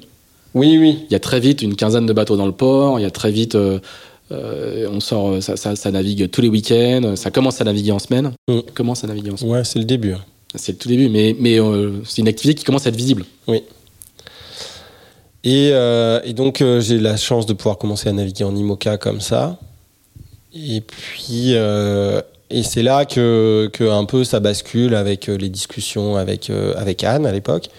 [0.57, 1.05] Oui, oui.
[1.09, 3.11] Il y a très vite une quinzaine de bateaux dans le port, il y a
[3.11, 3.79] très vite, euh,
[4.31, 7.91] euh, on sort, euh, ça, ça- ça navigue tous les week-ends, ça commence à naviguer
[7.91, 8.33] en semaine.
[8.49, 8.59] Mm.
[8.73, 9.53] Commence à naviguer en semaine.
[9.53, 10.15] Ouais, c'est le début.
[10.55, 13.23] C'est le tout début, mais, mais euh, c'est une activité qui commence à être visible.
[15.43, 19.21] Et, euh, et donc, j'ai la chance de pouvoir commencer à naviguer en IMOCA comme
[19.21, 19.57] ça.
[20.53, 21.51] Et puis,
[22.49, 27.25] et c'est là que, que un peu ça bascule avec les discussions avec, avec Anne
[27.25, 27.69] à l'époque.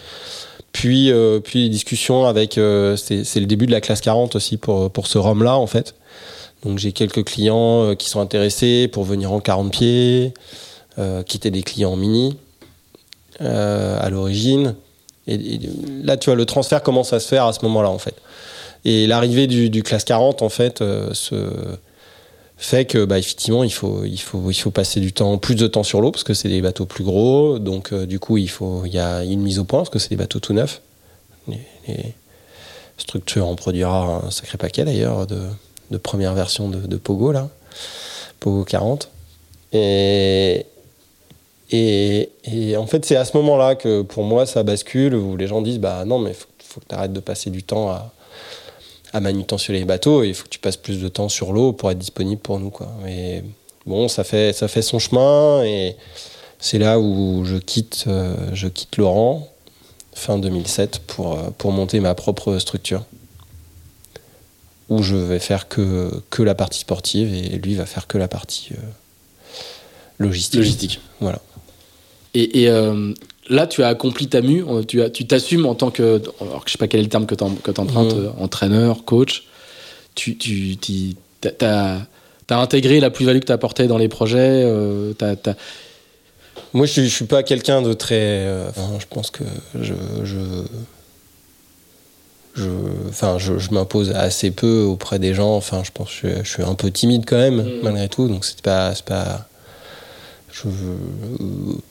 [0.79, 2.57] Puis, euh, puis les discussions avec.
[2.57, 5.97] euh, c'est le début de la classe 40 aussi pour, pour ce rhum-là, en fait.
[6.65, 10.35] Donc, j'ai quelques clients euh, qui sont intéressés pour venir en 40 pieds,
[11.27, 12.37] qui étaient des clients mini
[13.41, 14.77] à l'origine.
[15.27, 15.59] Et,
[16.05, 18.15] là, tu vois, le transfert commence à se faire à ce moment-là, en fait.
[18.85, 21.35] Et l'arrivée du, du classe 40, en fait, euh, se
[22.59, 25.85] fait que, bah, effectivement, il faut, il faut, il passer du temps, plus de temps
[25.85, 27.61] sur l'eau, parce que c'est des bateaux plus gros.
[27.61, 30.01] Donc, euh, du coup, il faut, il y a une mise au point, parce que
[30.01, 30.83] c'est des bateaux tout neufs.
[31.47, 32.15] Les,
[32.99, 35.41] structures en produira un sacré paquet, d'ailleurs, de,
[35.93, 37.49] de première version de, Pogo, là.
[38.41, 39.09] Pogo 40.
[39.73, 40.67] Et,
[41.71, 45.63] et, en fait, c'est à ce moment-là que pour moi, ça bascule, où les gens
[45.63, 48.13] disent Bah non, mais faut, faut que tu arrêtes de passer du temps à,
[49.13, 51.73] à manutentionner les bateaux et il faut que tu passes plus de temps sur l'eau
[51.73, 52.71] pour être disponible pour nous.
[52.71, 52.89] Quoi.
[53.07, 53.43] Et
[53.87, 55.97] bon, ça fait, ça fait son chemin et
[56.59, 59.49] c'est là où je quitte, euh, je quitte Laurent
[60.15, 63.05] fin 2007 pour, euh, pour monter ma propre structure
[64.89, 68.29] où je vais faire que, que la partie sportive et lui va faire que la
[68.29, 68.83] partie euh,
[70.19, 70.61] logistique.
[70.61, 71.01] Logistique.
[71.21, 71.41] Voilà.
[72.35, 73.13] Et, et, euh,
[73.49, 76.65] là, tu as accompli ta mue, euh, tu as- tu t'assumes en tant que, alors
[76.65, 78.33] que je sais pas quel est le terme que tu empruntes, Mhm.
[78.39, 79.45] entraîneur, coach.
[80.15, 80.37] Tu,
[81.41, 82.01] t'as
[82.51, 84.63] intégré la plus-value que tu as apportée dans les projets.
[84.65, 85.13] euh,
[86.75, 88.17] Moi, je, je suis pas quelqu'un de très.
[88.47, 89.45] euh, enfin, je pense que
[89.81, 89.95] je.
[90.25, 90.39] je
[92.57, 92.69] je,
[93.09, 95.55] enfin, je, je m'impose assez peu auprès des gens.
[95.55, 97.71] Enfin, je pense que je, je suis un peu timide quand même, Mm.
[97.85, 98.27] malgré tout.
[98.27, 99.47] Donc, c'est pas, pas.
[100.65, 100.69] Je,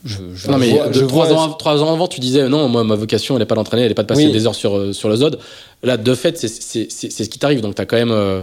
[0.05, 2.47] je, je non, mais vois- de je trois, vois- ans, trois ans avant, tu disais
[2.49, 4.31] non, moi, ma vocation, elle n'est pas d'entraîner, elle n'est pas de passer Oui.
[4.31, 5.39] des heures sur, euh, sur le ZOD.
[5.83, 7.61] Là, de fait, c'est, ce qui t'arrive.
[7.61, 8.11] Donc, tu as quand même.
[8.11, 8.41] euh,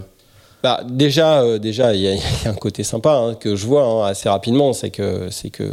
[0.63, 3.55] Bah, déjà, euh, déjà, il y, a- il y a un côté sympa hein, que
[3.57, 5.65] je vois hein, assez rapidement, c'est que c'est que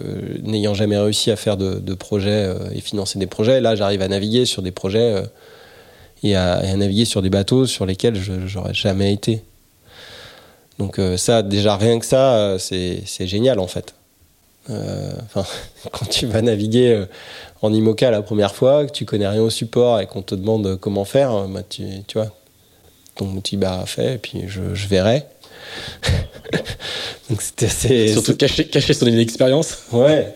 [0.43, 4.01] n'ayant jamais réussi à faire de, de projets euh, et financer des projets, là, j'arrive
[4.01, 5.21] à naviguer sur des projets euh,
[6.23, 9.43] et, à, et à naviguer sur des bateaux sur lesquels je j'aurais jamais été.
[10.79, 13.93] Donc euh, ça, déjà rien que ça, euh, c'est génial en fait.
[14.69, 15.45] Euh, enfin,
[15.91, 17.05] quand tu vas naviguer euh,
[17.61, 20.77] en IMOCA la première fois, que tu connais rien au support et qu'on te demande
[20.79, 22.31] comment faire, euh, bah, tu, tu vois,
[23.15, 25.23] ton outil bah fait et puis je, je verrai.
[27.29, 28.13] Donc c'était assez.
[28.13, 29.79] surtout cacher, cacher son expérience.
[29.91, 30.33] Ouais.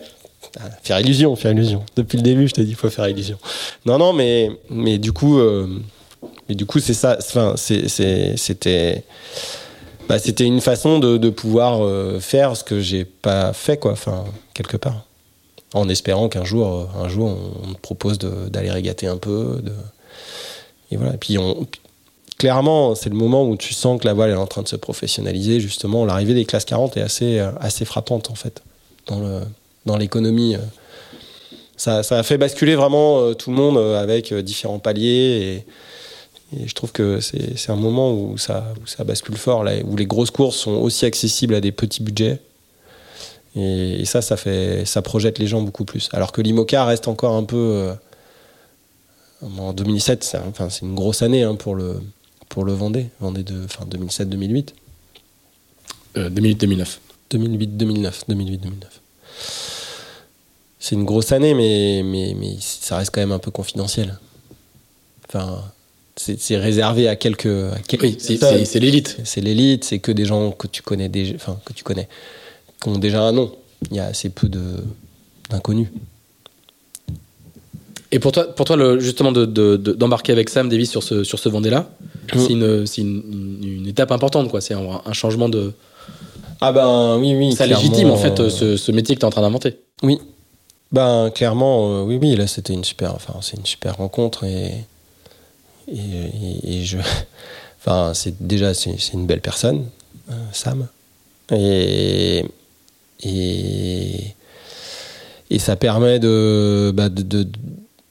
[0.59, 1.83] Ah, Faire illusion, faire illusion.
[1.95, 3.37] Depuis le début, je t'ai dit, il faut faire illusion.
[3.85, 5.67] Non, non, mais, mais du coup, euh,
[6.47, 7.17] mais du coup, c'est ça.
[7.19, 9.03] Enfin, c'était,
[10.07, 13.91] bah, c'était une façon de, pouvoir euh, faire ce que j'ai pas fait, quoi.
[13.93, 14.23] Enfin,
[14.53, 15.05] quelque part,
[15.73, 19.61] en espérant qu'un jour, euh, un jour, on, te propose d'aller régater un peu.
[20.91, 21.15] Et voilà.
[21.15, 21.37] Et puis,
[22.37, 24.75] clairement, c'est le moment où tu sens que la voile est en train de se
[24.75, 25.59] professionnaliser.
[25.59, 28.61] Justement, l'arrivée des classes 40 est assez, euh, assez frappante, en fait,
[29.07, 30.55] dans l'économie.
[31.77, 35.65] Ça, a fait basculer vraiment tout le monde avec différents paliers.
[36.57, 39.95] Et je trouve que c'est un moment où ça, où ça bascule fort, là, où
[39.95, 42.39] les grosses courses sont aussi accessibles à des petits budgets.
[43.55, 46.09] Et, et ça, ça, fait, ça projette les gens beaucoup plus.
[46.13, 47.57] Alors que l'IMOCA reste encore un peu.
[47.57, 47.93] euh,
[49.41, 52.01] en 2007, c'est enfin, une grosse année hein, pour, le,
[52.49, 53.07] pour le Vendée.
[53.19, 54.69] Vendée de, enfin, 2007-2008.
[56.17, 56.87] Euh, 2008-2009.
[57.31, 58.25] 2008-2009.
[58.29, 58.59] 2008-2009.
[60.79, 64.19] C'est une grosse année, mais, mais, mais ça reste quand même un peu confidentiel.
[65.27, 65.63] Enfin,
[66.17, 67.45] c'est réservé à quelques.
[67.45, 69.17] À quelques oui, c'est l'élite.
[69.23, 72.07] C'est l'élite, c'est que des gens que tu connais déjà, enfin que tu connais,
[72.81, 73.51] qui ont déjà un nom.
[73.91, 74.49] Il y a assez peu
[75.49, 75.89] d'inconnus.
[78.11, 81.37] Et pour toi, pour toi le, justement, d'embarquer de, avec Sam Davis sur ce, sur
[81.37, 81.89] ce Vendée-là,
[82.33, 82.39] mm.
[82.39, 84.61] c'est une, une, une, étape importante, quoi.
[84.61, 85.73] C'est un, un, changement de.
[86.61, 87.53] Ah ben oui, oui.
[87.53, 89.79] Ça légitime en fait ce, ce métier que tu es en train d'inventer.
[90.01, 90.19] Oui.
[90.93, 92.35] Ben clairement, euh, oui, oui.
[92.37, 94.85] Là, c'était une super, enfin, c'est une super rencontre et
[95.87, 96.97] et, je,
[97.79, 99.85] enfin, c'est déjà c'est une belle personne,
[100.29, 100.87] euh, Sam,
[101.51, 102.45] et
[103.23, 104.35] et
[105.49, 107.47] et ça permet de, bah, de, de,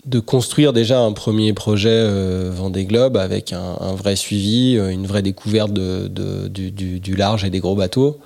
[0.07, 5.07] de, construire déjà un premier projet euh, Vendée Globe avec un, vrai suivi, euh, une
[5.07, 6.09] vraie découverte de,
[6.49, 8.19] du, large et des gros bateaux.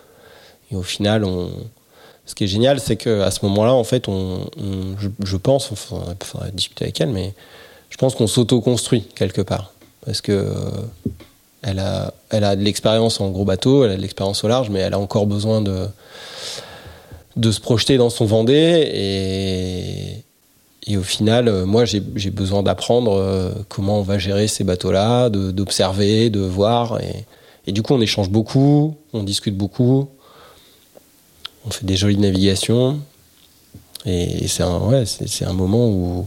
[0.70, 1.50] Et au final, on,
[2.26, 4.46] ce qui est génial, c'est qu'à ce moment-là, en fait, on,
[5.24, 5.76] je, pense, il
[6.26, 7.32] faudrait discuter avec elle, mais
[7.90, 9.72] je pense qu'on s'auto-construit quelque part.
[10.04, 10.54] Parce que euh,
[11.62, 14.70] elle, a, elle a de l'expérience en gros bateau, elle a de l'expérience au large,
[14.70, 15.86] mais elle a encore besoin de,
[17.36, 18.90] de se projeter dans son Vendée.
[18.94, 20.24] Et,
[20.90, 25.28] et au final, euh, moi, j'ai besoin d'apprendre euh, comment on va gérer ces bateaux-là,
[25.28, 27.00] d'observer, de, voir.
[27.00, 27.26] Et,
[27.66, 30.08] et, du coup, on échange beaucoup, on discute beaucoup,
[31.66, 33.00] on fait des jolies navigations.
[34.06, 35.04] Et c'est ouais,
[35.42, 36.26] un moment où,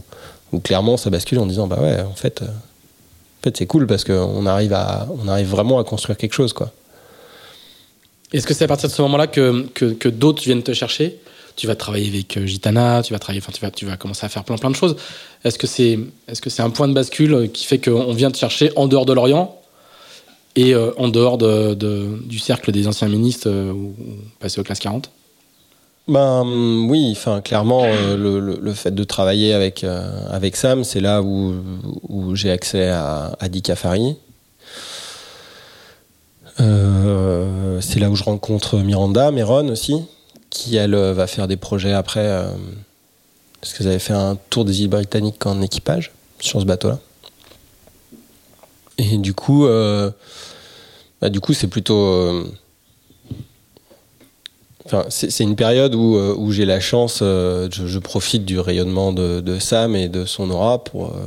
[0.52, 4.46] où clairement ça bascule en disant bah ouais en fait, euh, c'est cool parce qu'on
[4.46, 6.70] arrive vraiment à construire quelque chose quoi.
[8.32, 11.18] Est-ce que c'est à partir de ce moment-là que, d'autres viennent te chercher?
[11.54, 14.24] Tu vas travailler avec euh, Gitana, tu vas travailler, enfin tu vas, tu vas commencer
[14.24, 14.96] à faire plein plein de choses.
[15.44, 15.98] Est-ce que c'est
[16.28, 19.04] est-ce que c'est un point de bascule qui fait qu'on vient te chercher en dehors
[19.04, 19.58] de l'Orient
[20.56, 23.94] et euh, en dehors de, de, du cercle des anciens ministres ou
[24.38, 25.10] passer aux classes 40
[26.08, 26.44] ben
[26.88, 31.22] oui, enfin clairement euh, le, le, fait de travailler avec euh, avec Sam, c'est là
[31.22, 31.54] où,
[32.08, 34.16] où j'ai accès à, à Dicafari.
[36.60, 40.04] Euh, c'est là où je rencontre Miranda, Méron aussi,
[40.50, 42.46] qui elle va faire des projets après,
[43.60, 46.98] parce que vous avez fait un tour des îles britanniques en équipage sur ce bateau-là.
[48.98, 49.66] Et du coup,
[51.20, 52.44] bah, du coup c'est plutôt
[55.08, 59.96] c'est une période où, euh, j'ai la chance, euh, je, profite du rayonnement de, Sam
[59.96, 61.06] et de son aura pour.
[61.06, 61.26] Euh,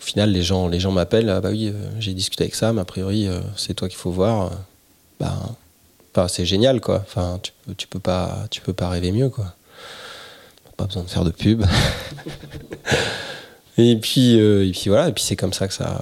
[0.00, 1.30] au final, les gens, les gens m'appellent.
[1.30, 2.78] Ah bah oui, j'ai discuté avec Sam.
[2.78, 4.52] A priori, c'est toi qu'il faut voir.
[5.18, 5.34] Bah,
[6.28, 7.02] c'est génial, quoi.
[7.04, 9.54] Enfin, tu, tu peux pas, tu peux pas rêver mieux, quoi.
[10.76, 11.64] Pas besoin de faire de pub.
[13.78, 15.08] et puis, et puis voilà.
[15.08, 15.98] Et puis c'est comme ça que ça,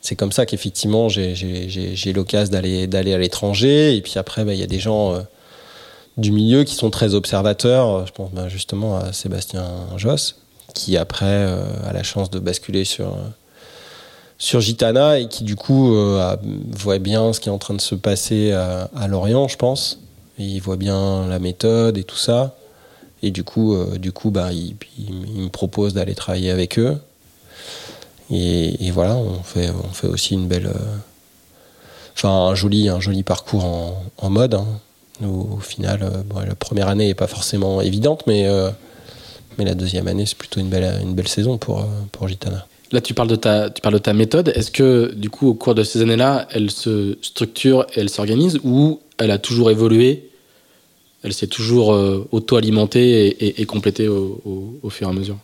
[0.00, 3.96] c'est comme ça qu'effectivement j'ai l'occasion d'aller d'aller à l'étranger.
[3.96, 5.24] Et puis après, bah, il y a des gens
[6.20, 8.06] du milieu qui sont très observateurs.
[8.06, 9.64] Je pense ben, justement à Sébastien
[9.96, 10.36] Josse,
[10.74, 13.16] qui après euh, a la chance de basculer sur,
[14.38, 16.36] sur Gitana et qui du coup euh,
[16.70, 19.98] voit bien ce qui est en train de se passer à, Lorient, je pense.
[20.38, 22.54] il voit bien la méthode et tout ça.
[23.22, 24.76] Et du coup, euh, du coup bah, il,
[25.42, 26.98] me propose d'aller travailler avec eux.
[28.32, 30.72] Et, voilà, on fait, on fait aussi une belle.
[32.14, 33.64] Enfin, un joli, un joli parcours
[34.18, 34.54] en, mode.
[34.54, 34.66] Hein
[35.26, 38.70] au final, euh, la première année n'est pas forcément évidente, mais, euh,
[39.58, 42.66] mais la deuxième année, c'est plutôt une belle, une belle saison pour, euh, pour Gitana.
[42.92, 44.52] Là, tu parles de ta, tu parles de ta méthode.
[44.54, 48.58] Est-ce que, du coup, au cours de ces années-là, elle se structure et elle s'organise
[48.64, 50.30] ou elle a toujours évolué
[51.22, 51.96] Elle s'est toujours
[52.32, 55.36] auto-alimentée et, et, complétée au, au, fur et à mesure?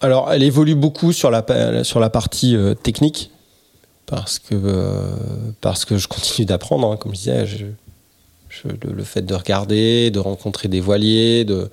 [0.00, 3.30] Alors, elle évolue beaucoup sur la, sur la partie technique
[4.06, 4.54] parce que,
[5.60, 6.90] parce que je continue d'apprendre.
[6.90, 7.66] Hein, comme je disais, je,
[8.64, 11.70] le, fait de regarder, de rencontrer des voiliers, de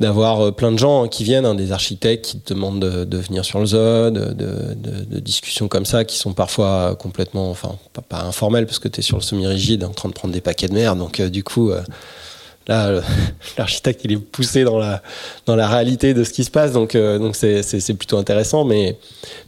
[0.00, 3.44] d'avoir euh, plein de gens qui viennent, hein, des architectes qui te demandent de, venir
[3.44, 7.76] sur le ZOD, de, discussions comme ça qui sont parfois complètement, enfin
[8.08, 10.68] pas, informelles parce que tu es sur le semi-rigide en train de prendre des paquets
[10.68, 10.98] de merde.
[10.98, 11.82] Donc euh, du coup, euh,
[12.68, 13.00] là,
[13.58, 15.02] l'architecte il est poussé dans la
[15.46, 16.72] dans la réalité de ce qui se passe.
[16.72, 18.96] Donc donc c'est, c'est, plutôt intéressant, mais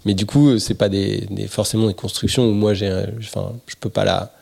[0.05, 3.91] mais du coup c'est pas des, forcément des constructions où moi j'ai, enfin je peux
[3.91, 4.33] pas la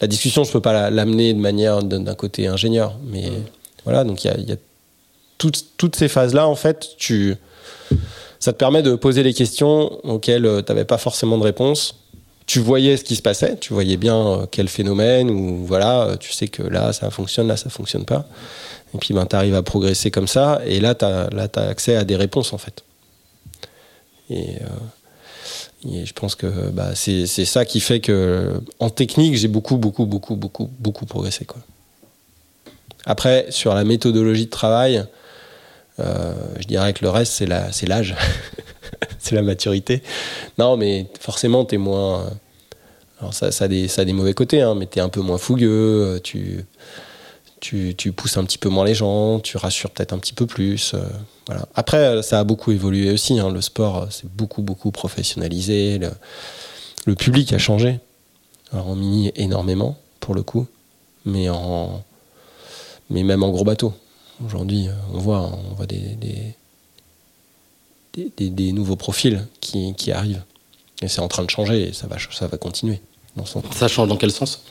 [0.00, 3.30] la discussion, je peux pas l'amener de manière d'un côté ingénieur, mais
[3.84, 4.56] voilà, donc il y a,
[5.38, 7.36] toutes, ces phases-là, en fait, tu,
[8.40, 11.96] ça te permet de poser les questions auxquelles euh, tu n'avais pas forcément de réponse.
[12.46, 16.16] Tu voyais ce qui se passait, tu voyais bien euh, quel phénomène, ou voilà, euh,
[16.16, 18.26] tu sais que là ça fonctionne, là ça fonctionne pas.
[18.94, 21.96] Et puis ben, tu arrives à progresser comme ça, et là tu as, as, accès
[21.96, 22.84] à des réponses en fait.
[24.30, 24.56] Et,
[25.84, 30.06] et je pense que bah, c'est ça qui fait que, en technique, j'ai beaucoup, beaucoup,
[30.06, 31.44] beaucoup, beaucoup, beaucoup progressé.
[31.44, 31.60] Quoi.
[33.04, 35.04] Après, sur la méthodologie de travail,
[36.00, 38.16] euh, je dirais que le reste, c'est l'âge.
[39.18, 40.02] c'est la maturité.
[40.58, 42.30] Non, mais forcément, t'es moins.
[43.20, 45.20] Alors ça, ça, a des, ça a des mauvais côtés, hein, mais t'es un peu
[45.20, 46.64] moins fougueux, tu,
[47.96, 50.94] tu, pousses un petit peu moins les gens, tu rassures peut-être un petit peu plus.
[50.94, 51.08] euh.
[51.74, 53.38] Après, ça a beaucoup évolué aussi.
[53.38, 55.98] hein, le sport, c'est beaucoup, beaucoup professionnalisé.
[57.06, 58.00] Le, public a changé.
[58.72, 60.66] Alors en mini, énormément, pour le coup.
[61.24, 62.02] Mais, en,
[63.10, 63.94] mais même en gros bateau.
[64.44, 66.16] Aujourd'hui, euh, on voit, on voit des,
[68.16, 70.42] des, des, nouveaux profils qui, qui arrivent.
[71.02, 73.00] Et c'est en train de changer et ça va, ça va continuer.
[73.36, 73.64] Dans sens.
[73.72, 74.62] Ça change dans quel sens?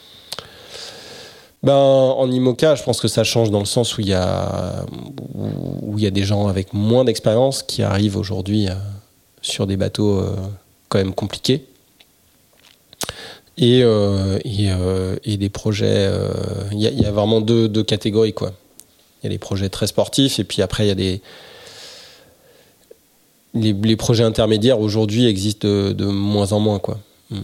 [1.65, 4.85] Ben, en IMOCA, je pense que ça change dans le sens où il y a,
[5.33, 8.75] où il y a des gens avec moins d'expérience qui arrivent aujourd'hui euh,
[9.41, 10.35] sur des bateaux euh,
[10.89, 11.65] quand même compliqués.
[13.57, 14.37] Et, euh,
[15.23, 16.07] et, des projets.
[16.71, 18.35] Il y, a- vraiment deux, deux catégories.
[18.39, 21.21] Il y a les projets très sportifs et puis après, il y a des.
[23.55, 26.99] Les, projets intermédiaires aujourd'hui existent de, moins en moins, quoi.
[27.31, 27.39] Mm.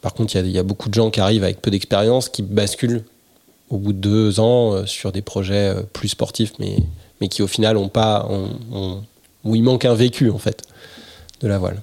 [0.00, 2.40] Par contre, il y, y a beaucoup de gens qui arrivent avec peu d'expérience qui
[2.40, 3.04] basculent
[3.70, 6.76] au bout de deux ans euh, sur des projets euh, plus sportifs, mais,
[7.20, 8.28] mais qui au final ont pas,
[9.44, 10.62] où il manque un vécu en fait
[11.40, 11.82] de la voile.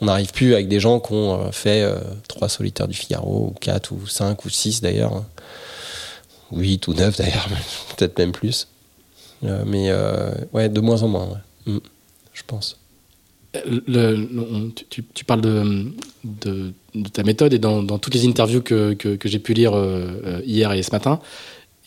[0.00, 1.86] On n'arrive plus avec des gens qui ont euh, fait
[2.28, 5.24] trois solitaires du Figaro, ou quatre, ou cinq, ou six d'ailleurs,
[6.50, 7.48] ou huit ou neuf d'ailleurs,
[7.96, 8.66] peut-être même plus.
[9.42, 11.40] Mais euh, ouais, de moins en moins.
[11.66, 11.78] Mm,
[12.32, 12.78] je pense.
[14.90, 19.54] Tu, parles de, de ta méthode et dans, toutes les interviews que, que, j'ai pu
[19.54, 21.20] lire euh, euh, hier et ce matin,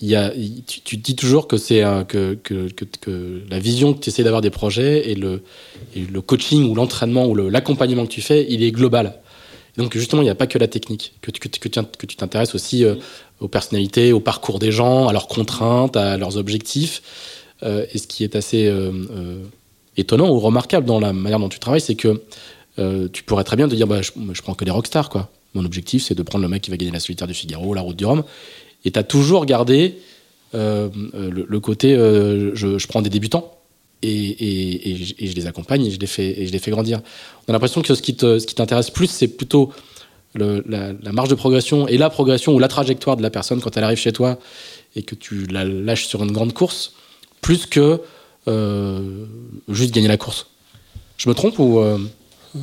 [0.02, 0.32] y a,
[0.68, 4.42] tu, tu dis toujours que c'est que, que, que, la vision que tu essaies d'avoir
[4.42, 5.44] des projets et le,
[5.96, 9.20] le coaching ou l'entraînement ou l'accompagnement que tu fais, il est global.
[9.78, 12.84] Donc justement, il n'y a pas que la technique, que, que, que, tu- t'intéresses aussi
[12.84, 12.96] euh,
[13.40, 17.02] aux personnalités, au parcours des gens, à leurs contraintes, à leurs objectifs.
[17.64, 18.70] Et ce qui est assez
[19.96, 22.22] étonnant ou remarquable dans la manière dont tu travailles, c'est que
[22.80, 25.10] euh, tu pourrais très bien te dire bah, je, je prends que des rockstars.
[25.10, 25.30] Quoi.
[25.54, 27.82] Mon objectif, c'est de prendre le mec qui va gagner la solitaire du Figaro, la
[27.82, 28.24] route du Rhum.
[28.86, 29.98] Et tu as toujours gardé
[30.56, 33.58] euh, euh, le, côté je, je prends des débutants
[34.02, 37.02] et, et, et je, les accompagne et je les fais, et je les fais grandir.
[37.48, 39.72] On a l'impression que ce qui t'intéresse plus, c'est plutôt
[40.36, 43.78] la, la marge de progression et la progression ou la trajectoire de la personne quand
[43.78, 44.40] elle arrive chez toi
[44.96, 46.94] et que tu la lâches sur une grande course,
[47.42, 48.02] plus que
[49.70, 50.48] juste gagner la course.
[51.18, 51.80] Je me trompe ou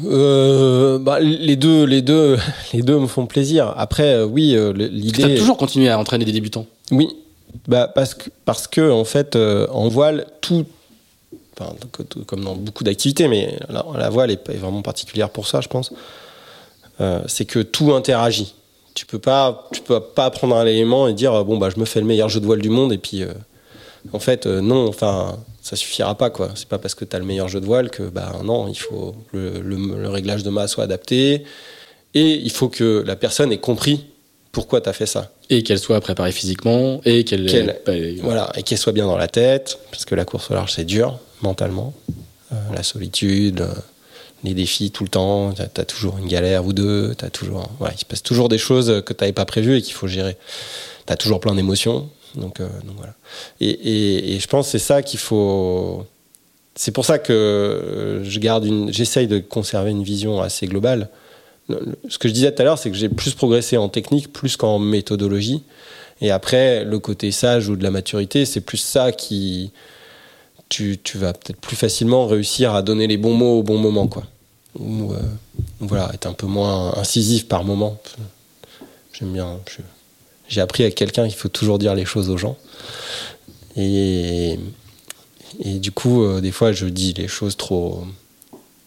[0.06, 2.38] Euh, bah, les deux, les deux,
[2.72, 3.72] les deux me font plaisir.
[3.76, 5.34] Après, euh, oui, euh, tu as l'idée.
[5.36, 7.08] toujours continué à entraîner des débutants Oui,
[7.66, 10.64] bah parce que parce que en fait en voile tout,
[11.58, 11.74] enfin,
[12.26, 15.68] comme dans beaucoup d'activités, mais la, la voile est, est vraiment particulière pour ça, je
[15.68, 15.92] pense.
[17.00, 18.54] Euh, c'est que tout interagit.
[18.94, 21.84] Tu peux pas, tu peux pas prendre un élément et dire bon bah je me
[21.84, 23.32] fais le meilleur jeu de voile du monde et puis euh,
[24.12, 25.38] en fait euh, non, enfin
[25.70, 26.50] ça suffira pas quoi.
[26.56, 28.74] C'est pas parce que tu as le meilleur jeu de voile que bah non, il
[28.78, 31.44] faut le, le- le réglage de masse soit adapté
[32.14, 34.06] et il faut que la personne ait compris
[34.52, 35.30] pourquoi tu as fait ça.
[35.48, 37.48] et qu'elle soit préparée physiquement et qu'elle
[38.22, 40.84] Voilà, et qu'elle soit bien dans la tête, parce que la course au large, c'est
[40.84, 41.94] dur, mentalement.
[42.52, 43.68] Euh, la solitude, euh,
[44.42, 47.98] les défis tout le temps, t'as as toujours une galère ou deux, t'as toujours, il
[47.98, 50.36] se passe toujours des choses que t'avais pas prévues et qu'il faut gérer.
[51.06, 53.14] T'as toujours plein d'émotions, donc, euh, donc voilà.
[53.60, 56.04] Et, je pense que c'est ça qu'il faut.
[56.76, 61.08] C'est pour ça que euh, je garde j'essaye de conserver une vision assez globale.
[61.68, 63.88] Le- le- Ce que je disais tout à l'heure, c'est que j'ai plus progressé en
[63.88, 65.62] technique plus qu'en méthodologie.
[66.20, 69.72] Et après, le côté sage ou de la maturité, c'est plus ça qui.
[70.68, 74.22] Tu, vas peut-être plus facilement réussir à donner les bons mots au bon moment, quoi.
[74.78, 75.16] Ou euh,
[75.80, 77.98] voilà, être un peu moins incisif par moment.
[79.12, 79.58] J'aime bien.
[80.50, 82.58] J'ai appris avec quelqu'un qu'il faut toujours dire les choses aux gens.
[83.76, 84.58] Et,
[85.60, 88.04] et du coup, euh, des fois, je dis les choses trop.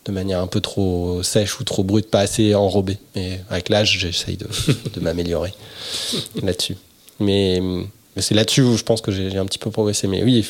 [0.06, 2.98] de manière un peu trop sèche ou trop brute, pas assez enrobée.
[3.16, 4.48] Mais avec l'âge, j'essaye de,
[4.94, 5.54] de m'améliorer
[6.44, 6.76] là-dessus.
[7.22, 10.08] Mais, mais c'est là-dessus où je pense que j'ai un petit peu progressé.
[10.08, 10.46] Mais oui,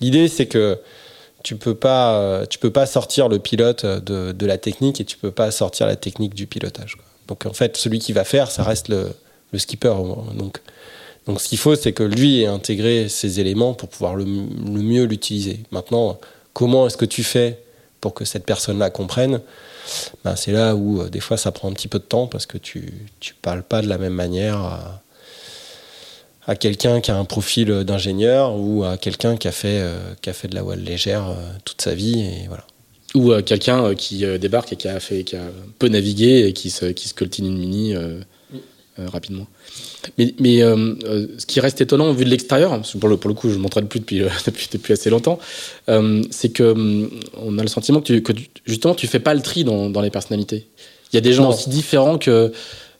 [0.00, 0.78] l'idée c'est que
[1.42, 5.16] tu peux pas, tu peux pas sortir le pilote de, de la technique et tu
[5.16, 6.94] peux pas sortir la technique du pilotage.
[6.94, 7.04] quoi.
[7.26, 9.10] Donc en fait, celui qui va faire, ça reste le,
[9.52, 9.94] le skipper.
[10.34, 10.60] Donc,
[11.28, 15.04] donc ce qu'il faut, c'est que lui ait intégré ces éléments pour pouvoir le, mieux
[15.04, 15.60] l'utiliser.
[15.70, 16.18] Maintenant,
[16.54, 17.58] comment est-ce que tu fais
[18.00, 19.42] pour que cette personne-là comprenne?
[20.24, 22.46] Ben, C'est là où euh, des fois ça prend un petit peu de temps parce
[22.46, 25.02] que tu tu parles pas de la même manière
[26.46, 30.30] à, quelqu'un qui a un profil d'ingénieur ou à quelqu'un qui a fait euh, qui
[30.30, 31.34] a fait de la voile légère euh,
[31.64, 32.64] toute sa vie et voilà.
[33.14, 35.42] ou euh, quelqu'un qui débarque et qui a fait qui a
[35.78, 37.94] peu navigué et qui se qui se coltine une mini
[39.06, 39.46] rapidement.
[40.16, 43.56] Mais, mais ce qui reste étonnant vu de l'extérieur, pour le, pour le coup, je
[43.56, 45.38] ne m'entraîne plus depuis, depuis, depuis, assez longtemps,
[46.30, 48.32] c'est que on a le sentiment que, tu, que
[48.66, 50.66] justement tu fais pas le tri dans, dans les personnalités.
[51.12, 52.52] Il y a des gens aussi différents que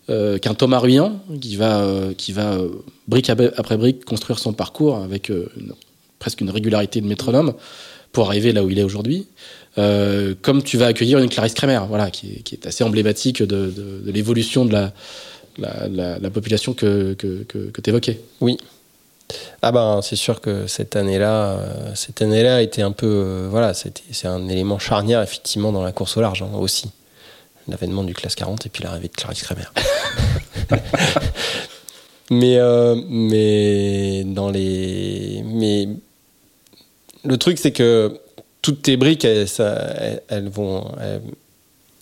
[0.06, 2.58] qu'un Thomas Ruyant qui va qui va
[3.06, 5.30] brique après brique construire son parcours avec
[6.18, 7.54] presque une régularité de métronome
[8.12, 9.26] pour arriver là où il est aujourd'hui.
[9.76, 13.72] Euh, comme tu vas accueillir une Clarisse Kremer, voilà, qui est, assez emblématique de,
[14.06, 14.92] l'évolution de la,
[15.58, 18.20] la, population que, que, que, tu évoquais.
[18.40, 18.56] Oui.
[19.60, 23.48] Ah ben, c'est sûr que cette année-là, euh, cette année-là a été un peu, euh,
[23.50, 26.90] voilà, c'est un élément charnière effectivement dans la course au large hein, aussi.
[27.66, 29.70] L'avènement du classe 40 et puis l'arrivée de Clarisse Kremer.
[32.30, 32.58] mais,
[33.08, 35.88] mais dans les, mais
[37.24, 38.18] le truc c'est que
[38.62, 39.48] toutes tes briques, elles,
[40.48, 40.92] vont,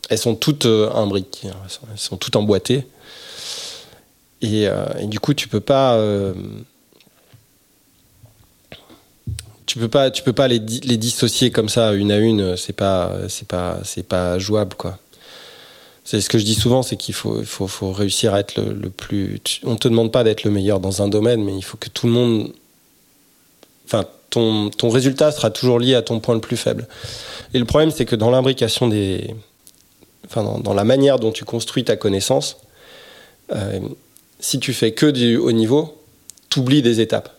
[0.09, 2.87] elles, sont toutes euh, un brique, elles sont, toutes emboîtées.
[4.42, 6.34] Et, euh, et, du coup, tu peux pas, euh,
[9.64, 12.56] tu peux pas, tu peux pas les, dissocier comme ça une à une.
[12.56, 14.98] C'est pas, c'est pas, c'est pas jouable, quoi.
[16.04, 18.90] C'est ce que je dis souvent, c'est qu'il faut, faut, faut, réussir à être le,
[18.90, 19.40] plus.
[19.64, 22.06] On te demande pas d'être le meilleur dans un domaine, mais il faut que tout
[22.06, 22.52] le monde,
[23.86, 26.86] enfin ton, ton résultat sera toujours lié à ton point le plus faible.
[27.54, 29.34] Et le problème, c'est que dans l'imbrication des.
[30.26, 32.56] Enfin, dans, la manière dont tu construis ta connaissance,
[33.52, 33.80] euh,
[34.40, 36.02] si tu fais que du haut niveau,
[36.50, 37.30] tu oublies des étapes.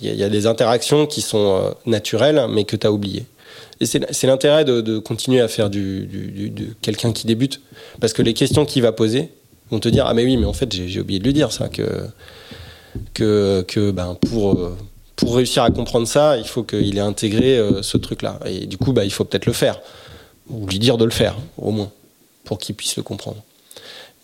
[0.00, 3.24] Il y, a des interactions qui sont euh, naturelles, mais que tu as oubliées.
[3.80, 6.52] Et c'est l'intérêt de, continuer à faire du,
[6.82, 7.60] quelqu'un qui débute.
[8.00, 9.28] Parce que les questions qu'il va poser
[9.70, 11.68] vont te dire Ah, mais oui, mais en fait, j'ai oublié de lui dire ça,
[11.68, 12.06] que,
[13.14, 14.54] que, que ben, pour.
[14.54, 14.76] Euh,
[15.14, 18.40] pour réussir à comprendre ça, il faut qu'il ait intégré euh, ce truc-là.
[18.46, 19.80] Et du coup, bah, il faut peut-être le faire.
[20.50, 21.92] Ou lui dire de le faire, au moins,
[22.44, 23.36] pour qu'il puisse le comprendre.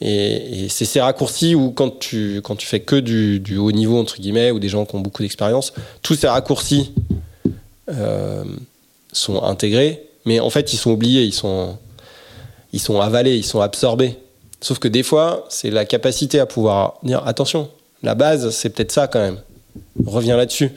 [0.01, 4.19] Et, c'est ces raccourcis où, quand tu, quand tu fais que du, haut niveau, entre
[4.19, 5.73] guillemets, ou des gens qui ont beaucoup d'expérience,
[6.03, 6.93] tous ces raccourcis
[7.91, 8.45] euh,
[9.13, 11.77] sont intégrés, mais en fait, ils sont oubliés, ils sont,
[12.73, 14.17] ils sont avalés, ils sont absorbés.
[14.61, 17.71] Sauf que des fois, c'est la capacité à pouvoir dire attention,
[18.03, 19.39] la base, c'est peut-être ça quand même
[20.05, 20.71] reviens là-dessus.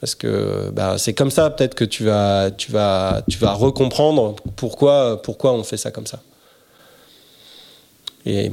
[0.00, 4.36] Parce que bah, c'est comme ça peut-être que tu vas, tu vas, tu vas recomprendre
[4.56, 6.20] pourquoi, pourquoi on fait ça comme ça.
[8.26, 8.50] Et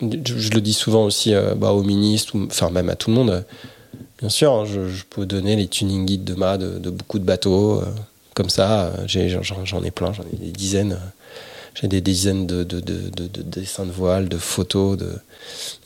[0.00, 3.44] je, le dis souvent aussi euh, bah, aux ministres, enfin même à tout le monde.
[4.18, 7.80] Bien sûr, hein, je, peux donner les tuning guides de ma de, beaucoup de bateaux
[7.80, 7.86] euh,
[8.34, 8.92] comme ça.
[9.06, 10.98] J'en ai plein, j'en ai des dizaines.
[11.74, 14.98] J'ai des dizaines de, de, dessins de voile, de photos.
[14.98, 15.10] De...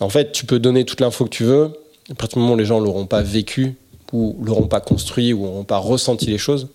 [0.01, 1.73] En fait, tu peux donner toute l'info que tu veux
[2.11, 3.75] à partir du moment où les gens l'auront pas vécu,
[4.13, 6.69] ou l'auront pas construit, ou n'auront pas ressenti les choses,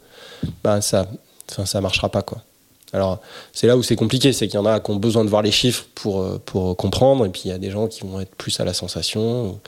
[0.64, 1.08] ben ça,
[1.48, 2.44] ça marchera pas quoi.
[2.94, 3.20] Alors
[3.54, 5.42] c'est là où c'est compliqué, c'est qu'il y en a qui ont besoin de voir
[5.42, 8.20] les chiffres pour, euh, pour comprendre, et puis il y a des gens qui vont
[8.20, 9.60] être plus à la sensation,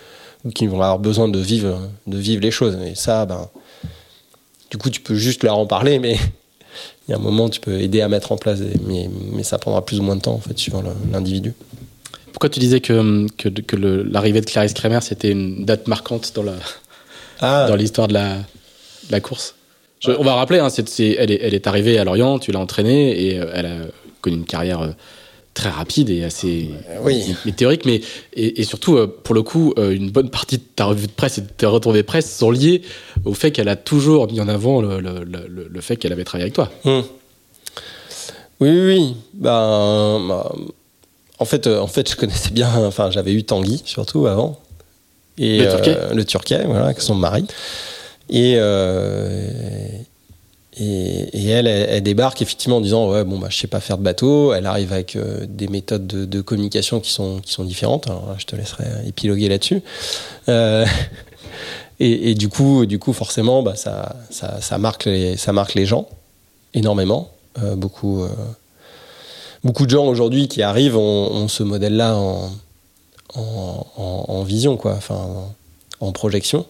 [0.46, 2.78] ou, qui vont avoir besoin de vivre, de vivre les choses.
[2.86, 3.50] Et ça, ben,
[4.70, 6.18] du coup, tu peux juste leur en parler, mais
[7.08, 9.58] il y a un moment, tu peux aider à mettre en place, mais, mais ça
[9.58, 11.54] prendra plus ou moins de temps, en fait, suivant l'individu.
[12.34, 16.44] Pourquoi tu disais que, que, que l'arrivée de Clarisse Kremer, c'était une date marquante dans,
[17.40, 17.68] ah.
[17.70, 18.38] dans l'histoire de la,
[19.12, 19.56] la course?
[20.08, 23.40] On va rappeler, hein, elle, est, elle est arrivée à Lorient, tu l'as entraînée et
[23.40, 23.76] euh, elle a
[24.22, 24.90] connu une carrière euh,
[25.54, 26.70] très rapide et assez
[27.04, 27.36] oui.
[27.46, 28.02] météorique, mais
[28.34, 31.42] et, surtout euh, pour le coup, une bonne partie de ta revue de presse et
[31.42, 32.82] de tes retombées presse sont liées
[33.24, 36.44] au fait qu'elle a toujours mis en avant le, le, le, fait qu'elle avait travaillé
[36.44, 36.72] avec toi.
[36.86, 37.04] Hum.
[38.60, 39.16] Oui, oui, oui.
[39.34, 40.52] Ben, bah,
[41.40, 42.70] en fait, en fait, je connaissais bien.
[42.86, 44.60] Enfin, j'avais eu Tanguy surtout avant.
[45.38, 45.98] Et, le Turquet.
[45.98, 47.46] Euh, le Turquet, voilà, avec son mari.
[48.32, 49.90] Euh,
[50.76, 50.84] et,
[51.34, 54.04] et, elle, elle, débarque effectivement en disant ouais bon bah je sais pas faire de
[54.04, 54.54] bateau.
[54.54, 55.18] Elle arrive avec
[55.48, 58.08] des méthodes de, communication qui sont qui sont différentes.
[58.40, 59.82] Je te laisserai épiloguer là-dessus.
[62.00, 66.08] et, du coup du coup forcément bah ça, ça, marque les ça marque les gens
[66.74, 67.30] énormément.
[67.76, 68.26] beaucoup
[69.64, 72.52] beaucoup de gens aujourd'hui qui arrivent ont, ce modèle-là en,
[73.36, 75.00] en, vision, quoi,
[76.00, 76.66] en, projection.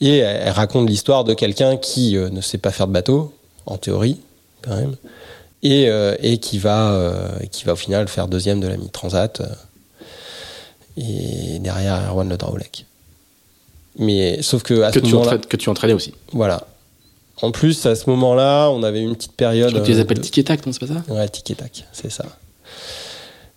[0.00, 3.34] Et elle, raconte l'histoire de quelqu'un qui euh, ne sait pas faire de bateau,
[3.66, 4.18] en théorie,
[4.62, 4.96] quand même,
[5.62, 9.42] et, euh, et qui, va, euh, qui va au final faire deuxième de la mi-transat,
[10.96, 12.86] et derrière Erwan Le Draoulec.
[13.98, 16.14] Mais sauf que à que, ce tu que tu entraînais aussi.
[16.32, 16.66] Voilà.
[17.42, 19.82] En plus, à ce moment-là, on avait une petite période.
[19.82, 20.22] Tu les appelles de...
[20.22, 22.24] tic tac, non, c'est pas ça Ouais, tic tac, c'est ça.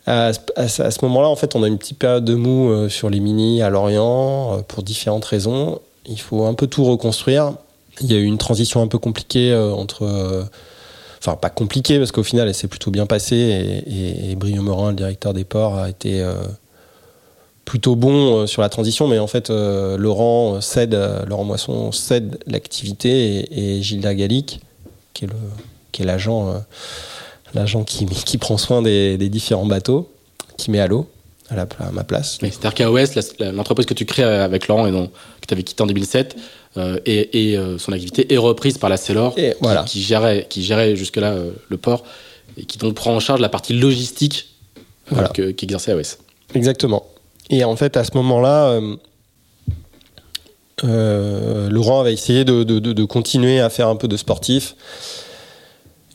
[0.05, 3.61] À, ce moment-là, en fait, on a une petite période de mou sur les mini
[3.61, 5.79] à Lorient pour différentes raisons.
[6.05, 7.53] Il faut un peu tout reconstruire.
[8.01, 10.47] Il y a eu une transition un peu compliquée euh, entre.
[11.19, 14.89] Enfin, pas compliquée parce qu'au final, elle s'est plutôt bien passée et, et, Brio Morin,
[14.89, 16.21] le directeur des ports, a été
[17.63, 23.81] plutôt bon sur la transition, mais en fait, Laurent cède, Laurent Moisson cède l'activité et,
[23.81, 24.59] Gilda Gallic,
[25.13, 26.63] qui est l'agent,
[27.85, 30.09] qui, prend soin des, différents bateaux,
[30.57, 31.07] qui met à l'eau
[31.49, 32.37] à, ma place.
[32.41, 35.11] C'est-à-dire qu'AOS, l'entreprise que tu crées avec Laurent et dont,
[35.43, 36.35] que tu avais quitté en 2007,
[37.05, 38.97] et, son activité est reprise par la
[39.61, 39.83] voilà.
[39.83, 41.35] qui, gérait, qui gérait jusque-là
[41.69, 42.03] le port
[42.57, 44.49] et qui donc prend en charge la partie logistique
[45.09, 45.29] voilà.
[45.29, 46.17] qu'exerçait AOS.
[46.55, 47.05] Exactement.
[47.49, 48.95] Et en fait, à ce moment-là, euh,
[50.83, 54.75] euh, Laurent avait essayé de, de, de, continuer à faire un peu de sportif.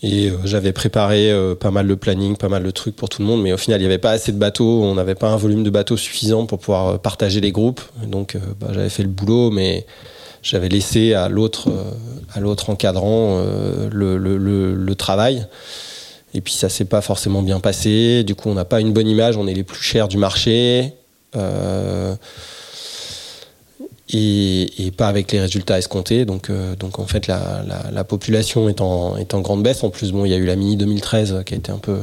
[0.03, 3.29] Et euh, j'avais préparé pas mal de planning, pas mal de trucs pour tout le
[3.29, 5.37] monde, mais au final, il n'y avait pas assez de bateaux, on n'avait pas un
[5.37, 7.81] volume de bateaux suffisant pour pouvoir partager les groupes.
[8.07, 9.87] Donc, bah, j'avais fait le boulot, mais
[10.43, 11.71] j'avais laissé à l'autre,
[12.33, 13.43] à l'autre encadrant
[13.91, 14.37] le, le,
[14.75, 15.47] le, travail.
[16.35, 18.23] Et puis ça s'est pas forcément bien passé.
[18.23, 19.37] Du coup, on n'a pas une bonne image.
[19.37, 20.93] On est les plus chers du marché.
[21.37, 22.15] Euh,
[24.11, 26.25] et, pas avec les résultats escomptés.
[26.25, 29.85] Donc, euh, donc en fait, la, la, population est en, est en grande baisse.
[29.85, 31.99] En plus, bon, il y a eu la Mini 2013 qui a été un peu.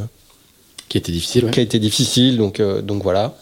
[0.90, 2.38] Qui a été difficile, Qui a été difficile.
[2.38, 3.36] Donc, euh, donc voilà.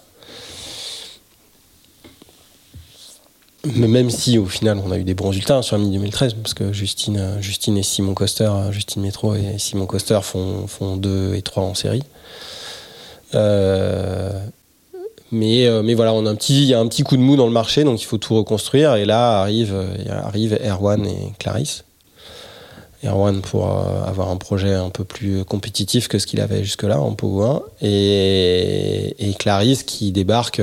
[3.65, 6.73] même si au final on a eu des bons résultats sur la 2013 parce que
[6.73, 11.33] Justine, euh, Justine et Simon Coster, euh, Justine Métro et Simon Coster font, font deux
[11.35, 12.03] et trois en série.
[13.35, 14.31] Euh,
[15.33, 16.13] mais, mais voilà,
[16.49, 18.35] il y a un petit coup de mou dans le marché, donc il faut tout
[18.35, 18.95] reconstruire.
[18.95, 19.75] Et là arrive,
[20.09, 21.83] arrive Erwan et Clarisse.
[23.03, 27.13] Erwan pour avoir un projet un peu plus compétitif que ce qu'il avait jusque-là en
[27.13, 27.61] Pogo 1.
[27.81, 30.61] Et, Clarisse qui débarque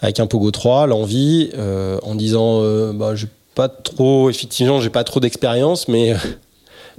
[0.00, 4.90] avec un Pogo 3, l'envie, euh, en disant euh, bah, j'ai pas trop, effectivement, j'ai
[4.90, 6.16] pas trop d'expérience, mais euh,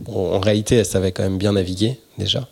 [0.08, 2.48] en réalité, elle savait quand même bien naviguer déjà.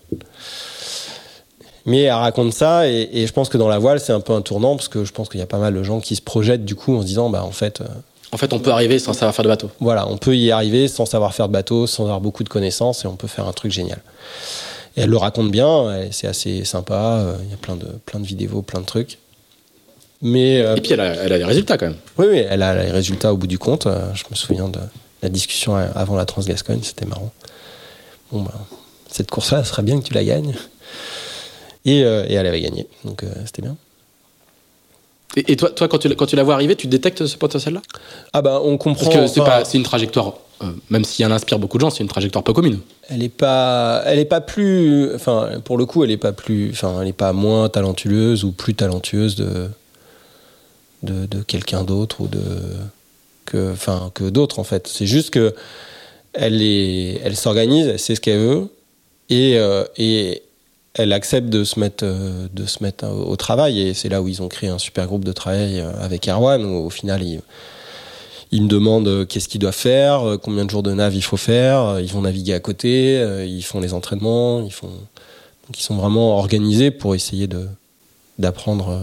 [1.88, 4.41] Mais elle raconte ça, et, je pense que dans la voile, c'est un peu un
[4.41, 6.65] tournant, parce que je pense qu'il y a pas mal de gens qui se projettent
[6.65, 7.81] du coup en se disant bah en fait.
[8.31, 9.72] en fait, on peut arriver sans savoir faire de bateau.
[9.80, 13.03] Voilà, on peut y arriver sans savoir faire de bateau, sans avoir beaucoup de connaissances,
[13.05, 14.01] et on peut faire un truc génial.
[14.95, 18.26] Et elle le raconte bien, c'est assez sympa, il y a plein de, plein de
[18.26, 19.18] vidéos, plein de trucs.
[20.22, 21.97] Mais, euh, et puis elle a, elle a, les résultats quand même.
[22.18, 23.85] Oui, oui, elle a les résultats au bout du compte.
[23.85, 24.80] Euh, je me souviens de
[25.22, 27.31] la discussion avant la Transgascogne, c'était marrant.
[28.31, 28.53] Bon, bah,
[29.11, 30.55] cette course-là, ce serait bien que tu la gagnes.
[31.88, 33.76] Et, euh, et elle avait gagné, donc c'était bien.
[35.35, 37.81] Et, toi, toi, quand tu, quand tu la vois arriver, tu détectes ce potentiel-là?
[38.34, 39.05] Ah bah on comprend.
[39.05, 40.34] Parce que c'est, c'est une trajectoire,
[40.89, 42.80] même si elle inspire beaucoup de gens, c'est une trajectoire pas commune.
[43.09, 46.72] Elle est pas, elle est pas plus, enfin pour le coup, elle est pas plus,
[46.72, 49.69] enfin elle est pas moins talentueuse ou plus talentueuse de,
[51.03, 52.39] de, quelqu'un d'autre ou de
[53.45, 55.55] que enfin que d'autres en fait c'est juste que
[56.34, 58.68] elle est elle s'organise elle sait ce qu'elle veut
[59.30, 60.41] et, euh, et
[60.97, 64.27] elle accepte de se mettre euh, de se mettre au, travail et c'est là où
[64.27, 67.23] ils ont créé un super groupe de travail euh, avec Erwan où au final
[68.51, 71.99] ils me demandent qu'est-ce qu'ils doivent faire, combien de jours de nav il faut faire,
[71.99, 76.37] ils vont naviguer à côté, ils font les entraînements, ils font donc ils sont vraiment
[76.37, 77.67] organisés pour essayer de
[78.39, 79.01] d'apprendre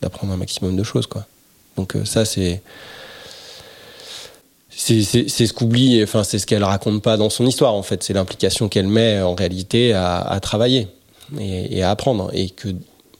[0.00, 1.26] d'apprendre un maximum de choses quoi.
[1.78, 2.60] Donc euh, ça c'est
[5.02, 8.12] c'est ce qu'oublie, enfin c'est ce qu'elle raconte pas dans son histoire en fait, c'est
[8.12, 10.88] l'implication qu'elle met en réalité à, travailler
[11.38, 12.68] et, à apprendre et que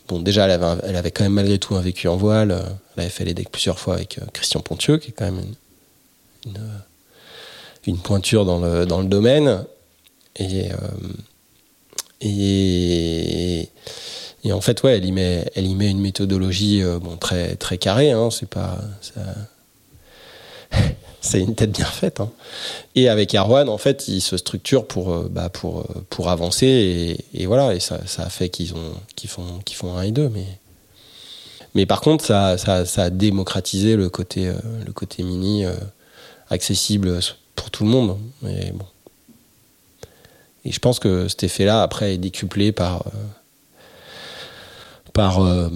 [0.09, 2.63] bon déjà elle avait, elle avait quand même malgré tout un vécu en voile,
[2.97, 5.43] elle avait fait les decks plusieurs fois avec euh, Christian Pontieux qui est quand même
[6.47, 6.59] une,
[7.87, 9.65] une, pointure dans le, dans le domaine
[10.37, 10.77] et, euh,
[12.21, 13.69] et
[14.45, 17.77] et en fait, ouais, elle y met, elle met une méthodologie euh, bon, très, très
[17.77, 18.13] carrée.
[18.13, 18.79] Hein, c'est pas.
[21.21, 22.21] C'est une tête bien faite.
[22.21, 22.31] Hein.
[22.95, 27.17] Et avec Arwan, en fait, il se structure pour, euh, bah, pour, euh, pour avancer.
[27.35, 30.29] Et, voilà, et ça, a fait qu'ils ont, qu'ils font, font un et deux.
[30.29, 30.47] Mais,
[31.75, 34.53] mais par contre, ça, ça, ça a démocratisé le côté,
[34.87, 35.65] le côté mini
[36.51, 37.21] accessible
[37.57, 38.19] pour tout le monde.
[38.47, 38.87] Et, bon.
[40.65, 43.05] et je pense que cet effet-là, après, est décuplé par
[45.19, 45.69] par euh,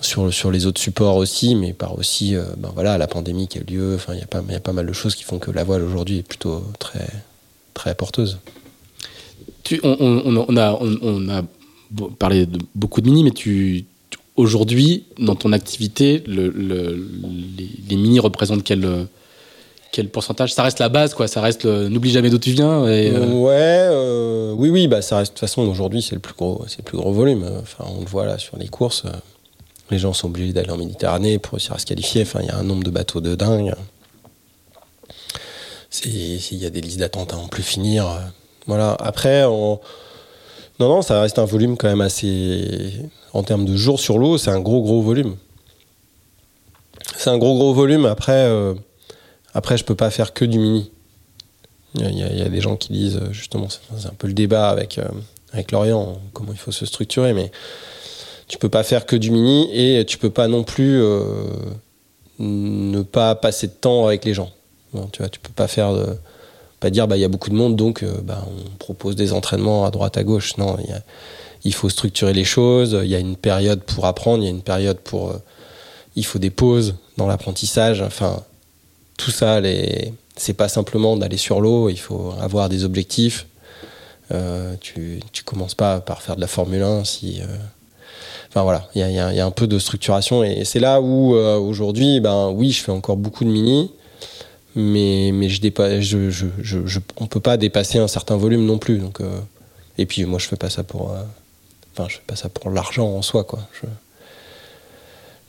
[0.00, 3.58] sur, sur les autres supports aussi, mais par aussi euh, ben voilà, la pandémie qui
[3.58, 3.94] a eu lieu.
[3.94, 5.64] Enfin, il y, a pas, y a pas mal de choses qui font que la
[5.64, 7.06] voile aujourd'hui est plutôt très,
[7.74, 8.38] très porteuse.
[9.64, 11.42] Tu, on, on, a, on, a
[12.18, 13.84] parlé de beaucoup de mini, mais tu,
[14.36, 19.06] aujourd'hui, dans ton activité, le, les, les, mini représentent quel,
[19.92, 20.54] quel pourcentage?
[20.54, 21.28] Ça reste la base, quoi.
[21.28, 22.86] Ça reste n'oublie jamais d'où tu viens.
[22.86, 25.32] Et, euh, Ouais, euh, oui, oui, bah ça reste.
[25.32, 27.44] De toute façon, aujourd'hui, c'est le plus gros, c'est le plus gros volume.
[27.60, 29.04] Enfin, on le voit là sur les courses.
[29.90, 32.22] Les gens sont obligés d'aller en Méditerranée pour réussir à se qualifier.
[32.22, 33.74] Enfin, il y a un nombre de bateaux de dingue.
[36.04, 38.06] Il y a des listes d'attente à en plus finir.
[38.66, 38.96] Voilà.
[39.00, 39.80] Après, Non,
[40.78, 42.92] non, ça reste un volume quand même assez.
[43.32, 45.36] En termes de jours sur l'eau, c'est un gros, gros volume.
[47.16, 48.06] C'est un gros, gros volume.
[48.06, 48.74] Après, euh,
[49.52, 50.90] après je peux pas faire que du mini.
[51.94, 54.68] Il y, a, des gens qui disent, euh, justement, c'est c'est un peu le débat
[54.68, 55.08] avec, euh,
[55.52, 57.50] avec Lorient, comment il faut se structurer, mais
[58.48, 61.22] tu peux pas faire que du mini et tu peux pas non plus euh,
[62.38, 64.50] ne pas passer de temps avec les gens.
[65.12, 65.94] Tu vois, tu peux pas faire
[66.80, 69.32] pas dire bah il y a beaucoup de monde donc euh, bah, on propose des
[69.32, 70.56] entraînements à droite à gauche.
[70.56, 70.76] Non,
[71.64, 72.98] il faut structurer les choses.
[73.02, 75.42] Il y a une période pour apprendre, il y a une période pour, euh,
[76.16, 78.00] il faut des pauses dans l'apprentissage.
[78.00, 78.42] Enfin,
[79.18, 81.90] tout ça, les, c'est pas simplement d'aller sur l'eau.
[81.90, 83.46] Il faut avoir des objectifs.
[84.80, 87.40] Tu, tu commences pas par faire de la Formule 1 si.
[88.50, 92.18] Enfin voilà, il y a, un peu de structuration et c'est là où euh, aujourd'hui,
[92.20, 93.90] ben oui, je fais encore beaucoup de mini,
[94.74, 96.14] mais mais je dépasse,
[97.18, 98.98] on peut pas dépasser un certain volume non plus.
[98.98, 99.38] Donc euh,
[99.98, 101.22] et puis moi je fais pas ça pour, euh,
[102.08, 103.60] je fais pas ça pour l'argent en soi quoi.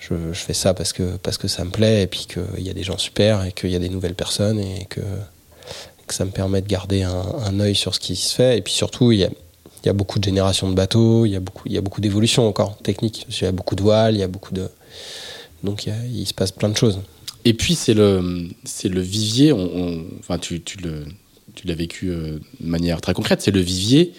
[0.02, 2.74] Je fais ça parce que parce que ça me plaît et puis qu'il y a
[2.74, 5.02] des gens super et qu'il y a des nouvelles personnes et que
[6.08, 8.62] que ça me permet de garder un, un œil sur ce qui se fait et
[8.62, 9.30] puis surtout il y a
[9.84, 12.78] il y a beaucoup de générations de bateaux, il y a beaucoup, beaucoup d'évolutions encore
[12.78, 13.26] techniques.
[13.30, 14.68] Il y a beaucoup de voiles, il y a beaucoup de.
[15.64, 17.00] Donc il, se passe plein de choses.
[17.46, 18.50] Et puis c'est le,
[18.84, 19.54] le vivier,
[20.20, 20.78] enfin tu, tu
[21.66, 24.14] l'as vécu euh, de manière très concrète, c'est le vivier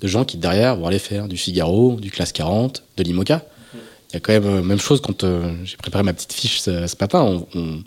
[0.00, 3.46] de gens qui derrière vont aller faire du Figaro, du Classe 40, de l'IMOCA.
[4.10, 6.60] Il y a quand même euh, même chose quand euh, j'ai préparé ma petite fiche
[6.60, 7.82] ce, ce matin, il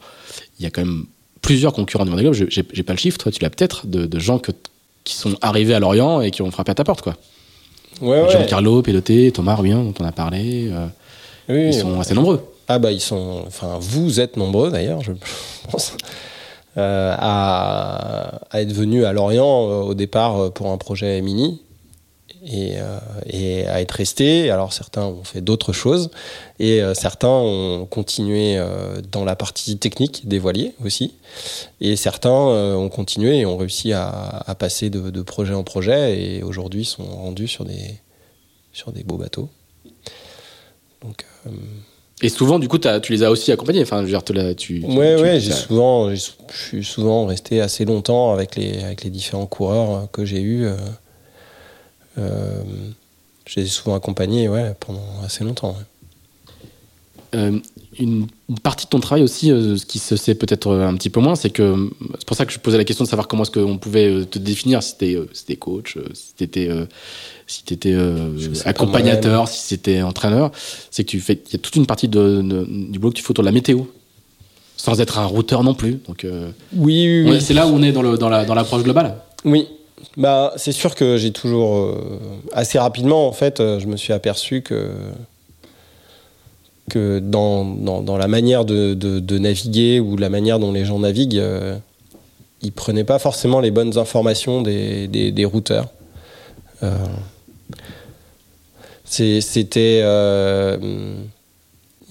[0.59, 1.05] y a quand même
[1.41, 4.51] plusieurs concurrents du Vendée Globe, j'ai, pas le chiffre, tu l'as peut-être, de gens que,
[5.03, 7.15] qui sont arrivés à Lorient et qui ont frappé à ta porte quoi.
[8.01, 10.85] Ouais, Jean-Carlo, Péloté, Thomas Rubin dont on a parlé, euh,
[11.49, 12.41] Oui, ils sont assez nombreux.
[12.67, 15.11] Ah bah ils sont, enfin vous êtes nombreux d'ailleurs, je
[15.71, 15.93] pense,
[16.77, 21.61] euh, à, à être venus à Lorient euh, au départ pour un projet mini
[22.45, 24.49] et, euh, et à être restés.
[24.51, 26.09] Alors certains ont fait d'autres choses
[26.59, 31.13] et euh, certains ont continué euh, dans la partie technique des voiliers aussi
[31.81, 36.19] et certains ont continué et ont réussi à, à passer de, de projet en projet
[36.21, 37.95] et aujourd'hui sont rendus sur des
[38.71, 39.49] sur des beaux bateaux.
[41.01, 41.49] Donc euh,
[42.21, 43.81] Et souvent, du coup, tu les as aussi accompagnés.
[43.81, 46.21] Enfin, je veux dire, tu, tu- Ouais, tu- ouais, j'ai souvent, je
[46.51, 50.67] suis souvent resté assez longtemps avec les, avec les différents coureurs que j'ai eus.
[52.17, 52.61] Euh,
[53.45, 55.71] je les ai souvent accompagnés, ouais, pendant assez longtemps.
[55.71, 56.55] ouais.
[57.35, 57.59] Euh,
[57.99, 61.09] une, une partie de ton travail aussi, euh, ce qui se sait peut-être un petit
[61.11, 63.43] peu moins, c'est que c'est pour ça que je posais la question de savoir comment
[63.43, 66.69] est-ce qu'on pouvait te définir, si euh, si coach, si t'étais
[67.47, 67.63] si
[68.55, 70.51] ça accompagnateur, si c'était entraîneur.
[70.91, 73.17] C'est que tu fais, il y a toute une partie de, de- du boulot que
[73.17, 73.81] tu fais autour de la météo,
[74.77, 75.99] sans être un routeur non plus.
[76.07, 78.83] Donc euh, Oui, oui, c'est là où on est dans le dans la dans l'approche
[78.83, 79.17] globale.
[79.45, 79.67] Oui.
[80.17, 82.19] Bah, c'est sûr que j'ai toujours euh,
[82.53, 84.91] assez rapidement en fait, euh, je me suis aperçu que
[86.89, 91.37] que dans, dans, dans la manière de, naviguer ou la manière dont les gens naviguent,
[91.37, 91.77] euh,
[92.63, 95.89] ils prenaient pas forcément les bonnes informations des, des, routeurs.
[96.81, 96.95] Euh,
[99.05, 100.03] C'était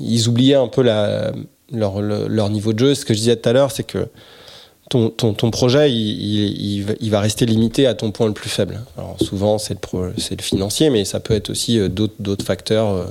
[0.00, 2.94] ils oubliaient un peu leur, le- leur niveau de jeu.
[2.94, 4.08] Ce que je disais tout à l'heure, c'est que
[4.88, 8.80] ton, projet, il, va- rester limité à ton point le plus faible.
[8.96, 13.04] Alors souvent, c'est le, financier, mais ça peut être aussi euh, d'autres facteurs euh,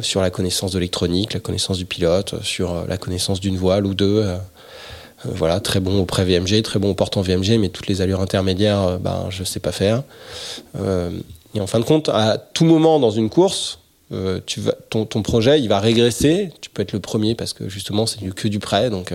[0.00, 3.86] sur la connaissance de l'électronique, la connaissance du pilote, euh, sur la connaissance d'une voile
[3.86, 4.24] ou deux.
[5.24, 8.98] voilà, très bon au pré-VMG, très bon au portant VMG, mais toutes les allures intermédiaires,
[8.98, 10.02] ben, je sais pas faire.
[11.54, 13.80] Et en fin de compte, à tout moment dans une course,
[14.88, 16.50] ton, projet, il va régresser.
[16.60, 19.12] Tu peux être le premier parce que justement, c'est que du prêt, donc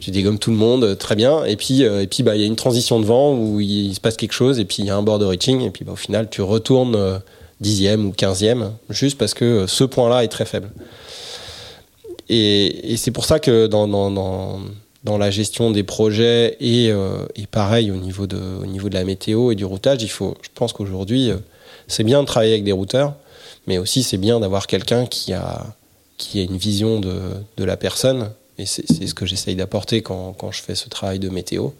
[0.00, 1.44] tu dégommes tout le monde, euh, très bien.
[1.44, 3.94] Et puis, euh, et puis, bah, il y a une transition de vent où il,
[3.94, 5.92] se passe quelque chose, et puis il y a un board reaching, et puis bah,
[5.92, 7.18] au final, tu retournes euh,
[7.60, 10.70] dixième ou quinzième, juste parce que ce point-là est très faible.
[12.28, 17.96] Et, c'est pour ça que dans, dans, la gestion des projets et, et pareil au
[17.96, 21.32] niveau, de, au niveau de la météo et du routage, il faut, je pense qu'aujourd'hui,
[21.88, 23.14] c'est bien de travailler avec des routeurs,
[23.66, 25.66] mais aussi c'est bien d'avoir quelqu'un qui a,
[26.18, 27.18] qui a une vision de,
[27.56, 28.30] de la personne.
[28.60, 31.70] Et c'est ce que j'essaye d'apporter quand, quand je fais ce travail de météo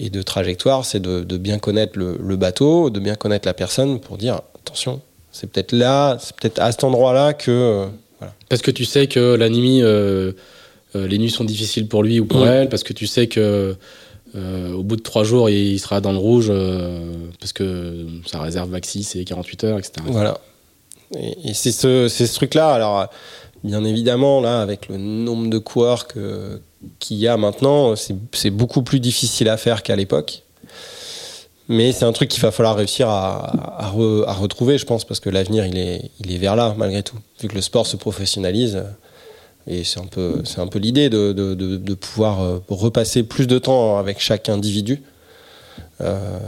[0.00, 3.54] et de trajectoire, c'est de, de bien connaître le, le bateau, de bien connaître la
[3.54, 5.00] personne pour dire attention,
[5.30, 7.50] c'est peut-être là, c'est peut-être à cet endroit-là que.
[7.50, 7.86] euh,
[8.18, 8.34] voilà.
[8.48, 10.32] Parce que tu sais que la nuit, euh,
[10.96, 12.48] euh, les nuits sont difficiles pour lui ou pour Mm.
[12.48, 13.76] elle, parce que tu sais que
[14.34, 16.52] au bout de trois jours, il sera dans le rouge,
[17.40, 19.92] parce que sa réserve maxi c'est 48 heures, etc.
[20.06, 20.38] Voilà.
[21.18, 22.68] Et, et c'est ce, ce truc-là.
[22.70, 23.08] Alors,
[23.64, 26.06] bien évidemment, là, avec le nombre de coureurs
[26.98, 30.42] qu'il y a maintenant, c'est beaucoup plus difficile à faire qu'à l'époque.
[31.70, 35.66] Mais c'est un truc qu'il va falloir réussir à, retrouver, je pense, parce que l'avenir,
[35.66, 37.16] il est, il est vers là, malgré tout.
[37.40, 38.82] Vu que le sport se professionnalise,
[39.68, 45.02] et c'est un peu, l'idée de, pouvoir euh, repasser plus de temps avec chaque individu.
[46.00, 46.38] Euh,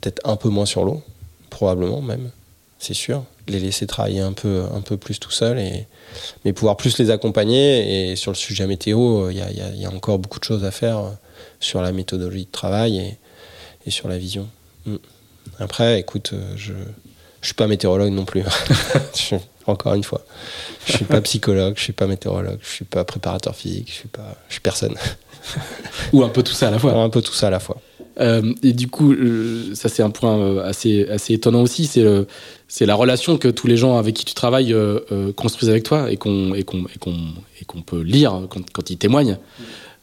[0.00, 1.02] peut-être un peu moins sur l'eau,
[1.48, 2.30] probablement même,
[2.78, 3.24] c'est sûr.
[3.48, 5.86] Les laisser travailler un peu, un peu plus tout seul, et,
[6.44, 8.10] mais pouvoir plus les accompagner.
[8.10, 10.64] Et sur le sujet météo, il y a, y, y a, encore beaucoup de choses
[10.64, 11.00] à faire
[11.60, 13.18] sur la méthodologie de travail et,
[13.86, 14.48] et sur la vision.
[14.86, 14.96] Mm.
[15.58, 16.72] Après, écoute, euh, je
[17.42, 18.44] je suis pas météorologue non plus.
[19.66, 20.24] encore une fois,
[20.86, 24.08] je suis pas psychologue, je suis pas météorologue, je suis pas préparateur physique, je suis
[24.08, 24.94] pas, je suis personne.
[26.12, 26.92] Ou un peu tout ça à la fois.
[26.94, 27.78] un peu tout ça à la fois.
[28.20, 32.04] Euh, et du coup, euh, ça c'est un point assez assez étonnant aussi, c'est
[32.68, 34.74] c'est la relation que tous les gens avec qui tu travailles
[35.36, 39.38] construisent avec toi et qu'on et et qu'on peut lire quand, ils témoignent.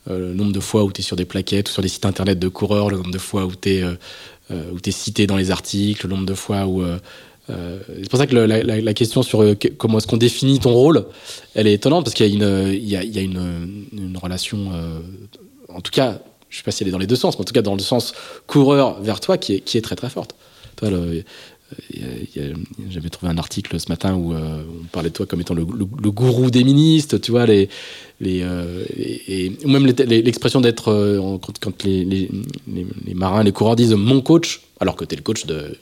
[0.09, 2.05] Euh, le nombre de fois où tu es sur des plaquettes ou sur des sites
[2.05, 3.93] internet de coureurs, le nombre de fois où tu es, euh,
[4.51, 6.83] euh, es, cité dans les articles, le nombre de fois où.
[7.47, 9.43] c'est pour ça que la, question sur
[9.77, 11.05] comment est-ce qu'on définit ton rôle,
[11.55, 13.87] elle est étonnante parce qu'il y a une, il y a, il y a une,
[13.91, 14.71] une, relation,
[15.67, 17.45] en tout cas, je sais pas si elle est dans les deux sens, mais en
[17.45, 18.13] tout cas dans le sens
[18.47, 20.35] coureur vers toi qui est, très très forte.
[20.75, 21.23] Toi, le,
[22.89, 25.65] j'avais trouvé un article ce matin où euh, on parlait de toi comme étant le,
[25.65, 27.69] gourou des ministres, tu vois, les,
[28.23, 34.61] euh, et, même l'expression d'être, euh, quand, les, les, marins, les coureurs disent mon coach,
[34.79, 35.77] alors que tu es le coach de,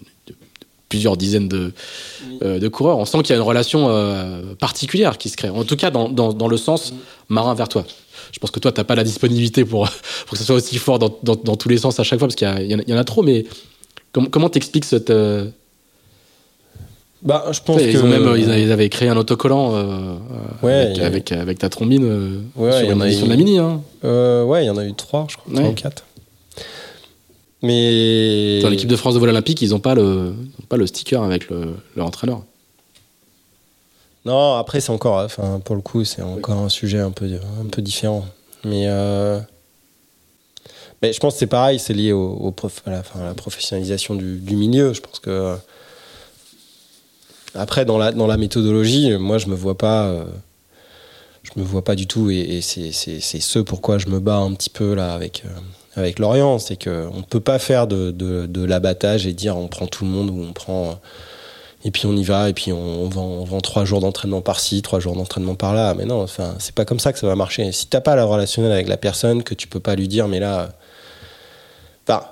[0.89, 1.73] plusieurs dizaines de,
[2.41, 3.89] de coureurs, on sent qu'il y a une relation
[4.59, 6.93] particulière qui se crée, en tout cas dans, dans, le sens
[7.29, 7.85] marin vers toi.
[8.31, 9.89] Je pense que toi, tu n'as pas la disponibilité pour,
[10.25, 12.35] pour que ce soit aussi fort dans, dans, tous les sens à chaque fois, parce
[12.35, 13.45] qu'il y, y, en a trop, mais
[14.31, 15.11] comment t'expliques cette
[17.21, 20.15] bah, je pense ils, ont même, ils avaient créé un autocollant euh,
[20.61, 23.57] ouais, avec, avec, ta trombine euh, ouais, sur l'édition de la Mini.
[23.57, 23.81] Hein.
[24.05, 26.05] Euh, ouais, il y en a eu trois, je crois, trois ou quatre.
[27.63, 30.33] Mais dans l'équipe de France de vol olympique, ils n'ont pas le
[30.69, 32.43] pas le sticker avec le, leur entraîneur.
[34.25, 37.65] Non, après c'est encore, enfin pour le coup, c'est encore un sujet un peu un
[37.65, 38.25] peu différent.
[38.63, 38.87] Mais
[41.01, 43.33] mais je pense que c'est pareil, c'est lié au, au prof, à, la, à, la,
[43.35, 44.93] professionnalisation du, du, milieu.
[44.93, 45.55] Je pense que
[47.57, 50.05] après, dans la, dans la méthodologie, moi, je me vois pas.
[50.05, 50.25] Euh,
[51.43, 54.69] je me vois pas du tout, et, c'est ce pourquoi je me bats un petit
[54.69, 55.49] peu là avec, euh,
[55.97, 56.59] avec Lorient.
[56.59, 60.29] C'est qu'on ne peut pas faire de, l'abattage et dire on prend tout le monde
[60.29, 60.99] ou on prend.
[61.83, 65.15] Et puis on y va, et puis on, vend, trois jours d'entraînement par-ci, trois jours
[65.15, 65.93] d'entraînement par-là.
[65.93, 67.71] Mais non, enfin, c'est pas comme ça que ça va marcher.
[67.71, 70.39] Si t'as pas la relationnel avec la personne, que tu peux pas lui dire, mais
[70.39, 70.69] là.
[72.07, 72.23] Enfin,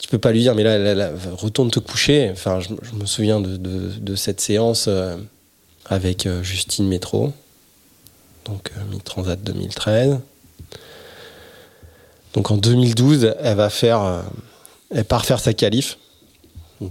[0.00, 2.30] tu peux pas lui dire, mais là, retourne te coucher.
[2.32, 5.16] Enfin, je, me souviens de, cette séance euh,
[5.86, 7.32] avec euh, Justine Métro,
[8.46, 10.18] donc euh, Mi-Transat 2013.
[12.34, 14.24] Donc en 2012, elle va faire,
[14.90, 15.98] elle part faire sa qualif.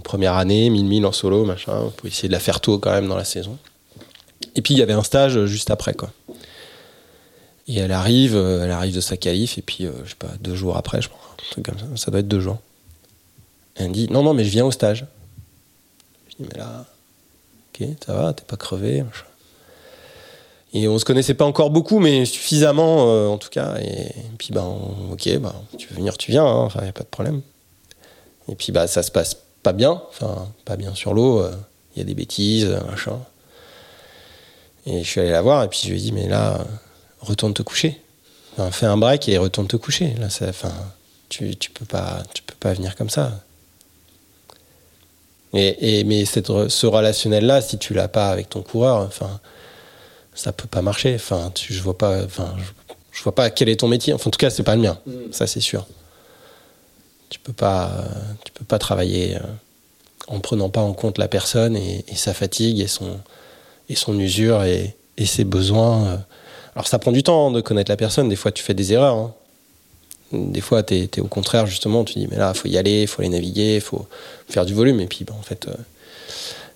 [0.04, 3.08] Première année, 1000 1000 en solo, machin, pour essayer de la faire tôt quand même
[3.08, 3.58] dans la saison.
[4.54, 6.10] Et puis il y avait un stage juste après, quoi.
[7.66, 10.76] Et elle arrive, elle arrive de sa qualif, et puis, je sais pas, deux jours
[10.76, 12.58] après, je crois, comme ça, ça doit être deux jours
[13.80, 15.06] elle me dit Non, non, mais je viens au stage.
[16.28, 16.86] Je dis Mais là,
[17.74, 19.04] ok, ça va, t'es pas crevé.
[20.72, 23.76] Et on se connaissait pas encore beaucoup, mais suffisamment euh, en tout cas.
[23.78, 24.76] Et, puis, ben,
[25.10, 27.42] ok, ben, tu veux venir, tu viens, hein, enfin, y a pas de problème.
[28.48, 31.40] Et puis, bah, ça se passe pas bien, enfin, pas bien sur l'eau.
[31.40, 31.56] Il euh,
[31.96, 33.18] y a des bêtises, machin.
[34.86, 36.64] Et je suis allé la voir, et puis je lui ai dit Mais là,
[37.20, 38.00] retourne te coucher.
[38.52, 40.14] Enfin, fais un break et retourne te coucher.
[40.18, 40.72] Là, enfin,
[41.28, 43.32] tu, tu, peux pas, tu peux pas venir comme ça.
[45.52, 49.40] Et, mais cette, ce relationnel-là, si tu l'as pas avec ton coureur, enfin,
[50.34, 51.14] ça peut pas marcher.
[51.14, 52.54] Enfin, tu, je vois pas, enfin,
[53.12, 54.12] je, vois pas quel est ton métier.
[54.12, 54.98] Enfin, en tout cas, c'est pas le mien.
[55.06, 55.32] Mm.
[55.32, 55.86] Ça, c'est sûr.
[57.28, 58.04] Tu peux pas,
[58.44, 59.40] tu peux pas travailler euh,
[60.28, 63.20] en prenant pas en compte la personne et, sa fatigue et son,
[63.88, 66.06] et son usure et, et ses besoins.
[66.06, 66.16] Euh.
[66.74, 68.28] Alors, ça prend du temps de connaître la personne.
[68.28, 69.16] Des fois, tu fais des erreurs.
[69.16, 69.34] Hein.
[70.32, 73.02] Des fois, tu es, au contraire, justement, tu dis, mais là, il faut y aller,
[73.02, 74.06] il faut aller naviguer, il faut
[74.48, 75.00] faire du volume.
[75.00, 75.74] Et puis, en fait, euh,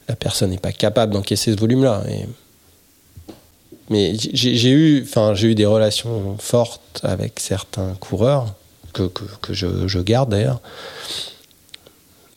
[0.09, 2.03] la personne n'est pas capable d'encaisser ce volume-là.
[2.11, 2.27] Et...
[3.91, 8.55] Mais j'ai eu, j'ai eu des relations fortes avec certains coureurs,
[8.93, 9.11] que,
[9.51, 10.61] je, garde d'ailleurs.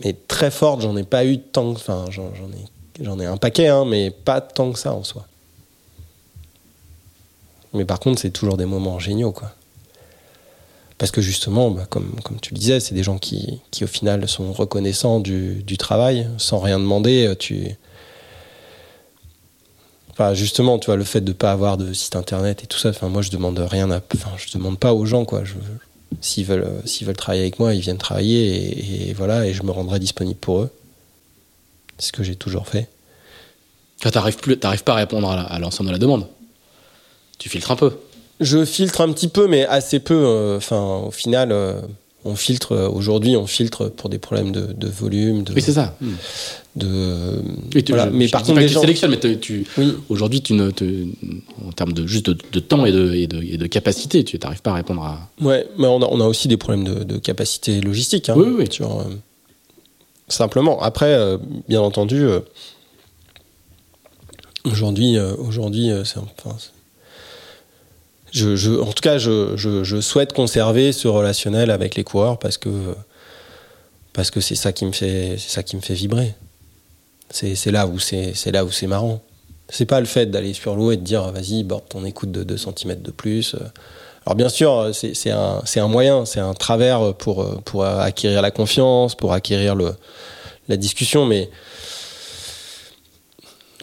[0.03, 1.69] Mais très fortes, j'en ai pas eu tant.
[1.69, 5.25] Enfin, j'en ai, j'en ai un paquet, hein, mais pas tant que ça en soi.
[7.73, 9.51] Mais par contre, c'est toujours des moments géniaux, quoi.
[10.97, 14.27] Parce que justement, bah, comme, tu le disais, c'est des gens qui, qui, au final,
[14.27, 17.35] sont reconnaissants du, du travail, sans rien demander.
[17.37, 17.77] Tu...
[20.19, 22.80] Enfin, justement, tu vois, le fait de ne pas avoir de site internet et tout
[22.80, 24.02] ça, enfin, moi, je demande rien à...
[24.15, 25.44] Enfin, je demande pas aux gens, quoi.
[25.44, 25.53] Je,
[26.22, 29.61] s'ils veulent, s'ils veulent travailler avec moi, ils viennent travailler et, et voilà, et je
[29.61, 30.72] me rendrai disponible pour eux.
[31.99, 32.89] C'est ce que j'ai toujours fait.
[34.02, 36.27] Quand t'arrives plus, t'arrives pas à répondre à l'ensemble de la demande.
[37.38, 37.98] Tu filtres un peu.
[38.39, 40.15] Je filtre un petit peu, mais assez peu.
[40.15, 41.80] euh, Enfin, au final, euh,
[42.27, 42.73] on filtre.
[42.73, 45.53] euh, Aujourd'hui, on filtre pour des problèmes de, de volume, de.
[45.53, 45.95] Oui, c'est ça.
[46.75, 47.41] de
[47.73, 48.11] Oui, tu- voilà.
[48.11, 48.81] je- mais je par contre, les gens.
[48.81, 52.91] sélectionnes, mais tu, Oui, aujourd'hui, tu ne, en termes de juste de, de temps et
[52.91, 55.29] de, et de, et de capacité, tu n'arrives pas à répondre à.
[55.41, 58.29] ouais, mais on a, on a aussi des problèmes de, capacité logistique.
[58.29, 59.03] Hein, Oui, oui, sur, euh,
[60.27, 60.79] simplement.
[60.81, 61.37] Après, euh,
[61.67, 62.41] bien entendu, euh,
[64.65, 66.71] aujourd'hui, euh, aujourd'hui, euh, c'est enfin, c'est-
[68.35, 72.95] en tout cas, je, souhaite conserver ce relationnel avec les coureurs parce que
[74.41, 76.33] c'est ça qui me fait vibrer.
[77.29, 79.21] C'est là où c'est là où c'est marrant.
[79.69, 82.43] C'est pas le fait d'aller sur l'eau et de dire vas-y borde ton écoute de
[82.43, 83.55] 2 cm de plus.
[84.25, 89.75] Alors bien sûr, c'est un, moyen, c'est un travers pour, acquérir la confiance, pour acquérir
[90.67, 91.49] la discussion, mais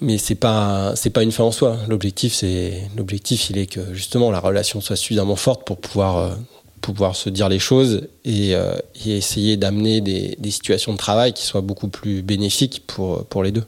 [0.01, 1.79] mais c'est pas c'est pas une fin en soi.
[1.89, 6.35] L'objectif c'est l'objectif il est que justement la relation soit suffisamment forte pour pouvoir euh,
[6.81, 8.77] pouvoir se dire les choses et, euh,
[9.07, 13.43] et essayer d'amener des, des situations de travail qui soient beaucoup plus bénéfiques pour pour
[13.43, 13.65] les deux.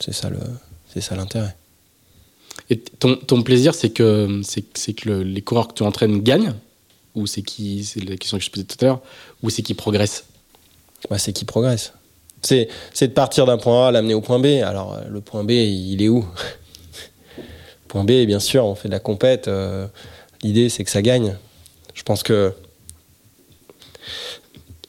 [0.00, 0.38] C'est ça le
[0.92, 1.54] c'est ça l'intérêt.
[2.70, 6.52] Et ton, ton plaisir, c'est que, c'est, que le- les coureurs que tu entraînes gagnent
[7.14, 9.00] Ou c'est qui, c'est la question que je posais tout à l'heure,
[9.42, 10.24] ou c'est qui progressent
[11.08, 11.92] Bah, c'est qui progresse.
[12.42, 12.68] C'est,
[13.00, 14.46] de partir d'un point A, l'amener au point B.
[14.64, 16.24] Alors, euh, le point B, il est où?
[17.88, 19.48] Point B, bien sûr, on fait de la compète.
[19.48, 19.86] euh,
[20.42, 21.36] l'idée, c'est que ça gagne.
[21.94, 22.52] Je pense que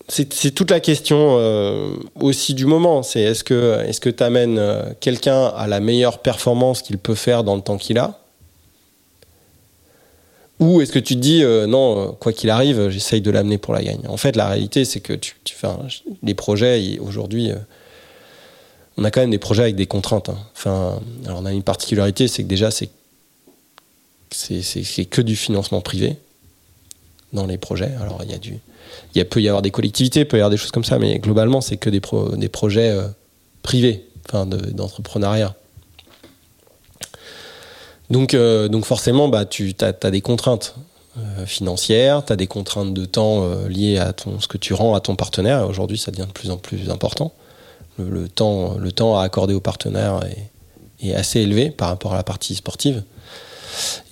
[0.10, 3.02] c'est, c'est toute la question euh, aussi du moment.
[3.02, 4.62] C'est est-ce que est-ce que tu amènes
[5.00, 8.20] quelqu'un à la meilleure performance qu'il peut faire dans le temps qu'il a?
[10.60, 13.57] Ou est-ce que tu te dis euh, non, euh, quoi qu'il arrive, j'essaye de l'amener
[13.57, 15.36] pour la gagne En fait, la réalité, c'est que tu,
[16.23, 17.56] les projets aujourd'hui, euh,
[18.98, 20.30] on a quand même des projets avec des contraintes.
[20.30, 20.99] hein.
[21.26, 22.90] Alors on a une particularité, c'est que déjà c'est
[25.10, 26.18] que du financement privé
[27.34, 27.91] dans les projets.
[28.02, 28.60] Alors il y a du,
[29.26, 31.77] peut y avoir des collectivités, peut y avoir des choses comme ça, mais globalement c'est
[31.77, 32.95] que des pro- des projets
[33.64, 35.56] privés, d'entrepreneuriat.
[38.10, 40.76] Donc, euh, donc forcément, bah, tu as, des contraintes
[41.18, 44.73] euh, financières, tu as des contraintes de temps euh, liées à ton, ce que tu
[44.73, 45.68] rends à ton partenaire.
[45.68, 47.34] Aujourd'hui, ça devient de plus en plus important.
[47.98, 50.22] Le, temps, le temps à accorder au partenaire
[51.02, 53.03] est, assez élevé par rapport à la partie sportive.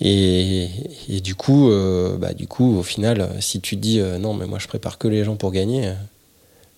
[0.00, 0.68] Et,
[1.08, 1.70] et du, coup,
[2.18, 5.24] bah, du coup, au final, si tu dis non, mais moi je prépare que les
[5.24, 5.92] gens pour gagner,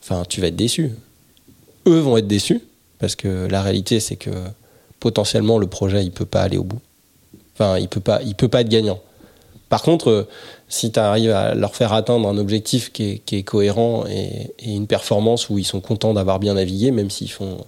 [0.02, 0.92] enfin, tu vas être déçu.
[1.86, 2.60] Eux vont être déçus
[3.01, 4.30] parce que la réalité, c'est que
[5.01, 6.80] potentiellement le projet il peut pas aller au bout.
[7.78, 9.01] Il peut pas, il peut pas être gagnant.
[9.70, 10.28] Par contre, euh,
[10.69, 15.49] si tu arrives à leur faire atteindre un objectif qui est, cohérent et, une performance
[15.49, 17.65] où ils sont contents d'avoir bien navigué, même s'ils font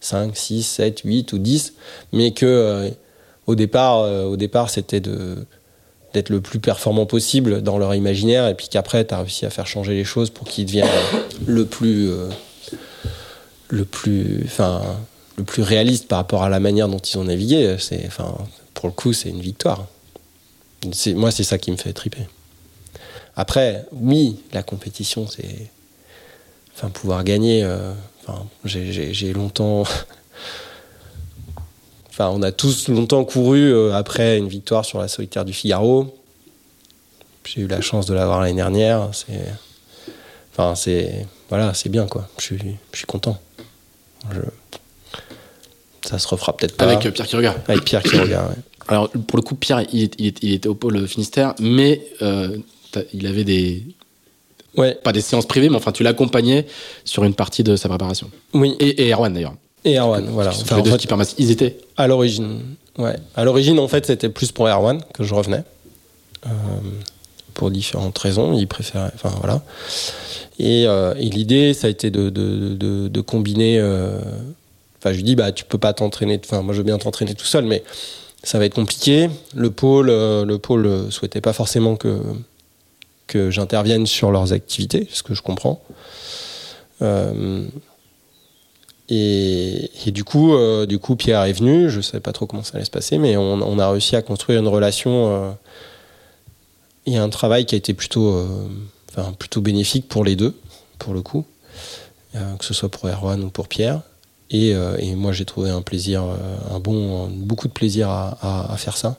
[0.00, 1.72] 5, 6, 7, 8 ou 10,
[2.12, 2.90] mais que euh,
[3.46, 5.36] au départ, euh, au départ c'était de
[6.14, 9.50] d'être le plus performant possible dans leur imaginaire et puis qu'après tu as réussi à
[9.50, 10.88] faire changer les choses pour qu'ils deviennent
[11.46, 12.10] le plus
[13.68, 14.80] le plus enfin
[15.36, 18.34] le plus réaliste par rapport à la manière dont ils ont navigué c'est enfin
[18.78, 19.86] pour le coup c'est une victoire
[20.92, 22.28] c'est moi c'est ça qui me fait triper
[23.34, 25.66] après oui la compétition c'est
[26.76, 27.92] enfin pouvoir gagner euh,
[28.22, 29.82] enfin j'ai- longtemps
[32.10, 36.18] Enfin, on a tous longtemps couru euh, après une victoire sur la solitaire du Figaro.
[37.44, 39.10] J'ai eu la chance de l'avoir l'année dernière.
[39.12, 39.38] C'est,
[40.52, 42.28] enfin, c'est, voilà, c'est bien quoi.
[42.38, 42.58] Je suis,
[42.92, 43.38] je suis content.
[44.32, 44.40] Je-
[46.08, 47.54] Ça se refera peut-être pas Avec euh, Pierre Kiroga.
[47.68, 48.50] avec Pierre qui regarde.
[48.50, 48.62] ouais.
[48.88, 52.02] Alors, pour le coup, Pierre, il, est- il est- il était au pôle Finistère, mais
[52.22, 52.56] euh,
[53.12, 53.82] il avait des.
[54.76, 56.66] Ouais, Pas des séances privées, mais enfin, tu l'accompagnais
[57.04, 58.30] sur une partie de sa préparation.
[58.54, 58.76] oui.
[58.80, 59.54] Et, et Erwan d'ailleurs.
[59.84, 60.50] Et Erwan, voilà.
[60.50, 61.08] Enfin, en deux fait, qui
[61.38, 61.78] Ils étaient.
[61.96, 62.60] À l'origine,
[62.98, 63.16] ouais.
[63.36, 65.62] À l'origine, en fait, c'était plus pour Erwan que je revenais.
[66.46, 66.50] Euh,
[67.54, 68.52] pour différentes raisons.
[68.56, 69.10] Il préférait.
[69.14, 69.62] Enfin, voilà.
[70.60, 73.80] Et, euh, et l'idée, ça a été de, de, de, de combiner.
[73.80, 76.40] Enfin, je lui dis, bah, tu peux pas t'entraîner.
[76.44, 77.82] Enfin, moi, je veux bien t'entraîner tout seul, mais
[78.42, 79.30] ça va être compliqué.
[79.54, 82.20] Le pôle, euh, le pôle euh, souhaitait pas forcément que,
[83.50, 85.82] j'intervienne sur leurs activités, ce que je comprends.
[87.02, 87.66] Euh,
[89.10, 90.54] et, du coup,
[90.86, 91.90] du coup, Pierre est venu.
[91.90, 94.60] Je savais pas trop comment ça allait se passer, mais on, a réussi à construire
[94.60, 95.50] une relation euh,
[97.06, 98.46] et un travail qui a été plutôt,
[99.56, 100.54] bénéfique pour les deux,
[100.98, 101.44] pour le coup,
[102.32, 104.00] que ce soit pour Erwan ou pour Pierre.
[104.50, 108.38] Et, euh, et moi, j'ai trouvé un plaisir, euh, un bon, beaucoup de plaisir à,
[108.40, 109.18] à- à faire ça.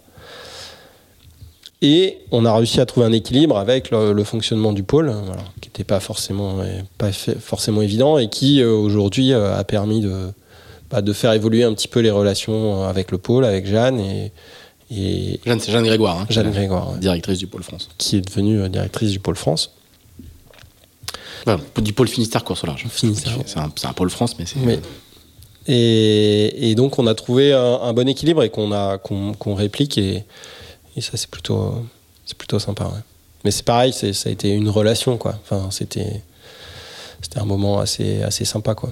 [1.81, 5.43] Et on a réussi à trouver un équilibre avec le, le fonctionnement du pôle, voilà,
[5.61, 6.57] qui n'était pas forcément,
[6.97, 10.31] pas forcément évident et qui euh, aujourd'hui a permis de,
[10.89, 14.31] bah, de faire évoluer un petit peu les relations avec le pôle, avec Jeanne et,
[14.91, 17.87] et Jeanne, c'est Jeanne Grégoire, hein, Jeanne Grégoire, ouais, directrice du pôle France.
[17.97, 19.71] qui est devenue euh, directrice du pôle France.
[21.47, 22.85] Enfin, du pôle Finistère course au large.
[22.89, 23.37] Finistère.
[23.45, 24.59] C'est un, c'est un pôle France, mais c'est.
[25.71, 29.53] Et, et donc on a trouvé un, un bon équilibre et qu'on a qu'on qu'on
[29.53, 30.23] réplique et,
[30.97, 31.85] et ça c'est plutôt
[32.25, 32.85] c'est plutôt sympa.
[32.85, 33.01] ouais.
[33.45, 35.35] Mais c'est pareil, ça a été une relation quoi.
[35.43, 36.23] Enfin c'était
[37.21, 38.91] c'était un moment assez assez sympa quoi.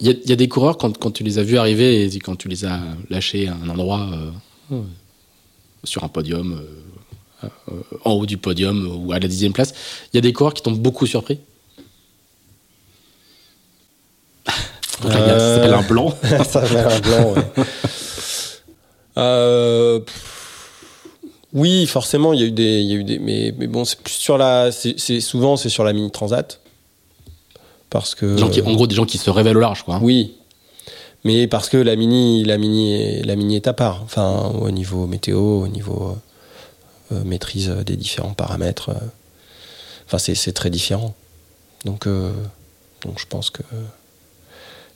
[0.00, 2.04] Il y, a- il y a des coureurs, quand, quand tu les as vus arriver
[2.04, 2.80] et quand tu les as
[3.10, 4.08] lâchés à un endroit,
[4.72, 4.80] euh,
[5.84, 6.58] sur un podium,
[7.44, 9.74] euh, euh, en haut du podium ou à la dixième place,
[10.12, 11.38] il y a des coureurs qui t'ont beaucoup surpris?
[15.02, 16.14] Donc là, il y a- ça s'appelle un blanc.
[16.48, 17.32] ça fait un blanc.
[17.34, 17.64] ouais.
[19.18, 20.00] Euh,
[21.52, 23.84] oui, forcément, il y a eu des, il y a eu des, mais, mais bon,
[23.84, 26.60] c'est plus sur la, c'est souvent c'est sur la mini transat,
[27.90, 28.36] parce que.
[28.36, 29.96] Gens qui- en gros, des gens qui se révèlent au large, quoi.
[29.96, 30.00] hein.
[30.02, 30.36] Oui,
[31.24, 34.02] mais parce que la mini, la mini, est, la mini est à part.
[34.04, 36.16] Enfin, au niveau météo, au niveau
[37.12, 38.90] euh, maîtrise des différents paramètres.
[38.90, 38.94] euh,
[40.06, 41.14] Enfin, c'est c'est très différent.
[41.84, 42.32] Donc, euh,
[43.04, 43.62] donc je pense que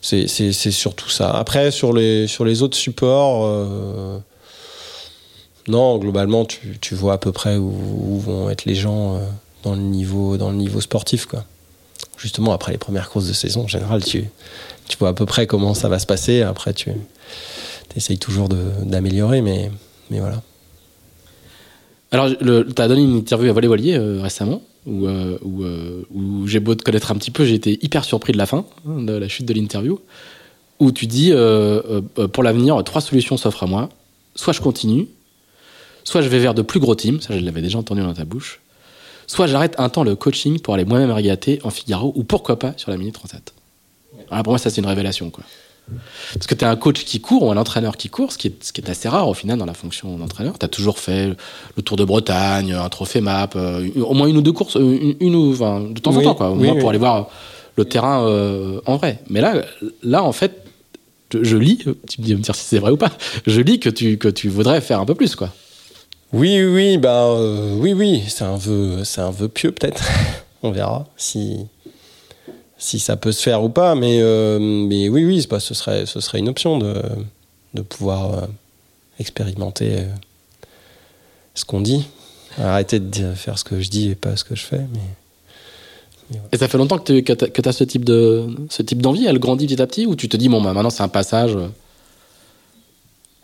[0.05, 1.31] c'est surtout ça.
[1.31, 4.19] Après, sur les, sur les autres supports, euh,
[5.67, 9.19] non, globalement, tu, tu vois à peu près où, vont être les gens euh,
[9.63, 11.25] dans, le niveau, dans le niveau sportif.
[11.25, 11.43] Quoi.
[12.17, 14.25] Justement, après les premières courses de saison, en général, tu,
[14.87, 16.43] tu vois à peu près comment ça va se passer.
[16.43, 16.91] Après, tu
[17.95, 19.71] essayes toujours d'améliorer, mais,
[20.11, 20.43] mais voilà.
[22.11, 26.47] Alors, tu as donné une interview à Voilier euh, récemment, où, euh, où, euh, où
[26.47, 29.01] j'ai beau te connaître un petit peu, j'ai été hyper surpris de la fin, hein,
[29.01, 29.99] de la chute de l'interview,
[30.79, 32.01] où tu dis euh,
[32.31, 33.89] pour l'avenir, trois solutions s'offrent à moi.
[34.35, 35.07] Soit je continue,
[36.03, 38.25] soit je vais vers de plus gros teams, ça je l'avais déjà entendu dans ta
[38.25, 38.59] bouche,
[39.27, 42.73] soit j'arrête un temps le coaching pour aller moi-même régater en Figaro, ou pourquoi pas
[42.77, 43.53] sur la Mini Transat.
[44.29, 45.29] Alors pour moi, ça c'est une révélation.
[45.29, 45.43] quoi.
[46.33, 48.47] Parce que tu es un coach qui court ou un entraîneur qui court, ce qui
[48.47, 50.57] est, ce qui est assez rare au final dans la fonction d'entraîneur.
[50.57, 51.35] Tu as toujours fait
[51.77, 54.97] le Tour de Bretagne, un trophée map, euh, au moins une ou deux courses, euh,
[55.01, 56.79] une, une ou enfin, de temps Oui, en temps, quoi, au oui, moins oui.
[56.79, 57.29] pour aller voir
[57.77, 59.19] le terrain euh, en vrai.
[59.29, 59.63] Mais là,
[60.01, 60.63] là en fait,
[61.33, 61.77] je, lis,
[62.09, 63.11] tu me dire si c'est vrai ou pas,
[63.45, 65.35] je lis que tu, que tu voudrais faire un peu plus.
[65.35, 65.51] quoi.
[66.33, 70.03] Oui, oui, oui, bah, euh, oui, oui, c'est un vœu, c'est un vœu pieux peut-être.
[70.63, 71.67] On verra si,
[72.77, 73.95] si ça peut se faire ou pas.
[73.95, 77.01] Mais, euh, mais oui, oui, pas- ce serait, ce serait une option de,
[77.73, 78.47] de pouvoir euh,
[79.19, 80.03] expérimenter euh,
[81.53, 82.05] ce qu'on dit.
[82.57, 84.81] Arrêter de dire- faire ce que je dis et pas ce que je fais.
[84.93, 89.39] Mais Et ça fait longtemps que tu as, ce type de ce type d'envie, elle
[89.39, 91.55] grandit petit à petit, ou tu te dis, bon, bah, maintenant c'est un passage,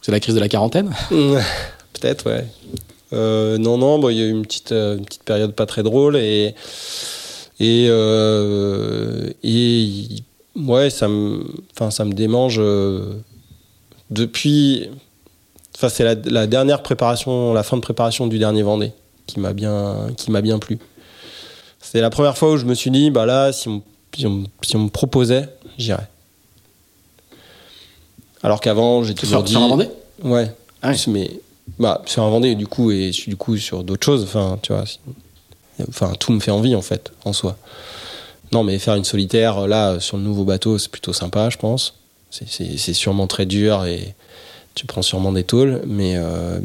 [0.02, 0.92] c'est la crise de la quarantaine?
[1.94, 2.46] Peut-être, ouais.
[3.60, 6.16] Non, non, bon, il y a eu une petite, une petite période pas très drôle
[6.16, 6.56] et
[7.64, 10.08] et euh, et
[10.56, 11.44] ouais, ça me,
[11.74, 13.14] enfin, ça me démange euh,
[14.10, 14.90] depuis.
[15.76, 18.92] Enfin, c'est la, la dernière préparation, la fin de préparation du dernier Vendée
[19.28, 20.80] qui m'a bien, qui m'a bien plu.
[21.80, 23.82] C'est la première fois où je me suis dit, bah là, si on,
[24.16, 26.10] si on, si on me proposait, j'irais.
[28.44, 29.54] Alors qu'avant, j'ai toujours sur, dit.
[29.54, 29.90] sur un Vendée?
[30.24, 30.54] Ouais.
[30.82, 31.32] Ah mais
[31.80, 34.24] bah, sur un Vendée, du coup, et je suis du coup sur d'autres choses.
[34.24, 34.84] Enfin, tu vois.
[35.90, 37.58] Enfin, tout me fait envie, en fait, en soi.
[38.52, 41.96] Non, mais faire une solitaire, là, sur le nouveau bateau, c'est plutôt sympa, je pense.
[42.30, 44.14] C'est- sûrement très dur et
[44.76, 46.60] tu prends sûrement des tôles, mais, euh,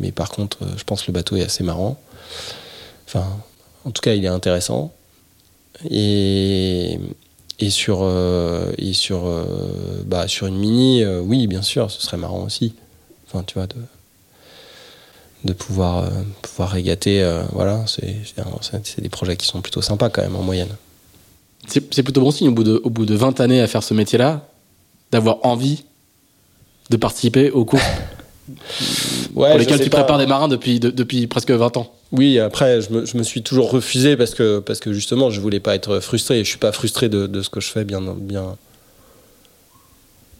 [0.00, 1.98] mais par contre, euh, je pense que le bateau est assez marrant.
[3.06, 3.26] Enfin,
[3.84, 4.92] en tout cas, il est intéressant.
[5.90, 6.98] Et,
[7.58, 12.02] et sur, euh, et sur, euh, bah, sur une mini, euh, oui, bien sûr, ce
[12.02, 12.74] serait marrant aussi.
[13.26, 13.76] Enfin, tu vois, de,
[15.44, 16.08] de pouvoir, euh,
[16.42, 20.74] pouvoir régater, euh, voilà, c'est des projets qui sont plutôt sympas quand même en moyenne.
[21.68, 23.92] C'est plutôt bon signe au bout, de, au bout de 20 années à faire ce
[23.94, 24.46] métier-là,
[25.12, 25.84] d'avoir envie
[26.90, 27.80] de participer aux cours
[29.34, 29.98] Ouais, pour lesquels tu pas.
[29.98, 31.92] prépares des marins depuis, de- depuis presque 20 ans.
[32.12, 35.38] Oui, après, je me, je me suis toujours refusé parce que, parce que justement, je
[35.42, 36.42] voulais pas être frustré.
[36.42, 38.56] Je suis pas frustré de, de ce que je fais, bien, bien,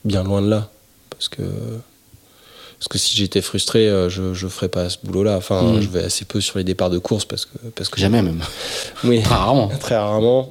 [0.06, 0.70] bien loin de là.
[1.10, 1.42] Parce que,
[2.78, 5.36] parce que si j'étais frustré, euh, je, je ferais pas ce boulot-là.
[5.36, 5.80] Enfin, Mhm.
[5.80, 8.40] je vais assez peu sur les départs de course parce que, parce que Jamais même.
[9.04, 9.20] Oui.
[9.24, 9.68] Très rarement.
[9.80, 10.48] Très rarement.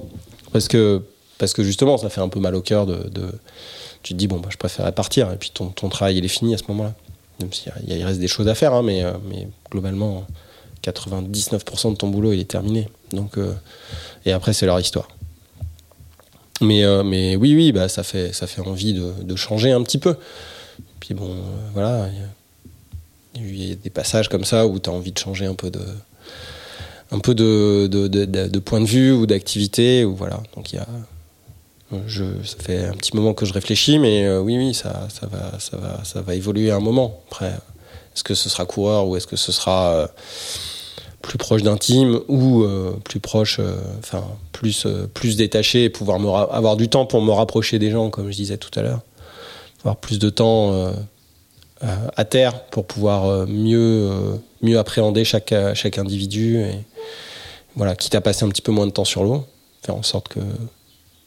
[0.52, 1.02] Parce que,
[1.38, 3.32] parce que justement, ça fait un peu mal au cœur de, de-
[4.04, 5.32] Tu te dis, bon, bah, je préférerais partir.
[5.32, 6.94] Et puis ton, ton travail, il est fini à ce moment-là.
[7.40, 10.26] Même s'il il reste des choses à faire, hein, mais, euh, mais globalement,
[10.84, 12.90] 99% de ton boulot, il est terminé.
[13.12, 13.54] Donc, euh,
[14.26, 15.08] et après, c'est leur histoire.
[16.62, 19.84] Mais, euh, mais oui, oui, bah, ça, fait, ça fait envie de, de changer un
[19.84, 20.16] petit peu.
[21.00, 22.08] Puis bon, euh, voilà,
[23.36, 25.54] il y y a des passages comme ça où tu as envie de changer un
[25.54, 25.80] peu de,
[28.60, 30.06] point de vue ou d'activité.
[30.06, 30.42] Ou voilà.
[30.56, 30.88] Donc il y a,
[32.08, 35.28] je, ça fait un petit moment que je réfléchis, mais euh, oui, oui, ça, ça,
[35.28, 37.22] va, ça, va, ça va évoluer à un moment.
[37.28, 37.54] Après,
[38.16, 40.08] est-ce que ce sera coureur ou est-ce que ce sera euh,
[41.22, 42.66] plus proche team ou
[43.04, 43.60] plus proche,
[44.00, 48.10] enfin plus, plus détaché et pouvoir me avoir du temps pour me rapprocher des gens,
[48.10, 49.02] comme je disais tout à l'heure.
[49.80, 50.92] Avoir plus de temps euh,
[51.84, 54.10] euh, à terre pour pouvoir euh, mieux,
[54.62, 56.64] mieux appréhender chaque, chaque individu
[57.76, 59.46] voilà, quitte à passer un petit peu moins de temps sur l'eau,
[59.84, 60.40] faire en sorte que,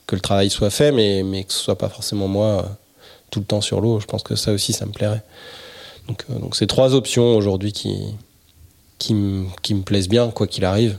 [0.07, 2.69] que le travail soit fait, mais, mais que ce soit pas forcément moi
[3.31, 4.01] tout le temps sur l'eau.
[4.01, 5.23] Je pense que ça aussi, ça me plairait.
[6.09, 7.97] Donc, donc c'est trois options aujourd'hui qui,
[8.99, 10.99] qui, me- qui me plaisent bien, quoi qu'il arrive.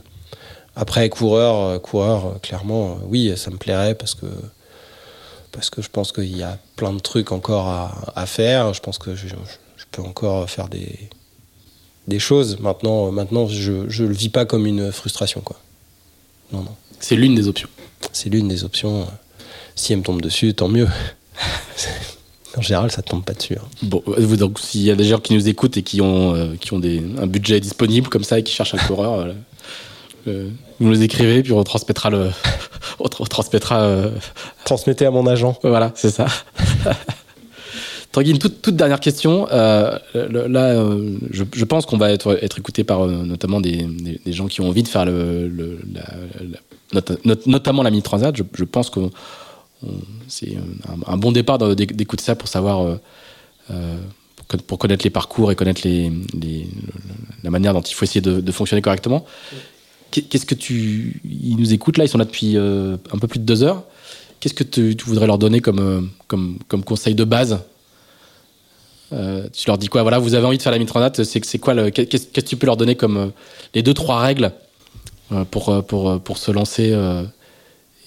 [0.74, 4.24] Après, coureur, coureur clairement, oui, ça me plairait parce que,
[5.52, 8.74] parce que je pense qu'il y a plein de trucs encore à, à faire.
[8.74, 9.34] Je pense que je, je-
[9.76, 10.98] je peux encore faire des,
[12.08, 12.58] des choses.
[12.60, 15.40] Maintenant, euh, maintenant je ne le vis pas comme une frustration.
[15.42, 15.60] Quoi.
[16.52, 16.74] Non, non.
[17.00, 17.68] C'est l'une des options.
[18.12, 19.06] C'est l'une des options.
[19.74, 20.88] Si elle me tombe dessus, tant mieux.
[22.56, 23.56] en général, ça ne tombe pas dessus.
[23.56, 23.66] hein.
[23.82, 24.02] Bon,
[24.36, 26.78] donc s'il y a des gens qui nous écoutent et qui ont, euh, qui ont
[26.78, 29.34] des, un budget disponible comme ça et qui cherchent un coureur,
[30.28, 30.50] euh,
[30.82, 32.30] vous nous écrivez, puis on transmettra le.
[33.00, 33.80] on tra- on transmettra.
[33.80, 34.10] euh,
[34.64, 35.58] Transmettez à mon agent.
[35.62, 36.26] voilà, c'est ça.
[38.12, 39.48] Tanguy, une toute, toute dernière question.
[39.50, 43.58] Euh, le- là, euh, je, je pense qu'on va être, être écouté par euh, notamment
[43.60, 46.02] des, des, des gens qui ont envie de faire le, le- la,
[46.92, 48.36] la- not- not- notamment la mini transat.
[48.36, 49.00] Je, je pense que
[50.28, 50.56] c'est
[50.88, 52.98] un, un bon départ d'écouter ça pour savoir,
[53.66, 56.68] pour conna- pour connaître les parcours et connaître les, les- le-
[57.44, 59.24] la manière dont il faut essayer de, de fonctionner correctement.
[60.12, 61.20] Qu'est- Qu'est-ce que tu.
[61.24, 63.82] Ils nous écoutent là, ils sont là depuis euh, un peu plus de deux heures.
[64.38, 67.58] Qu'est-ce que tu, tu voudrais leur donner comme, euh, comme, comme conseil de base?
[69.12, 70.02] Euh, Tu leur dis quoi?
[70.02, 72.56] Voilà, vous avez envie de faire la mitranate, c'est c'est quoi le, Qu'est-ce que tu
[72.56, 73.32] peux leur donner comme
[73.74, 74.52] les deux, trois règles
[75.50, 76.94] pour, pour, pour se lancer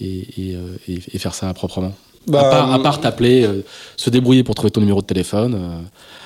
[0.01, 0.57] et, et,
[0.87, 1.93] et- et faire ça proprement?
[2.27, 3.47] Bah, à, part, à part t'appeler,
[3.97, 5.83] se débrouiller pour trouver ton numéro de téléphone,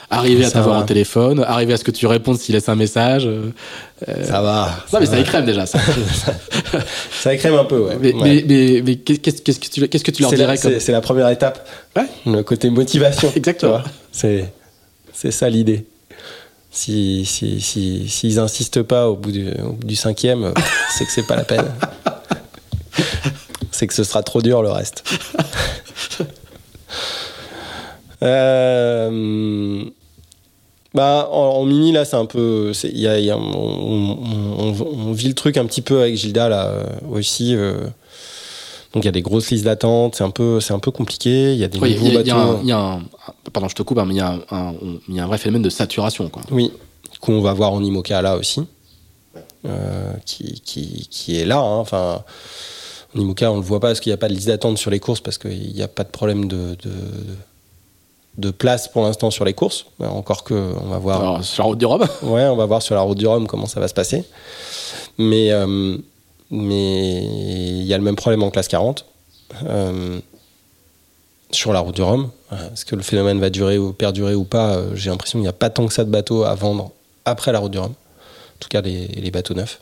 [0.10, 3.26] arriver à t'avoir au téléphone, arriver à ce que tu répondes s'il laisse un message.
[3.28, 3.52] euh,
[4.24, 4.78] Ça va.
[4.92, 5.66] non, mais ça écrème déjà.
[5.66, 5.80] Ça.
[7.22, 7.98] Ça écrème un peu, ouais.
[8.00, 8.22] mais, Ouais.
[8.24, 10.80] mais, mais, mais qu'est-ce que tu, qu'est-ce que tu leur C'est la, dirais comme...
[10.80, 11.68] c'est- la première étape.
[11.98, 12.06] Ouais.
[12.26, 13.32] Le côté motivation.
[13.36, 13.82] Exactement.
[14.12, 14.46] C'est,
[15.14, 15.86] c'est ça l'idée.
[16.72, 20.54] Si, si, si, s'ils insistent pas au bout du, au bout du cinquième, euh,
[20.98, 21.66] c'est que c'est pas la peine.
[23.72, 25.04] c'est que ce sera trop dur le reste.
[28.22, 29.84] Euh,
[30.94, 32.72] bah, en, en mini, là, c'est un peu.
[32.84, 34.18] Y a, y a- on, on-
[34.80, 37.56] on- on vit le truc un petit peu avec Gilda, là, euh, aussi.
[37.56, 37.86] euh.
[38.94, 41.54] donc, il y a des grosses listes d'attente, c'est un, peu- c'est un peu compliqué.
[41.54, 42.72] Il y a des Ouais, nouveaux il y a- il y a bateaux.
[42.72, 43.02] un- un-
[43.54, 44.74] pardon, je te coupe, hein, mais il y, a un- un-
[45.08, 46.28] il y a un vrai phénomène de saturation.
[46.30, 46.42] Quoi.
[46.52, 46.72] Oui,
[47.22, 48.62] qu'on va voir en IMOCA là aussi,
[49.66, 51.60] euh, qui, qui, qui est là.
[51.60, 51.78] hein.
[51.78, 52.24] Enfin,
[53.16, 54.90] en IMOCA, on le voit pas parce qu'il n'y a pas de liste d'attente sur
[54.90, 57.36] les courses, parce qu'il n'y a pas de problème de, de, de
[58.52, 59.86] place pour l'instant sur les courses.
[60.00, 61.20] Encore que on va voir.
[61.22, 63.46] Alors, sur la route du Rhum Ouais, on va voir sur la route du Rhum
[63.48, 64.24] comment ça va se passer.
[65.18, 65.98] Mais euh,
[66.50, 69.06] mais il y a le même problème en classe 40.
[69.68, 70.20] Euh,
[71.52, 72.30] sur la route du Rhum.
[72.54, 75.44] Euh, Est-ce que le phénomène va durer ou perdurer ou pas euh, J'ai l'impression qu'il
[75.44, 76.92] n'y a pas tant que ça de bateaux à vendre
[77.26, 77.92] après la route du Rhum.
[77.92, 79.80] En tout cas, les, les bateaux neufs.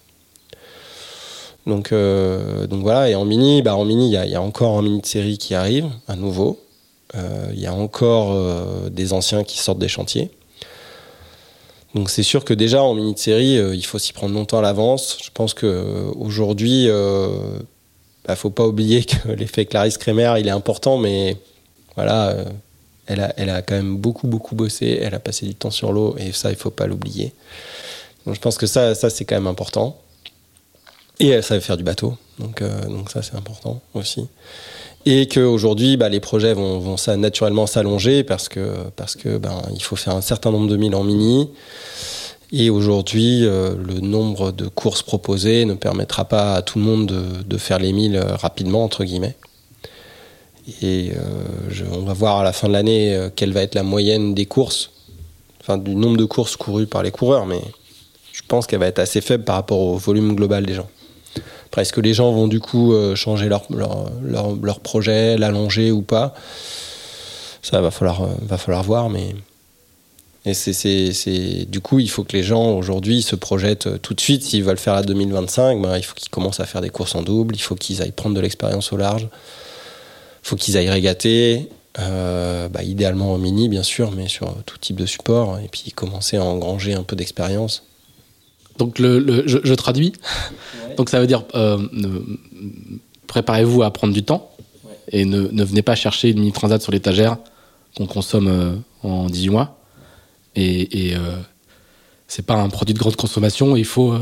[1.65, 4.35] Donc, euh, donc voilà, et en mini, bah en mini, il y, a- il y
[4.35, 6.59] a encore un mini de série qui arrive, un nouveau.
[7.15, 10.29] Euh, Il y a encore euh, des anciens qui sortent des chantiers.
[11.95, 14.61] Donc c'est sûr que déjà en mini série, euh, il faut s'y prendre longtemps à
[14.61, 15.17] l'avance.
[15.23, 20.97] Je pense qu'aujourd'hui, il ne faut pas oublier que l'effet Clarisse Kremer, il est important,
[20.97, 21.38] mais
[21.95, 22.35] voilà,
[23.07, 24.99] elle, a, elle a quand même beaucoup, beaucoup bossé.
[25.01, 27.34] Elle a passé du temps sur l'eau, et ça, il faut pas l'oublier.
[28.25, 29.97] Donc je pense que ça, ça c'est quand même important.
[31.19, 34.27] Et elle savait faire du bateau, donc, donc ça c'est important aussi.
[35.09, 39.81] Et qu'aujourd'hui, bah, les projets vont, ça naturellement s'allonger parce que, parce que ben, il
[39.81, 41.49] faut faire un certain nombre de milles en mini.
[42.51, 47.05] Et aujourd'hui, euh, le nombre de courses proposées ne permettra pas à tout le monde
[47.47, 49.38] de, faire les milles euh, rapidement, entre guillemets.
[50.81, 54.35] Et euh, on va voir à la fin de l'année quelle va être la moyenne
[54.35, 54.91] des courses,
[55.61, 57.61] enfin du nombre de courses courues par les coureurs, mais
[58.34, 60.89] je pense qu'elle va être assez faible par rapport au volume global des gens.
[61.68, 66.34] Après, est-ce que les gens vont du coup euh, changer leur, projet, l'allonger ou pas?
[67.61, 69.35] Ça va falloir, euh, va falloir voir, mais.
[70.45, 74.22] Et c'est, du coup, il faut que les gens aujourd'hui se projettent euh, tout de
[74.22, 74.44] suite.
[74.44, 77.22] S'ils veulent faire la 2025, ben, il faut qu'ils commencent à faire des courses en
[77.22, 81.68] double, il faut qu'ils aillent prendre de l'expérience au large, il faut qu'ils aillent régater.
[81.98, 85.57] Bah, idéalement en mini, bien sûr, mais sur tout type de support.
[85.60, 87.86] Et puis commencer à engranger un peu d'expérience.
[88.77, 90.13] Donc le, le- je, je traduis.
[90.97, 91.77] Donc ça veut dire euh,
[93.27, 94.51] préparez-vous à prendre du temps
[94.85, 94.93] Ouais.
[95.11, 97.37] et ne, ne venez pas chercher une mini transat sur l'étagère
[97.95, 98.73] qu'on consomme euh,
[99.07, 99.77] en 18 mois.
[100.55, 101.19] Et, et euh,
[102.27, 103.75] c'est pas un produit de grande consommation.
[103.75, 104.19] Il faut euh,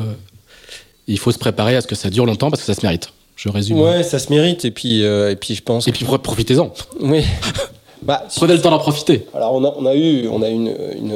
[1.07, 3.09] il faut se préparer à ce que ça dure longtemps parce que ça se mérite.
[3.35, 3.79] Je résume.
[3.79, 4.65] Ouais, ça se mérite.
[4.65, 5.87] Et puis, et puis je pense.
[5.87, 6.73] Et puis pro- profitez-en.
[7.01, 7.23] Oui.
[8.01, 9.25] bah, Prenez le temps d'en profiter.
[9.33, 11.13] Alors on a, on a eu, on a une, une,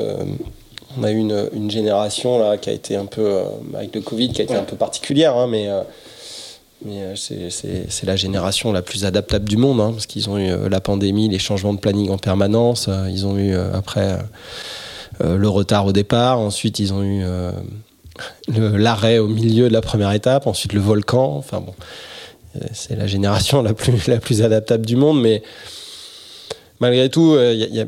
[1.00, 3.44] on a eu une, une génération là qui a été un peu euh,
[3.76, 5.82] avec le Covid qui a été un peu particulière, hein, mais euh,
[6.86, 10.50] mais euh, c'est- la génération la plus adaptable du monde hein, parce qu'ils ont eu
[10.70, 14.18] la pandémie, les changements de planning en permanence, ils ont eu après
[15.22, 17.24] le retard au départ, ensuite ils ont eu
[18.48, 21.74] l'arrêt au milieu de la première étape, ensuite le volcan, enfin bon,
[22.72, 25.44] c'est la génération la plus la plus adaptable du monde, mais
[26.80, 27.86] malgré tout, il y, a-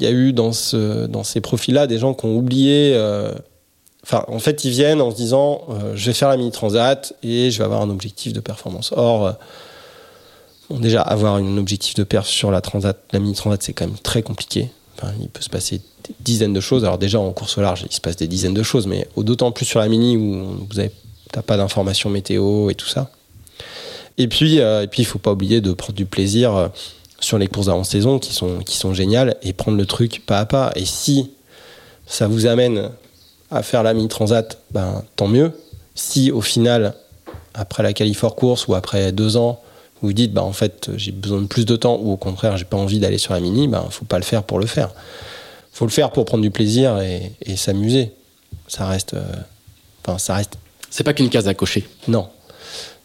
[0.00, 2.92] y a- eu dans, ce, dans ces profils-là des gens qui ont oublié.
[2.94, 3.32] euh,
[4.12, 7.50] en fait, ils viennent en se disant euh, je vais faire la mini transat et
[7.50, 8.92] je vais avoir un objectif de performance.
[8.96, 9.32] Or, euh,
[10.70, 13.98] déjà, avoir un objectif de perf sur la transat, la mini transat, c'est quand même
[13.98, 14.70] très compliqué.
[15.20, 15.78] Il peut se passer
[16.08, 16.84] des dizaines de choses.
[16.84, 19.52] Alors, déjà, en course au large, il se passe des dizaines de choses, mais d'autant
[19.52, 20.90] plus sur la mini où vous avez
[21.46, 23.10] pas d'informations météo et tout ça.
[24.16, 26.68] Et puis, euh, et puis, il faut pas oublier de prendre du plaisir euh,
[27.20, 30.46] sur les courses d'avant-saison qui sont, qui sont géniales et prendre le truc pas à
[30.46, 30.72] pas.
[30.76, 31.30] Et si
[32.06, 32.90] ça vous amène
[33.50, 35.52] à faire la mini transat, ben, tant mieux.
[35.94, 36.94] Si au final,
[37.54, 39.60] après la Californie course ou après deux ans,
[40.00, 42.56] vous vous dites, bah, en fait, j'ai besoin de plus de temps ou au contraire,
[42.56, 44.90] j'ai pas envie d'aller sur la mini, ben, faut pas le faire pour le faire.
[45.72, 48.12] faut le faire pour prendre du plaisir et, et s'amuser.
[48.68, 49.14] Ça reste.
[49.14, 49.22] euh,
[50.06, 50.56] Enfin, ça reste.
[50.90, 51.86] C'est pas qu'une case à cocher.
[52.06, 52.28] Non.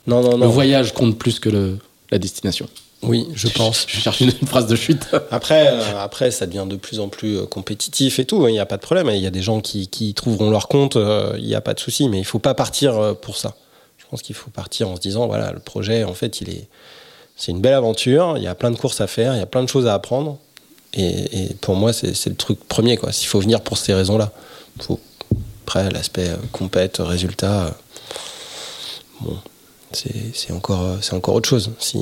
[0.08, 1.80] Non, non, Le voyage compte plus que le,
[2.12, 2.68] la destination.
[3.04, 3.86] Oui, je pense.
[3.88, 5.08] Je cherche une, une phrase de chute.
[5.32, 8.48] Après, euh, après, ça devient de plus en plus euh, compétitif et tout.
[8.48, 9.10] Il n'y a pas de problème.
[9.10, 10.96] Il y a des gens qui, qui trouveront leur compte.
[10.96, 12.08] euh, Il n'y a pas de souci.
[12.10, 13.56] Mais il faut pas partir pour ça.
[13.98, 16.68] Je pense qu'il faut partir en se disant voilà, le projet, en fait, il est,
[17.36, 18.36] c'est une belle aventure.
[18.38, 19.34] Il y a plein de courses à faire.
[19.36, 20.38] Il y a plein de choses à apprendre.
[20.94, 22.98] Et, et pour moi, c'est c'est le truc premier.
[22.98, 23.12] Quoi.
[23.12, 24.32] S'il faut venir pour ces raisons-là.
[24.82, 25.00] Faut,
[25.66, 27.76] après, l'aspect compète, résultat,
[29.22, 29.38] bon,
[29.92, 31.72] c'est c'est encore, c'est encore autre chose.
[31.80, 31.98] Si,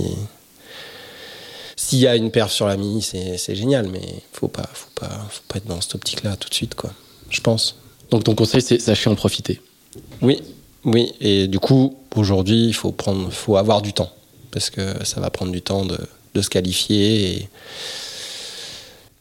[1.83, 5.09] s'il y a une perf sur la mini, c'est génial, mais faut pas, faut pas,
[5.31, 6.91] faut pas être dans cette optique-là tout de suite, quoi.
[7.31, 7.75] Je pense.
[8.11, 9.59] Donc ton conseil, c'est sachez en profiter.
[10.21, 10.41] Oui,
[10.85, 11.11] oui.
[11.19, 14.11] Et du coup, aujourd'hui, il faut prendre, faut avoir du temps
[14.51, 15.97] parce que ça va prendre du temps de,
[16.35, 17.49] de se qualifier et,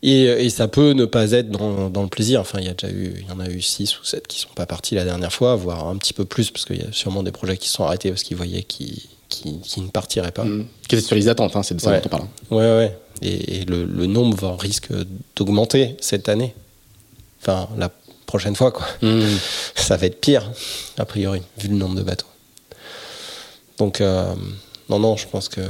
[0.03, 2.43] et et ça peut ne pas être dans, dans le plaisir.
[2.43, 4.39] Enfin, il y a déjà eu, il y en a eu 6 ou 7 qui
[4.39, 6.93] sont pas partis la dernière fois, voire un petit peu plus parce qu'il y a
[6.93, 9.01] sûrement des projets qui se sont arrêtés parce qu'ils voyaient qu'ils
[9.31, 10.44] qu'ils ne partiraient pas.
[10.44, 10.66] Mmh.
[10.89, 12.01] Qui était sur les attentes, hein, c'est de ça Ouais.
[12.01, 12.27] dont on parle.
[12.51, 12.98] Ouais, ouais.
[13.23, 14.89] Et, et le, le nombre va- risque
[15.36, 16.55] d'augmenter cette année.
[17.40, 17.90] Enfin, la
[18.27, 18.86] prochaine fois, quoi.
[19.02, 19.23] Mmh.
[19.74, 20.51] Ça va être pire,
[20.98, 22.27] a priori, vu le nombre de bateaux.
[23.78, 24.35] Donc, euh,
[24.89, 25.61] non, non, je pense que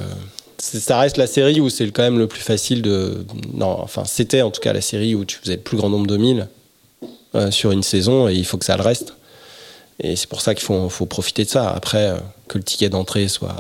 [0.58, 3.24] ça reste la série où c'est quand même le plus facile de.
[3.54, 6.06] Non, enfin, c'était en tout cas la série où tu faisais le plus grand nombre
[6.06, 6.48] de milles
[7.34, 9.14] euh, sur une saison et il faut que ça le reste.
[10.00, 11.70] Et c'est pour ça qu'il faut, profiter de ça.
[11.70, 12.18] Après, euh,
[12.48, 13.56] que le ticket d'entrée soit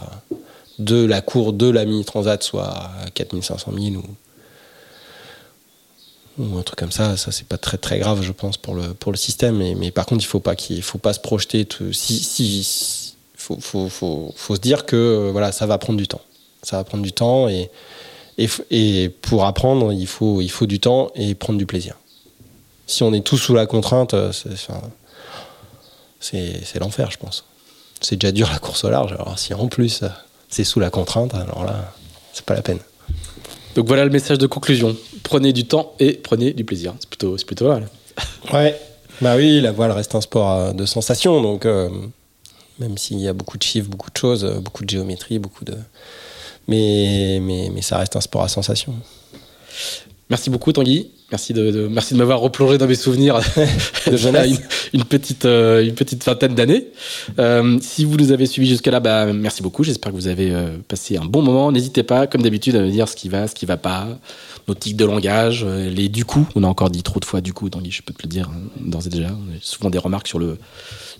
[0.78, 4.02] de la cour de la mini transat soit à 4500 000
[6.38, 9.58] ou, un truc comme ça, ça c'est pas très grave, je pense, pour le, système.
[9.58, 11.66] Mais, par contre, il faut pas faut pas se projeter.
[11.66, 16.22] tout- si, si, faut, se dire que euh, ça va prendre du temps.
[16.62, 21.66] Ça va prendre du temps et, pour apprendre, il faut, du temps et prendre du
[21.66, 21.96] plaisir.
[22.86, 24.72] Si on est tous sous la contrainte, euh, c'est
[26.20, 27.44] c'est- l'enfer, je pense.
[28.00, 29.12] C'est déjà dur la course au large.
[29.12, 30.02] Alors si en plus
[30.48, 31.92] c'est sous la contrainte, alors là,
[32.32, 32.78] c'est pas la peine.
[33.74, 34.96] Donc voilà le message de conclusion.
[35.22, 36.94] Prenez du temps et prenez du plaisir.
[37.00, 37.88] C'est plutôt, c'est plutôt mal.
[38.52, 38.78] Ouais.
[39.20, 41.90] Bah oui, la voile reste un sport euh, de sensation, donc euh,
[42.78, 45.64] même s'il y a beaucoup de chiffres, beaucoup de choses, euh, beaucoup de géométrie, beaucoup
[45.64, 45.76] de.
[46.66, 48.94] Mais, mais, mais ça reste un sport à sensation.
[50.30, 51.10] Merci beaucoup Tanguy.
[51.30, 53.38] Merci de, de- merci de m'avoir replongé dans mes souvenirs
[54.10, 54.48] De jeunesse.
[54.92, 56.88] une, une petite, euh, une petite vingtaine d'années.
[57.38, 59.84] Euh, si vous nous avez suivis jusqu'à là, bah, merci beaucoup.
[59.84, 61.70] J'espère que vous avez euh, passé un bon moment.
[61.70, 64.08] N'hésitez pas, comme d'habitude, à me dire ce qui va, ce qui va pas,
[64.66, 66.48] nos tics de langage, les du coup.
[66.56, 68.48] On a encore dit trop de fois du coup, Tanguy, je peux te le dire
[68.52, 69.30] hein, d'ores et déjà.
[69.60, 70.58] Souvent des remarques sur le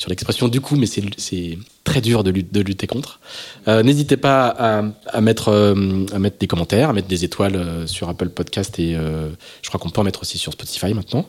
[0.01, 3.21] sur l'expression du coup, mais c'est très dur de, lut- de lutter contre.
[3.69, 7.57] Euh, N'hésitez pas à, à mettre euh, à mettre des commentaires, à mettre des étoiles
[7.57, 9.29] euh, sur Apple Podcast et euh,
[9.61, 11.27] je crois qu'on peut en mettre aussi sur Spotify maintenant.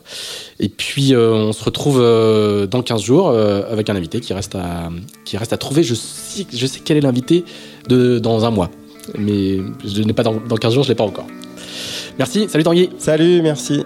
[0.58, 4.88] Et puis on se retrouve dans 15 jours avec un invité qui reste à
[5.26, 5.82] qui reste à trouver.
[5.82, 7.44] Je sais je sais quel est l'invité
[7.88, 8.70] dans un mois,
[9.18, 11.26] mais je n'ai pas dans, dans 15 jours, je l'ai pas encore.
[12.18, 12.88] Merci, salut Tanguy.
[12.98, 13.82] Salut, merci.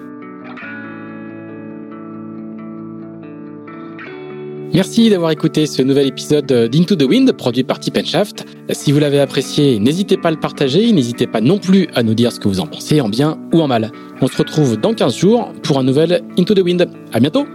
[4.77, 8.45] Merci d'avoir écouté ce nouvel épisode d'Into the Wind produit par Tip Shaft.
[8.73, 12.13] Si vous l'avez apprécié, n'hésitez pas à le partager, n'hésitez pas non plus à nous
[12.13, 13.91] dire ce que vous en pensez en bien ou en mal.
[14.21, 16.91] On se retrouve dans 15 jours pour un nouvel Into the Wind.
[17.15, 17.47] À bientôt!